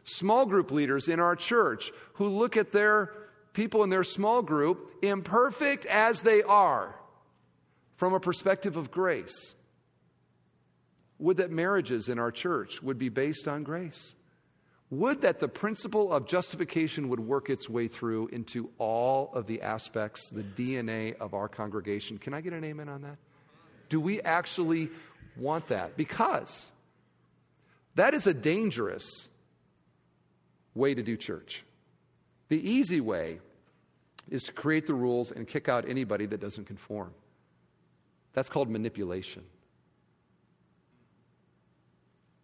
small 0.04 0.46
group 0.46 0.70
leaders 0.70 1.08
in 1.08 1.18
our 1.18 1.34
church 1.34 1.90
who 2.14 2.28
look 2.28 2.56
at 2.56 2.70
their 2.70 3.12
people 3.52 3.82
in 3.82 3.90
their 3.90 4.04
small 4.04 4.42
group, 4.42 4.92
imperfect 5.02 5.84
as 5.86 6.22
they 6.22 6.42
are, 6.42 6.94
from 7.96 8.14
a 8.14 8.20
perspective 8.20 8.76
of 8.76 8.90
grace? 8.90 9.54
Would 11.18 11.38
that 11.38 11.50
marriages 11.50 12.08
in 12.08 12.18
our 12.18 12.30
church 12.30 12.82
would 12.82 12.98
be 12.98 13.08
based 13.08 13.46
on 13.48 13.62
grace? 13.62 14.14
Would 14.92 15.22
that 15.22 15.40
the 15.40 15.48
principle 15.48 16.12
of 16.12 16.26
justification 16.26 17.08
would 17.08 17.18
work 17.18 17.48
its 17.48 17.66
way 17.66 17.88
through 17.88 18.26
into 18.26 18.68
all 18.76 19.30
of 19.32 19.46
the 19.46 19.62
aspects, 19.62 20.28
the 20.28 20.42
DNA 20.42 21.16
of 21.18 21.32
our 21.32 21.48
congregation? 21.48 22.18
Can 22.18 22.34
I 22.34 22.42
get 22.42 22.52
an 22.52 22.62
amen 22.62 22.90
on 22.90 23.00
that? 23.00 23.16
Do 23.88 23.98
we 23.98 24.20
actually 24.20 24.90
want 25.34 25.68
that? 25.68 25.96
Because 25.96 26.70
that 27.94 28.12
is 28.12 28.26
a 28.26 28.34
dangerous 28.34 29.28
way 30.74 30.92
to 30.92 31.02
do 31.02 31.16
church. 31.16 31.64
The 32.50 32.60
easy 32.60 33.00
way 33.00 33.38
is 34.28 34.42
to 34.42 34.52
create 34.52 34.86
the 34.86 34.94
rules 34.94 35.30
and 35.32 35.48
kick 35.48 35.70
out 35.70 35.88
anybody 35.88 36.26
that 36.26 36.40
doesn't 36.40 36.66
conform. 36.66 37.14
That's 38.34 38.50
called 38.50 38.68
manipulation, 38.68 39.44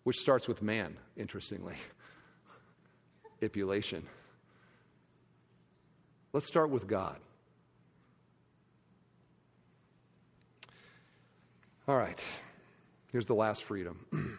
which 0.05 0.17
starts 0.17 0.49
with 0.49 0.63
man, 0.63 0.97
interestingly. 1.15 1.75
Manipulation. 3.41 4.05
Let's 6.33 6.47
start 6.47 6.71
with 6.71 6.89
God. 6.89 7.17
All 11.87 11.97
right, 11.97 12.23
here's 13.13 13.27
the 13.27 13.35
last 13.35 13.63
freedom. 13.63 14.05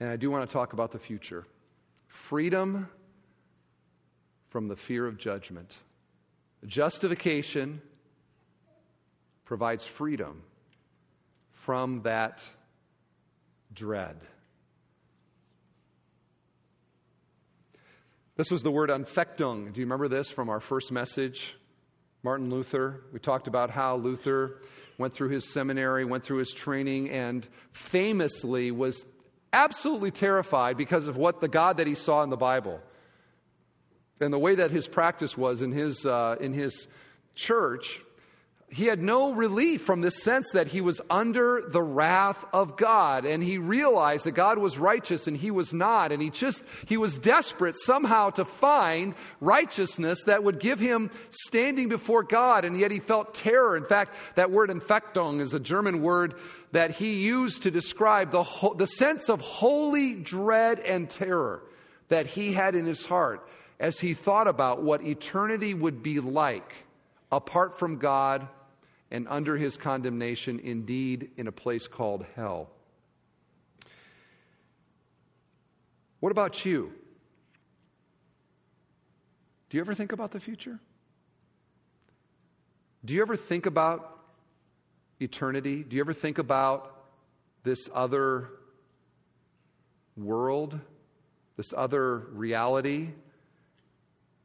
and 0.00 0.10
I 0.10 0.16
do 0.16 0.30
want 0.30 0.48
to 0.48 0.52
talk 0.52 0.72
about 0.72 0.90
the 0.92 0.98
future 0.98 1.46
freedom 2.08 2.88
from 4.50 4.68
the 4.68 4.76
fear 4.76 5.06
of 5.06 5.16
judgment. 5.16 5.76
Justification 6.66 7.80
provides 9.44 9.86
freedom 9.86 10.42
from 11.52 12.02
that 12.02 12.44
dread. 13.72 14.16
This 18.34 18.50
was 18.50 18.62
the 18.62 18.70
word 18.70 18.88
Anfechtung. 18.88 19.74
Do 19.74 19.80
you 19.80 19.86
remember 19.86 20.08
this 20.08 20.30
from 20.30 20.48
our 20.48 20.60
first 20.60 20.90
message? 20.90 21.54
Martin 22.22 22.48
Luther. 22.48 23.02
We 23.12 23.18
talked 23.18 23.46
about 23.46 23.68
how 23.68 23.96
Luther 23.96 24.62
went 24.96 25.12
through 25.12 25.28
his 25.28 25.52
seminary, 25.52 26.06
went 26.06 26.24
through 26.24 26.38
his 26.38 26.50
training, 26.50 27.10
and 27.10 27.46
famously 27.72 28.70
was 28.70 29.04
absolutely 29.52 30.12
terrified 30.12 30.78
because 30.78 31.08
of 31.08 31.18
what 31.18 31.42
the 31.42 31.48
God 31.48 31.76
that 31.76 31.86
he 31.86 31.94
saw 31.94 32.22
in 32.22 32.30
the 32.30 32.38
Bible 32.38 32.80
and 34.18 34.32
the 34.32 34.38
way 34.38 34.54
that 34.54 34.70
his 34.70 34.88
practice 34.88 35.36
was 35.36 35.60
in 35.60 35.72
his, 35.72 36.06
uh, 36.06 36.36
in 36.40 36.54
his 36.54 36.88
church, 37.34 38.00
he 38.74 38.86
had 38.86 39.02
no 39.02 39.34
relief 39.34 39.82
from 39.82 40.00
this 40.00 40.22
sense 40.22 40.50
that 40.52 40.66
he 40.66 40.80
was 40.80 40.98
under 41.10 41.60
the 41.60 41.82
wrath 41.82 42.42
of 42.54 42.78
God. 42.78 43.26
And 43.26 43.44
he 43.44 43.58
realized 43.58 44.24
that 44.24 44.32
God 44.32 44.56
was 44.56 44.78
righteous 44.78 45.26
and 45.26 45.36
he 45.36 45.50
was 45.50 45.74
not. 45.74 46.10
And 46.10 46.22
he 46.22 46.30
just, 46.30 46.62
he 46.86 46.96
was 46.96 47.18
desperate 47.18 47.76
somehow 47.76 48.30
to 48.30 48.46
find 48.46 49.14
righteousness 49.42 50.22
that 50.24 50.42
would 50.42 50.58
give 50.58 50.80
him 50.80 51.10
standing 51.28 51.90
before 51.90 52.22
God. 52.22 52.64
And 52.64 52.74
yet 52.74 52.90
he 52.90 52.98
felt 52.98 53.34
terror. 53.34 53.76
In 53.76 53.84
fact, 53.84 54.14
that 54.36 54.50
word 54.50 54.70
Anfechtung 54.70 55.42
is 55.42 55.52
a 55.52 55.60
German 55.60 56.00
word 56.00 56.34
that 56.72 56.92
he 56.92 57.16
used 57.16 57.64
to 57.64 57.70
describe 57.70 58.30
the, 58.30 58.42
ho- 58.42 58.72
the 58.72 58.86
sense 58.86 59.28
of 59.28 59.42
holy 59.42 60.14
dread 60.14 60.80
and 60.80 61.10
terror 61.10 61.62
that 62.08 62.26
he 62.26 62.54
had 62.54 62.74
in 62.74 62.86
his 62.86 63.04
heart 63.04 63.46
as 63.78 64.00
he 64.00 64.14
thought 64.14 64.48
about 64.48 64.82
what 64.82 65.04
eternity 65.04 65.74
would 65.74 66.02
be 66.02 66.20
like 66.20 66.72
apart 67.30 67.78
from 67.78 67.98
God 67.98 68.48
and 69.12 69.26
under 69.28 69.58
his 69.58 69.76
condemnation, 69.76 70.58
indeed, 70.58 71.30
in 71.36 71.46
a 71.46 71.52
place 71.52 71.86
called 71.86 72.24
hell. 72.34 72.70
What 76.18 76.32
about 76.32 76.64
you? 76.64 76.94
Do 79.68 79.76
you 79.76 79.82
ever 79.82 79.92
think 79.92 80.12
about 80.12 80.30
the 80.30 80.40
future? 80.40 80.80
Do 83.04 83.12
you 83.12 83.20
ever 83.20 83.36
think 83.36 83.66
about 83.66 84.18
eternity? 85.20 85.82
Do 85.82 85.94
you 85.94 86.02
ever 86.02 86.14
think 86.14 86.38
about 86.38 87.04
this 87.64 87.90
other 87.92 88.48
world, 90.16 90.78
this 91.58 91.74
other 91.76 92.16
reality 92.32 93.10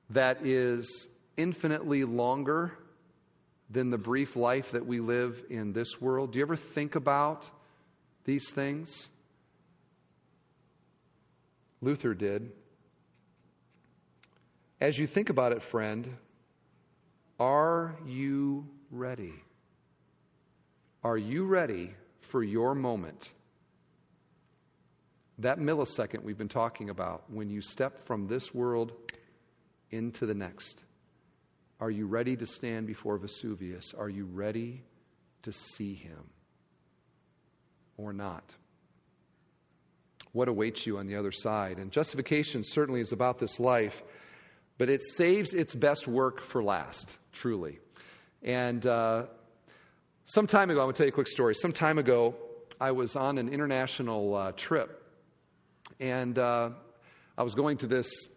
that 0.09 0.45
is 0.45 1.07
infinitely 1.37 2.03
longer 2.03 2.73
than 3.69 3.89
the 3.89 3.97
brief 3.97 4.35
life 4.35 4.71
that 4.71 4.85
we 4.85 4.99
live 4.99 5.43
in 5.49 5.73
this 5.73 5.99
world? 5.99 6.31
Do 6.31 6.39
you 6.39 6.45
ever 6.45 6.55
think 6.55 6.95
about 6.95 7.49
these 8.23 8.49
things? 8.51 9.09
Luther 11.81 12.13
did. 12.13 12.51
As 14.79 14.97
you 14.97 15.07
think 15.07 15.29
about 15.29 15.51
it, 15.51 15.61
friend, 15.61 16.17
are 17.39 17.95
you 18.05 18.67
ready? 18.91 19.33
Are 21.03 21.17
you 21.17 21.45
ready 21.45 21.93
for 22.21 22.43
your 22.43 22.75
moment? 22.75 23.31
That 25.39 25.59
millisecond 25.59 26.23
we've 26.23 26.37
been 26.37 26.47
talking 26.47 26.89
about 26.89 27.23
when 27.29 27.49
you 27.49 27.61
step 27.61 28.05
from 28.05 28.27
this 28.27 28.53
world 28.53 28.91
into 29.91 30.25
the 30.25 30.33
next. 30.33 30.81
Are 31.79 31.91
you 31.91 32.07
ready 32.07 32.35
to 32.35 32.47
stand 32.47 32.87
before 32.87 33.17
Vesuvius? 33.17 33.93
Are 33.95 34.09
you 34.09 34.25
ready 34.25 34.83
to 35.43 35.51
see 35.53 35.93
him 35.93 36.31
or 37.97 38.13
not? 38.13 38.55
What 40.31 40.47
awaits 40.47 40.87
you 40.87 40.97
on 40.97 41.05
the 41.05 41.15
other 41.15 41.31
side? 41.31 41.77
And 41.77 41.91
justification 41.91 42.63
certainly 42.63 43.01
is 43.01 43.11
about 43.11 43.37
this 43.37 43.59
life, 43.59 44.01
but 44.79 44.89
it 44.89 45.03
saves 45.03 45.53
its 45.53 45.75
best 45.75 46.07
work 46.07 46.41
for 46.41 46.63
last, 46.63 47.15
truly. 47.31 47.79
And 48.41 48.85
uh, 48.85 49.27
some 50.25 50.47
time 50.47 50.71
ago, 50.71 50.79
I'm 50.79 50.85
going 50.85 50.93
to 50.93 50.97
tell 50.97 51.05
you 51.05 51.11
a 51.11 51.13
quick 51.13 51.27
story. 51.27 51.53
Some 51.53 51.73
time 51.73 51.99
ago, 51.99 52.35
I 52.79 52.91
was 52.91 53.15
on 53.15 53.37
an 53.37 53.49
international 53.49 54.35
uh, 54.35 54.51
trip, 54.53 55.03
and 55.99 56.37
uh, 56.37 56.71
I 57.37 57.43
was 57.43 57.55
going 57.55 57.77
to 57.77 57.87
this, 57.87 58.27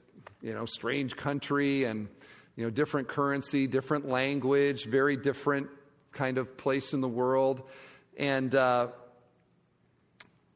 you 0.42 0.54
know, 0.54 0.66
strange 0.66 1.16
country, 1.16 1.84
and 1.84 2.08
you 2.60 2.66
know, 2.66 2.70
different 2.70 3.08
currency, 3.08 3.66
different 3.66 4.06
language, 4.06 4.84
very 4.84 5.16
different 5.16 5.68
kind 6.12 6.36
of 6.36 6.58
place 6.58 6.92
in 6.92 7.00
the 7.00 7.08
world. 7.08 7.62
And 8.18 8.54
uh, 8.54 8.88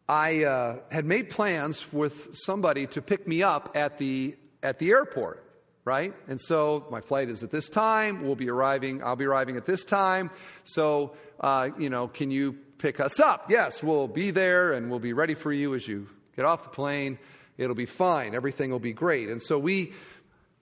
I 0.06 0.44
uh, 0.44 0.80
had 0.90 1.06
made 1.06 1.30
plans 1.30 1.90
with 1.94 2.28
somebody 2.34 2.88
to 2.88 3.00
pick 3.00 3.26
me 3.26 3.42
up 3.42 3.74
at 3.74 3.96
the, 3.96 4.36
at 4.62 4.78
the 4.78 4.90
airport, 4.90 5.50
right? 5.86 6.12
And 6.28 6.38
so 6.38 6.84
my 6.90 7.00
flight 7.00 7.30
is 7.30 7.42
at 7.42 7.50
this 7.50 7.70
time. 7.70 8.26
We'll 8.26 8.34
be 8.34 8.50
arriving, 8.50 9.02
I'll 9.02 9.16
be 9.16 9.24
arriving 9.24 9.56
at 9.56 9.64
this 9.64 9.86
time. 9.86 10.30
So, 10.64 11.16
uh, 11.40 11.70
you 11.78 11.88
know, 11.88 12.06
can 12.06 12.30
you 12.30 12.52
pick 12.76 13.00
us 13.00 13.18
up? 13.18 13.46
Yes, 13.48 13.82
we'll 13.82 14.08
be 14.08 14.30
there 14.30 14.74
and 14.74 14.90
we'll 14.90 14.98
be 14.98 15.14
ready 15.14 15.32
for 15.32 15.54
you 15.54 15.74
as 15.74 15.88
you 15.88 16.06
get 16.36 16.44
off 16.44 16.64
the 16.64 16.68
plane. 16.68 17.18
It'll 17.56 17.74
be 17.74 17.86
fine. 17.86 18.34
Everything 18.34 18.70
will 18.70 18.78
be 18.78 18.92
great. 18.92 19.30
And 19.30 19.40
so 19.40 19.58
we 19.58 19.94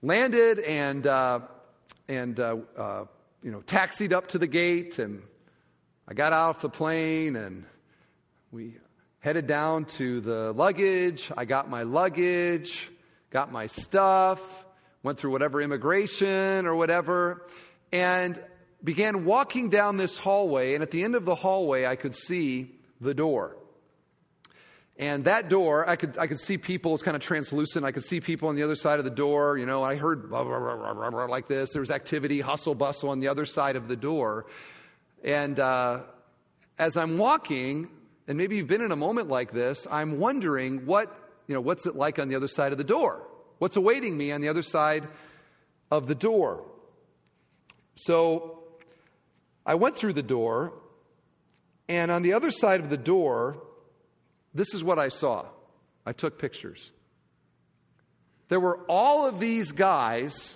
landed 0.03 0.59
and, 0.59 1.07
uh, 1.07 1.40
and 2.09 2.38
uh, 2.38 2.57
uh, 2.76 3.05
you 3.42 3.50
know, 3.50 3.61
taxied 3.62 4.12
up 4.12 4.28
to 4.28 4.38
the 4.38 4.46
gate. 4.46 4.98
And 4.98 5.22
I 6.09 6.14
got 6.14 6.32
out 6.32 6.57
of 6.57 6.62
the 6.62 6.68
plane 6.68 7.36
and 7.36 7.64
we 8.50 8.76
headed 9.20 9.46
down 9.46 9.84
to 9.84 10.20
the 10.20 10.53
luggage. 10.53 11.30
I 11.36 11.44
got 11.44 11.70
my 11.70 11.84
luggage, 11.84 12.90
got 13.30 13.53
my 13.53 13.66
stuff, 13.66 14.40
went 15.03 15.18
through 15.18 15.30
whatever 15.30 15.62
immigration 15.62 16.66
or 16.66 16.74
whatever, 16.74 17.46
and 17.92 18.42
began 18.82 19.24
walking 19.24 19.70
down 19.70 19.96
this 19.96 20.18
hallway. 20.18 20.74
And 20.74 20.82
at 20.82 20.90
the 20.90 21.05
end 21.05 21.14
of 21.14 21.24
the 21.24 21.36
hallway, 21.36 21.86
I 21.86 21.94
could 21.94 22.16
see 22.16 22.74
the 23.00 23.14
door. 23.14 23.57
And 24.99 25.24
that 25.24 25.49
door, 25.49 25.88
I 25.88 25.97
could, 25.97 26.18
I 26.18 26.26
could 26.26 26.38
see 26.38 26.59
people, 26.59 26.95
it's 26.95 27.03
kind 27.03 27.16
of 27.16 27.22
translucent. 27.22 27.84
I 27.84 27.93
could 27.93 28.05
see 28.05 28.20
people 28.20 28.49
on 28.49 28.57
the 28.57 28.62
other 28.62 28.76
side 28.76 28.99
of 28.99 29.05
the 29.05 29.11
door. 29.11 29.57
You 29.57 29.64
know, 29.64 29.82
I 29.82 29.97
heard 29.97 30.28
blah, 30.28 30.45
blah, 30.45 31.11
blah, 31.11 31.24
like 31.24 31.49
this. 31.49 31.72
There 31.72 31.80
was 31.80 31.90
activity, 31.90 32.40
hustle, 32.40 32.74
bustle 32.74 33.09
on 33.09 33.20
the 33.20 33.28
other 33.28 33.47
side 33.47 33.76
of 33.76 33.88
the 33.88 33.97
door. 33.97 34.47
And 35.24 35.59
uh, 35.59 36.01
as 36.78 36.97
I'm 36.97 37.16
walking, 37.16 37.88
and 38.28 38.36
maybe 38.36 38.57
you've 38.57 38.66
been 38.66 38.82
in 38.82 38.93
a 38.93 38.97
moment 38.97 39.28
like 39.28 39.51
this, 39.51 39.86
I'm 39.90 40.18
wondering 40.18 40.84
what, 40.84 41.09
you 41.47 41.55
know, 41.55 41.61
what's 41.61 41.86
it 41.86 41.97
like 41.97 42.18
on 42.18 42.28
the 42.28 42.36
other 42.36 42.49
side 42.49 42.72
of 42.72 42.78
the 42.78 42.84
door? 42.84 43.26
What's 43.59 43.76
awaiting 43.76 44.16
me 44.16 44.30
on 44.30 44.40
the 44.40 44.49
other 44.49 44.62
side 44.62 45.09
of 45.90 46.07
the 46.07 46.14
door? 46.14 46.64
So 47.95 48.62
I 49.64 49.74
went 49.76 49.97
through 49.97 50.14
the 50.14 50.22
door, 50.22 50.72
and 51.88 52.11
on 52.11 52.22
the 52.22 52.34
other 52.34 52.51
side 52.51 52.80
of 52.80 52.90
the 52.90 52.97
door, 52.97 53.62
this 54.55 54.74
is 54.74 54.84
what 54.84 54.98
I 54.98 55.09
saw. 55.09 55.46
I 56.05 56.12
took 56.12 56.38
pictures. 56.38 56.92
there 58.48 58.61
were 58.61 58.80
all 58.88 59.26
of 59.26 59.40
these 59.40 59.72
guys 59.72 60.55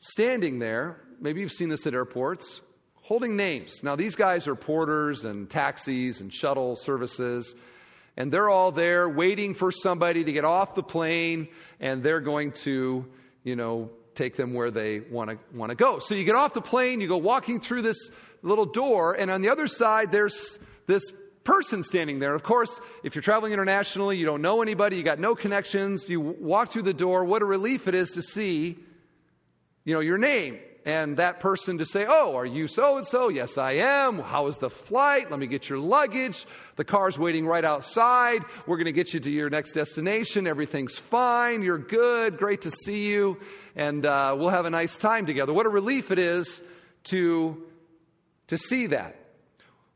standing 0.00 0.58
there. 0.58 1.00
Maybe 1.20 1.40
you've 1.40 1.52
seen 1.52 1.70
this 1.70 1.86
at 1.86 1.94
airports, 1.94 2.60
holding 2.96 3.36
names. 3.36 3.82
Now, 3.82 3.96
these 3.96 4.16
guys 4.16 4.46
are 4.46 4.54
porters 4.54 5.24
and 5.24 5.48
taxis 5.48 6.20
and 6.20 6.32
shuttle 6.32 6.76
services, 6.76 7.54
and 8.16 8.30
they're 8.30 8.50
all 8.50 8.70
there 8.70 9.08
waiting 9.08 9.54
for 9.54 9.72
somebody 9.72 10.24
to 10.24 10.32
get 10.32 10.44
off 10.44 10.74
the 10.74 10.82
plane, 10.82 11.48
and 11.80 12.02
they're 12.02 12.20
going 12.20 12.52
to, 12.52 13.06
you 13.44 13.56
know, 13.56 13.90
take 14.14 14.36
them 14.36 14.52
where 14.52 14.70
they 14.70 15.00
want 15.00 15.30
to 15.30 15.38
want 15.56 15.70
to 15.70 15.76
go. 15.76 15.98
So 15.98 16.14
you 16.14 16.24
get 16.24 16.36
off 16.36 16.54
the 16.54 16.60
plane, 16.60 17.00
you 17.00 17.08
go 17.08 17.16
walking 17.16 17.60
through 17.60 17.82
this 17.82 18.10
little 18.42 18.66
door, 18.66 19.14
and 19.14 19.30
on 19.30 19.42
the 19.42 19.48
other 19.48 19.68
side 19.68 20.12
there's 20.12 20.58
this 20.86 21.02
person 21.44 21.84
standing 21.84 22.18
there. 22.18 22.34
Of 22.34 22.42
course, 22.42 22.80
if 23.02 23.14
you're 23.14 23.22
traveling 23.22 23.52
internationally, 23.52 24.16
you 24.16 24.26
don't 24.26 24.42
know 24.42 24.62
anybody, 24.62 24.96
you 24.96 25.02
got 25.02 25.18
no 25.18 25.34
connections, 25.34 26.08
you 26.08 26.20
walk 26.20 26.70
through 26.72 26.82
the 26.82 26.94
door, 26.94 27.24
what 27.24 27.42
a 27.42 27.44
relief 27.44 27.86
it 27.86 27.94
is 27.94 28.10
to 28.12 28.22
see, 28.22 28.78
you 29.84 29.94
know, 29.94 30.00
your 30.00 30.18
name 30.18 30.58
and 30.86 31.16
that 31.16 31.40
person 31.40 31.78
to 31.78 31.86
say, 31.86 32.04
Oh, 32.06 32.36
are 32.36 32.44
you 32.44 32.68
so 32.68 32.98
and 32.98 33.06
so? 33.06 33.28
Yes, 33.28 33.56
I 33.56 33.72
am. 33.72 34.18
How 34.18 34.44
was 34.44 34.58
the 34.58 34.70
flight? 34.70 35.30
Let 35.30 35.40
me 35.40 35.46
get 35.46 35.68
your 35.68 35.78
luggage. 35.78 36.46
The 36.76 36.84
car's 36.84 37.18
waiting 37.18 37.46
right 37.46 37.64
outside. 37.64 38.44
We're 38.66 38.76
going 38.76 38.86
to 38.86 38.92
get 38.92 39.14
you 39.14 39.20
to 39.20 39.30
your 39.30 39.48
next 39.48 39.72
destination. 39.72 40.46
Everything's 40.46 40.98
fine. 40.98 41.62
You're 41.62 41.78
good. 41.78 42.36
Great 42.36 42.62
to 42.62 42.70
see 42.70 43.06
you. 43.06 43.38
And 43.76 44.04
uh, 44.04 44.36
we'll 44.38 44.50
have 44.50 44.66
a 44.66 44.70
nice 44.70 44.96
time 44.98 45.26
together. 45.26 45.52
What 45.52 45.66
a 45.66 45.70
relief 45.70 46.10
it 46.10 46.18
is 46.18 46.62
to, 47.04 47.62
to 48.48 48.58
see 48.58 48.86
that. 48.86 49.23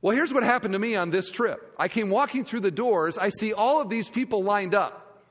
Well, 0.01 0.15
here's 0.15 0.33
what 0.33 0.45
happened 0.45 0.75
to 0.75 0.79
me 0.79 0.95
on 0.95 1.11
this 1.11 1.31
trip. 1.31 1.75
I 1.79 1.89
came 1.89 2.09
walking 2.09 2.45
through 2.45 2.61
the 2.61 2.71
doors. 2.71 3.19
I 3.19 3.31
see 3.31 3.53
all 3.53 3.81
of 3.81 3.89
these 3.89 4.09
people 4.09 4.43
lined 4.45 4.75
up. 4.75 5.25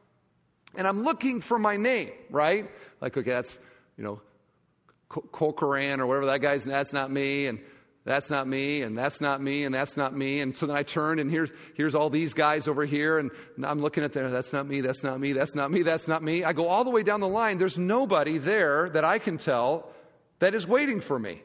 And 0.76 0.86
I'm 0.86 1.04
looking 1.04 1.42
for 1.42 1.58
my 1.58 1.78
name, 1.78 2.12
right? 2.30 2.70
Like, 3.00 3.18
okay, 3.18 3.32
that's, 3.32 3.58
you 3.98 4.04
know, 4.04 4.22
Corcoran 5.10 6.02
or 6.02 6.08
whatever 6.08 6.26
that 6.28 6.42
guy's, 6.42 6.66
that's 6.66 6.92
not 6.92 7.10
me, 7.10 7.46
and 7.46 7.60
that's 8.04 8.30
not 8.30 8.48
me, 8.48 8.82
and 8.82 8.98
that's 8.98 9.22
not 9.22 9.42
me, 9.42 9.64
and 9.64 9.74
that's 9.74 9.96
not 9.96 10.16
me. 10.16 10.42
And 10.42 10.56
so 10.56 10.66
then 10.68 10.76
I 10.76 10.84
turn, 10.84 11.20
and 11.20 11.32
here's, 11.32 11.52
here's 11.76 11.96
all 11.96 12.10
these 12.10 12.34
guys 12.34 12.68
over 12.68 12.86
here, 12.86 13.20
and 13.20 13.32
I'm 13.64 13.80
looking 13.80 14.04
at 14.04 14.14
them, 14.14 14.30
that's 14.32 14.52
not 14.52 14.68
me, 14.68 14.82
that's 14.82 15.04
not 15.04 15.20
me, 15.20 15.32
that's 15.34 15.56
not 15.56 15.72
me, 15.72 15.82
that's 15.82 16.08
not 16.08 16.22
me. 16.22 16.44
I 16.44 16.54
go 16.54 16.68
all 16.68 16.84
the 16.84 16.90
way 16.90 17.04
down 17.04 17.22
the 17.22 17.28
line. 17.28 17.58
There's 17.58 17.78
nobody 17.78 18.38
there 18.38 18.90
that 18.90 19.06
I 19.06 19.18
can 19.18 19.38
tell 19.38 19.92
that 20.40 20.54
is 20.54 20.68
waiting 20.68 21.00
for 21.02 21.18
me. 21.18 21.42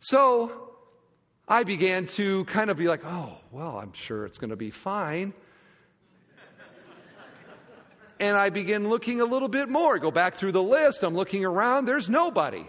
So 0.00 0.65
I 1.48 1.64
began 1.64 2.06
to 2.08 2.44
kind 2.46 2.70
of 2.70 2.76
be 2.76 2.88
like, 2.88 3.04
oh, 3.04 3.38
well, 3.52 3.78
I'm 3.78 3.92
sure 3.92 4.26
it's 4.26 4.38
going 4.38 4.50
to 4.50 4.56
be 4.56 4.70
fine 4.70 5.32
and 8.18 8.36
I 8.36 8.50
begin 8.50 8.88
looking 8.88 9.20
a 9.20 9.24
little 9.24 9.48
bit 9.48 9.68
more. 9.68 9.98
Go 9.98 10.10
back 10.10 10.34
through 10.34 10.52
the 10.52 10.62
list. 10.62 11.02
I'm 11.02 11.14
looking 11.14 11.44
around. 11.44 11.84
There's 11.84 12.08
nobody. 12.08 12.66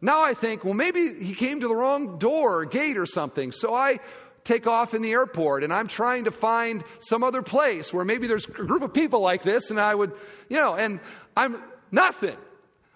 Now 0.00 0.22
I 0.22 0.34
think, 0.34 0.64
well, 0.64 0.74
maybe 0.74 1.22
he 1.22 1.34
came 1.34 1.60
to 1.60 1.68
the 1.68 1.74
wrong 1.74 2.18
door 2.18 2.60
or 2.60 2.64
gate 2.64 2.96
or 2.96 3.06
something. 3.06 3.52
So 3.52 3.74
I 3.74 3.98
take 4.44 4.66
off 4.66 4.94
in 4.94 5.02
the 5.02 5.10
airport 5.10 5.64
and 5.64 5.72
I'm 5.72 5.88
trying 5.88 6.24
to 6.24 6.30
find 6.30 6.82
some 7.00 7.22
other 7.22 7.42
place 7.42 7.92
where 7.92 8.04
maybe 8.04 8.26
there's 8.26 8.46
a 8.46 8.50
group 8.50 8.82
of 8.82 8.94
people 8.94 9.20
like 9.20 9.42
this 9.42 9.70
and 9.70 9.80
I 9.80 9.94
would, 9.94 10.12
you 10.48 10.56
know, 10.56 10.74
and 10.74 11.00
I'm 11.36 11.62
nothing. 11.90 12.36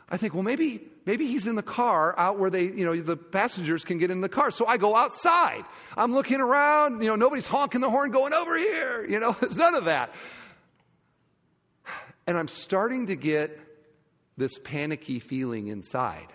I 0.08 0.16
think, 0.16 0.32
well, 0.32 0.42
maybe, 0.42 0.88
maybe 1.06 1.26
he's 1.26 1.46
in 1.46 1.56
the 1.56 1.62
car 1.62 2.14
out 2.18 2.38
where 2.38 2.50
they, 2.50 2.64
you 2.64 2.84
know, 2.84 3.00
the 3.00 3.16
passengers 3.16 3.84
can 3.84 3.98
get 3.98 4.10
in 4.10 4.20
the 4.20 4.28
car. 4.28 4.50
So 4.50 4.66
I 4.66 4.76
go 4.76 4.96
outside. 4.96 5.64
I'm 5.96 6.12
looking 6.12 6.40
around, 6.40 7.02
you 7.02 7.08
know, 7.08 7.16
nobody's 7.16 7.46
honking 7.46 7.80
the 7.80 7.90
horn 7.90 8.10
going 8.10 8.32
over 8.32 8.56
here. 8.56 9.06
You 9.08 9.20
know, 9.20 9.36
there's 9.40 9.56
none 9.56 9.74
of 9.74 9.86
that. 9.86 10.14
And 12.26 12.38
I'm 12.38 12.48
starting 12.48 13.08
to 13.08 13.16
get 13.16 13.58
this 14.36 14.58
panicky 14.58 15.20
feeling 15.20 15.68
inside 15.68 16.32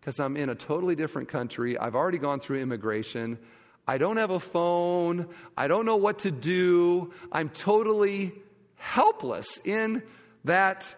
because 0.00 0.20
I'm 0.20 0.36
in 0.36 0.48
a 0.48 0.54
totally 0.54 0.94
different 0.94 1.28
country. 1.28 1.78
I've 1.78 1.94
already 1.94 2.18
gone 2.18 2.40
through 2.40 2.60
immigration. 2.60 3.38
I 3.86 3.98
don't 3.98 4.18
have 4.18 4.30
a 4.30 4.40
phone. 4.40 5.28
I 5.56 5.66
don't 5.66 5.86
know 5.86 5.96
what 5.96 6.20
to 6.20 6.30
do. 6.30 7.12
I'm 7.32 7.48
totally 7.48 8.32
helpless 8.76 9.58
in 9.64 10.02
that 10.44 10.94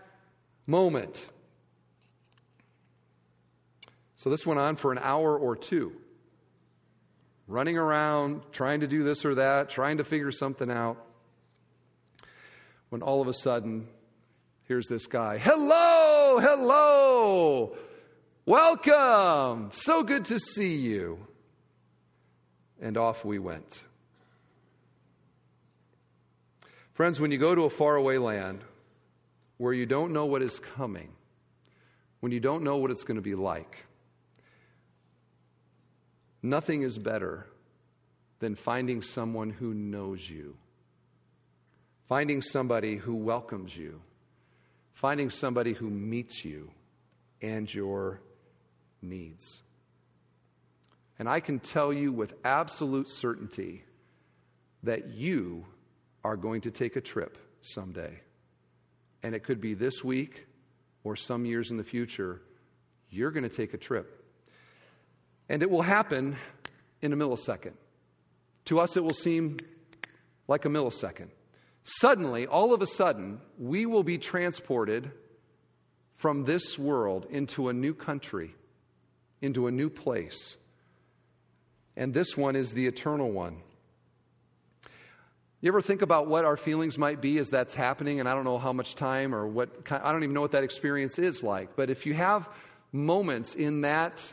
moment. 0.66 1.26
So 4.20 4.30
this 4.30 4.46
went 4.46 4.60
on 4.60 4.76
for 4.76 4.92
an 4.92 4.98
hour 4.98 5.36
or 5.38 5.56
two, 5.56 5.92
running 7.46 7.76
around, 7.76 8.42
trying 8.52 8.80
to 8.80 8.86
do 8.86 9.02
this 9.02 9.24
or 9.24 9.34
that, 9.36 9.70
trying 9.70 9.98
to 9.98 10.04
figure 10.04 10.30
something 10.32 10.70
out. 10.70 10.96
When 12.90 13.02
all 13.02 13.20
of 13.20 13.28
a 13.28 13.34
sudden, 13.34 13.86
Here's 14.70 14.86
this 14.86 15.08
guy. 15.08 15.36
Hello, 15.36 16.38
hello. 16.40 17.76
Welcome. 18.46 19.70
So 19.72 20.04
good 20.04 20.26
to 20.26 20.38
see 20.38 20.76
you. 20.76 21.26
And 22.80 22.96
off 22.96 23.24
we 23.24 23.40
went. 23.40 23.82
Friends, 26.92 27.20
when 27.20 27.32
you 27.32 27.38
go 27.38 27.52
to 27.52 27.62
a 27.62 27.68
faraway 27.68 28.18
land 28.18 28.62
where 29.56 29.72
you 29.72 29.86
don't 29.86 30.12
know 30.12 30.26
what 30.26 30.40
is 30.40 30.60
coming, 30.60 31.08
when 32.20 32.30
you 32.30 32.38
don't 32.38 32.62
know 32.62 32.76
what 32.76 32.92
it's 32.92 33.02
going 33.02 33.16
to 33.16 33.22
be 33.22 33.34
like, 33.34 33.86
nothing 36.42 36.82
is 36.82 36.98
better 36.98 37.46
than 38.38 38.54
finding 38.54 39.02
someone 39.02 39.50
who 39.50 39.74
knows 39.74 40.28
you, 40.28 40.56
finding 42.08 42.42
somebody 42.42 42.96
who 42.96 43.14
welcomes 43.14 43.76
you 43.76 44.00
finding 45.00 45.30
somebody 45.30 45.72
who 45.72 45.88
meets 45.88 46.44
you 46.44 46.70
and 47.40 47.72
your 47.72 48.20
needs. 49.00 49.62
And 51.18 51.26
I 51.26 51.40
can 51.40 51.58
tell 51.58 51.90
you 51.90 52.12
with 52.12 52.34
absolute 52.44 53.08
certainty 53.08 53.84
that 54.82 55.08
you 55.08 55.64
are 56.22 56.36
going 56.36 56.60
to 56.62 56.70
take 56.70 56.96
a 56.96 57.00
trip 57.00 57.38
someday. 57.62 58.20
And 59.22 59.34
it 59.34 59.42
could 59.42 59.60
be 59.60 59.72
this 59.72 60.04
week 60.04 60.46
or 61.02 61.16
some 61.16 61.46
years 61.46 61.70
in 61.70 61.78
the 61.78 61.84
future. 61.84 62.42
You're 63.08 63.30
going 63.30 63.48
to 63.48 63.54
take 63.54 63.72
a 63.72 63.78
trip. 63.78 64.19
And 65.50 65.64
it 65.64 65.70
will 65.70 65.82
happen 65.82 66.36
in 67.02 67.12
a 67.12 67.16
millisecond. 67.16 67.72
To 68.66 68.78
us, 68.78 68.96
it 68.96 69.02
will 69.02 69.12
seem 69.12 69.56
like 70.46 70.64
a 70.64 70.68
millisecond. 70.68 71.30
Suddenly, 71.82 72.46
all 72.46 72.72
of 72.72 72.82
a 72.82 72.86
sudden, 72.86 73.40
we 73.58 73.84
will 73.84 74.04
be 74.04 74.16
transported 74.16 75.10
from 76.14 76.44
this 76.44 76.78
world 76.78 77.26
into 77.30 77.68
a 77.68 77.72
new 77.72 77.94
country, 77.94 78.54
into 79.42 79.66
a 79.66 79.72
new 79.72 79.90
place. 79.90 80.56
And 81.96 82.14
this 82.14 82.36
one 82.36 82.54
is 82.54 82.72
the 82.72 82.86
eternal 82.86 83.32
one. 83.32 83.56
You 85.60 85.68
ever 85.68 85.82
think 85.82 86.00
about 86.00 86.28
what 86.28 86.44
our 86.44 86.56
feelings 86.56 86.96
might 86.96 87.20
be 87.20 87.38
as 87.38 87.48
that's 87.48 87.74
happening? 87.74 88.20
And 88.20 88.28
I 88.28 88.34
don't 88.34 88.44
know 88.44 88.58
how 88.58 88.72
much 88.72 88.94
time 88.94 89.34
or 89.34 89.48
what, 89.48 89.68
I 89.90 90.12
don't 90.12 90.22
even 90.22 90.32
know 90.32 90.42
what 90.42 90.52
that 90.52 90.62
experience 90.62 91.18
is 91.18 91.42
like. 91.42 91.74
But 91.74 91.90
if 91.90 92.06
you 92.06 92.14
have 92.14 92.48
moments 92.92 93.56
in 93.56 93.80
that 93.80 94.32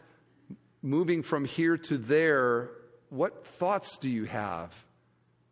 moving 0.89 1.23
from 1.23 1.45
here 1.45 1.77
to 1.77 1.97
there, 1.97 2.69
what 3.09 3.45
thoughts 3.45 3.97
do 3.97 4.09
you 4.09 4.25
have? 4.25 4.73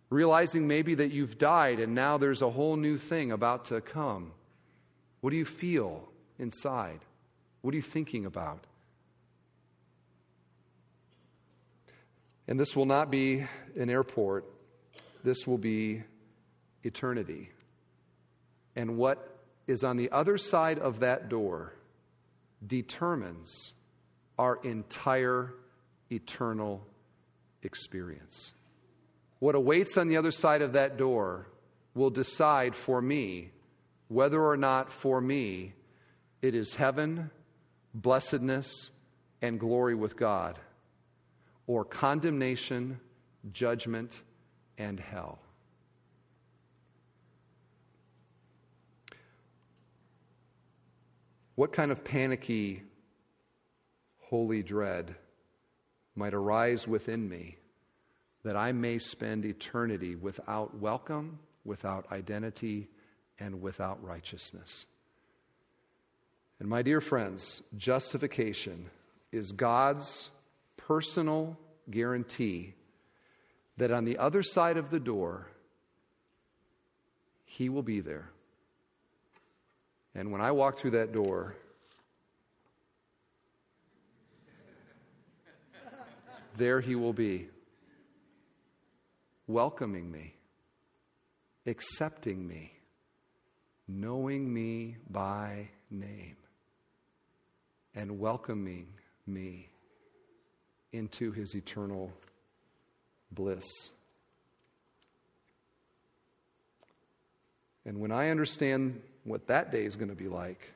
realizing 0.09 0.67
maybe 0.67 0.95
that 0.95 1.11
you've 1.11 1.38
died 1.38 1.79
and 1.79 1.95
now 1.95 2.17
there's 2.17 2.41
a 2.41 2.49
whole 2.49 2.75
new 2.75 2.97
thing 2.97 3.31
about 3.31 3.65
to 3.65 3.81
come. 3.81 4.31
What 5.21 5.31
do 5.31 5.38
you 5.38 5.45
feel 5.45 6.07
inside? 6.38 6.99
What 7.61 7.73
are 7.73 7.77
you 7.77 7.83
thinking 7.83 8.25
about? 8.25 8.63
And 12.47 12.59
this 12.59 12.75
will 12.75 12.86
not 12.86 13.09
be 13.09 13.45
an 13.75 13.89
airport, 13.89 14.45
this 15.23 15.47
will 15.47 15.57
be 15.57 16.03
eternity. 16.83 17.49
And 18.75 18.97
what 18.97 19.39
is 19.65 19.83
on 19.83 19.97
the 19.97 20.11
other 20.11 20.38
side 20.38 20.77
of 20.77 20.99
that 20.99 21.27
door 21.27 21.73
determines 22.65 23.73
our 24.38 24.57
entire 24.63 25.53
eternal 26.11 26.86
experience. 27.63 28.53
What 29.39 29.55
awaits 29.55 29.97
on 29.97 30.07
the 30.07 30.17
other 30.17 30.31
side 30.31 30.61
of 30.61 30.73
that 30.73 30.97
door 30.97 31.47
will 31.93 32.09
decide 32.09 32.75
for 32.75 33.01
me 33.01 33.51
whether 34.07 34.41
or 34.41 34.57
not 34.57 34.91
for 34.91 35.19
me 35.19 35.73
it 36.41 36.55
is 36.55 36.75
heaven, 36.75 37.31
blessedness, 37.93 38.91
and 39.41 39.59
glory 39.59 39.95
with 39.95 40.15
God, 40.15 40.59
or 41.67 41.83
condemnation, 41.83 42.99
judgment, 43.51 44.21
and 44.77 44.99
hell. 44.99 45.39
What 51.55 51.71
kind 51.71 51.91
of 51.91 52.03
panicky, 52.03 52.83
holy 54.30 54.63
dread 54.63 55.15
might 56.15 56.34
arise 56.34 56.88
within 56.88 57.28
me 57.30 57.57
that 58.43 58.55
I 58.55 58.71
may 58.71 58.99
spend 58.99 59.43
eternity 59.43 60.15
without 60.15 60.78
welcome, 60.78 61.39
without 61.63 62.11
identity, 62.11 62.88
and 63.39 63.61
without 63.61 64.03
righteousness. 64.03 64.86
And 66.59 66.69
my 66.69 66.84
dear 66.84 67.01
friends, 67.01 67.61
justification 67.76 68.89
is 69.32 69.51
God's 69.51 70.30
personal 70.78 71.57
guarantee 71.89 72.76
that 73.78 73.91
on 73.91 74.05
the 74.05 74.17
other 74.17 74.41
side 74.41 74.78
of 74.78 74.89
the 74.89 74.99
door, 74.99 75.47
He 77.43 77.67
will 77.67 77.84
be 77.84 77.99
there. 77.99 78.30
And 80.13 80.32
when 80.32 80.39
I 80.39 80.51
walk 80.51 80.78
through 80.78 80.91
that 80.91 81.11
door, 81.11 81.55
there 86.57 86.81
He 86.81 86.95
will 86.95 87.13
be, 87.13 87.47
welcoming 89.47 90.11
me, 90.11 90.33
accepting 91.65 92.47
me, 92.47 92.73
knowing 93.87 94.51
me 94.53 94.97
by 95.09 95.69
name, 95.89 96.37
and 97.93 98.19
welcoming 98.19 98.87
me 99.27 99.69
into 100.91 101.31
His 101.31 101.55
eternal 101.55 102.11
bliss. 103.31 103.91
And 107.85 107.99
when 107.99 108.11
I 108.11 108.29
understand 108.29 109.01
what 109.23 109.47
that 109.47 109.71
day 109.71 109.85
is 109.85 109.95
going 109.95 110.09
to 110.09 110.15
be 110.15 110.27
like, 110.27 110.73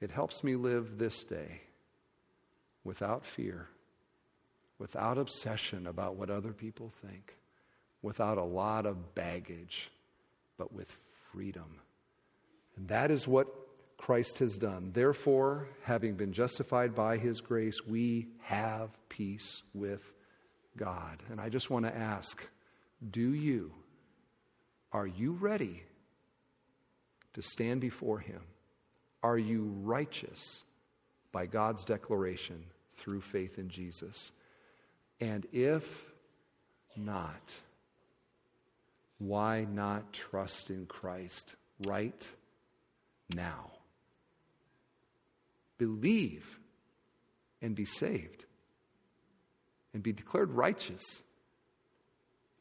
it 0.00 0.10
helps 0.10 0.42
me 0.42 0.56
live 0.56 0.98
this 0.98 1.22
day 1.24 1.60
without 2.84 3.24
fear, 3.24 3.68
without 4.80 5.18
obsession 5.18 5.86
about 5.86 6.16
what 6.16 6.30
other 6.30 6.52
people 6.52 6.90
think, 7.06 7.36
without 8.02 8.38
a 8.38 8.42
lot 8.42 8.86
of 8.86 9.14
baggage, 9.14 9.90
but 10.58 10.72
with 10.72 10.90
freedom. 11.30 11.76
And 12.76 12.88
that 12.88 13.12
is 13.12 13.28
what 13.28 13.46
Christ 13.98 14.38
has 14.38 14.56
done. 14.56 14.90
Therefore, 14.94 15.68
having 15.82 16.14
been 16.14 16.32
justified 16.32 16.94
by 16.94 17.18
his 17.18 17.42
grace, 17.42 17.84
we 17.86 18.28
have 18.40 18.88
peace 19.10 19.62
with 19.74 20.00
God. 20.76 21.22
And 21.30 21.38
I 21.40 21.50
just 21.50 21.68
want 21.70 21.84
to 21.84 21.94
ask 21.94 22.42
do 23.10 23.32
you, 23.34 23.72
are 24.92 25.06
you 25.06 25.32
ready 25.32 25.82
to 27.34 27.42
stand 27.42 27.80
before 27.80 28.18
Him? 28.18 28.42
Are 29.22 29.38
you 29.38 29.72
righteous 29.82 30.64
by 31.32 31.46
God's 31.46 31.84
declaration 31.84 32.64
through 32.96 33.22
faith 33.22 33.58
in 33.58 33.70
Jesus? 33.70 34.32
And 35.20 35.46
if 35.52 35.84
not, 36.96 37.54
why 39.18 39.66
not 39.70 40.12
trust 40.12 40.70
in 40.70 40.86
Christ 40.86 41.54
right 41.86 42.28
now? 43.34 43.70
Believe 45.76 46.58
and 47.60 47.74
be 47.74 47.84
saved 47.84 48.44
and 49.92 50.02
be 50.02 50.12
declared 50.12 50.50
righteous 50.52 51.22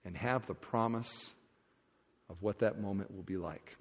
and 0.03 0.15
have 0.17 0.45
the 0.45 0.53
promise 0.53 1.31
of 2.29 2.41
what 2.41 2.59
that 2.59 2.79
moment 2.79 3.15
will 3.15 3.23
be 3.23 3.37
like. 3.37 3.75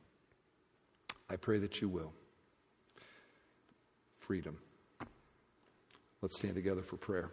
I 1.29 1.37
pray 1.37 1.59
that 1.59 1.81
you 1.81 1.89
will. 1.89 2.12
Freedom. 4.20 4.57
Let's 6.22 6.37
stand 6.37 6.55
together 6.55 6.83
for 6.83 6.97
prayer. 6.97 7.31